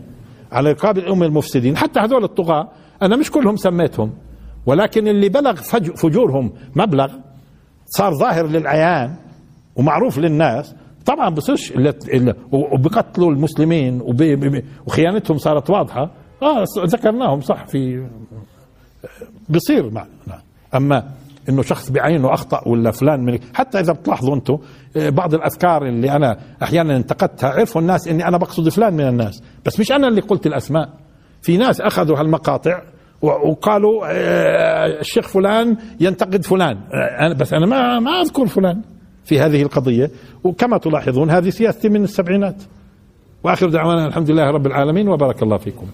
على 0.52 0.72
رقاب 0.72 0.98
الأمة 0.98 1.26
المفسدين. 1.26 1.78
حتى 1.78 2.00
هذول 2.00 2.24
الطغاة 2.24 2.70
أنا 3.02 3.16
مش 3.16 3.32
كلهم 3.32 3.56
سميتهم 3.56 4.12
ولكن 4.66 5.08
اللي 5.08 5.30
بلغ 5.30 5.54
فجورهم 5.96 6.52
مبلغ 6.76 7.14
صار 7.86 8.14
ظاهر 8.14 8.48
للعيان 8.48 9.16
ومعروف 9.76 10.18
للناس. 10.20 10.76
طبعا 11.06 11.30
بصيرش 11.30 11.74
وبقتلوا 12.52 13.32
المسلمين 13.32 14.02
وخيانتهم 14.86 15.38
صارت 15.38 15.70
واضحة. 15.70 16.12
آه 16.44 16.64
ذكرناهم 16.86 17.42
صح 17.42 17.68
في 17.68 18.08
بصير 19.50 19.90
مع 19.90 20.06
أما 20.76 21.12
إنه 21.50 21.62
شخص 21.62 21.92
بعينه 21.92 22.34
أخطأ 22.34 22.68
ولا 22.68 22.92
فلان 22.92 23.26
من 23.26 23.40
حتى 23.54 23.80
إذا 23.80 23.94
بتلاحظوا 23.94 24.36
أنتم 24.36 24.58
آه، 24.98 25.10
بعض 25.10 25.34
الأذكار 25.34 25.86
اللي 25.86 26.12
أنا 26.12 26.38
أحيانا 26.64 26.98
انتقدتها 26.98 27.50
عرفوا 27.50 27.82
الناس 27.82 28.08
إني 28.08 28.28
أنا 28.28 28.38
بقصد 28.38 28.70
فلان 28.70 28.94
من 28.94 29.08
الناس 29.08 29.44
بس 29.66 29.80
مش 29.80 29.92
أنا 29.92 30.08
اللي 30.08 30.22
قلت 30.22 30.48
الأسماء. 30.48 30.90
في 31.42 31.58
ناس 31.58 31.82
أخذوا 31.82 32.20
هالمقاطع 32.20 32.82
وقالوا 33.22 34.06
آه، 34.06 35.00
الشيخ 35.00 35.28
فلان 35.28 35.78
ينتقد 36.00 36.46
فلان. 36.46 36.78
آه، 37.20 37.34
بس 37.34 37.54
أنا 37.54 37.66
ما 37.66 38.00
ما 38.00 38.12
أذكر 38.12 38.48
فلان 38.48 38.82
في 39.26 39.40
هذه 39.40 39.62
القضية. 39.62 40.12
وكما 40.44 40.78
تلاحظون 40.78 41.30
هذه 41.30 41.50
سياستي 41.50 41.90
من 41.90 42.04
السبعينات. 42.04 42.64
وآخر 43.44 43.70
دعوانا 43.70 44.08
الحمد 44.08 44.32
لله 44.32 44.52
رب 44.52 44.68
العالمين 44.68 45.10
وبارك 45.10 45.44
الله 45.44 45.58
فيكم. 45.58 45.88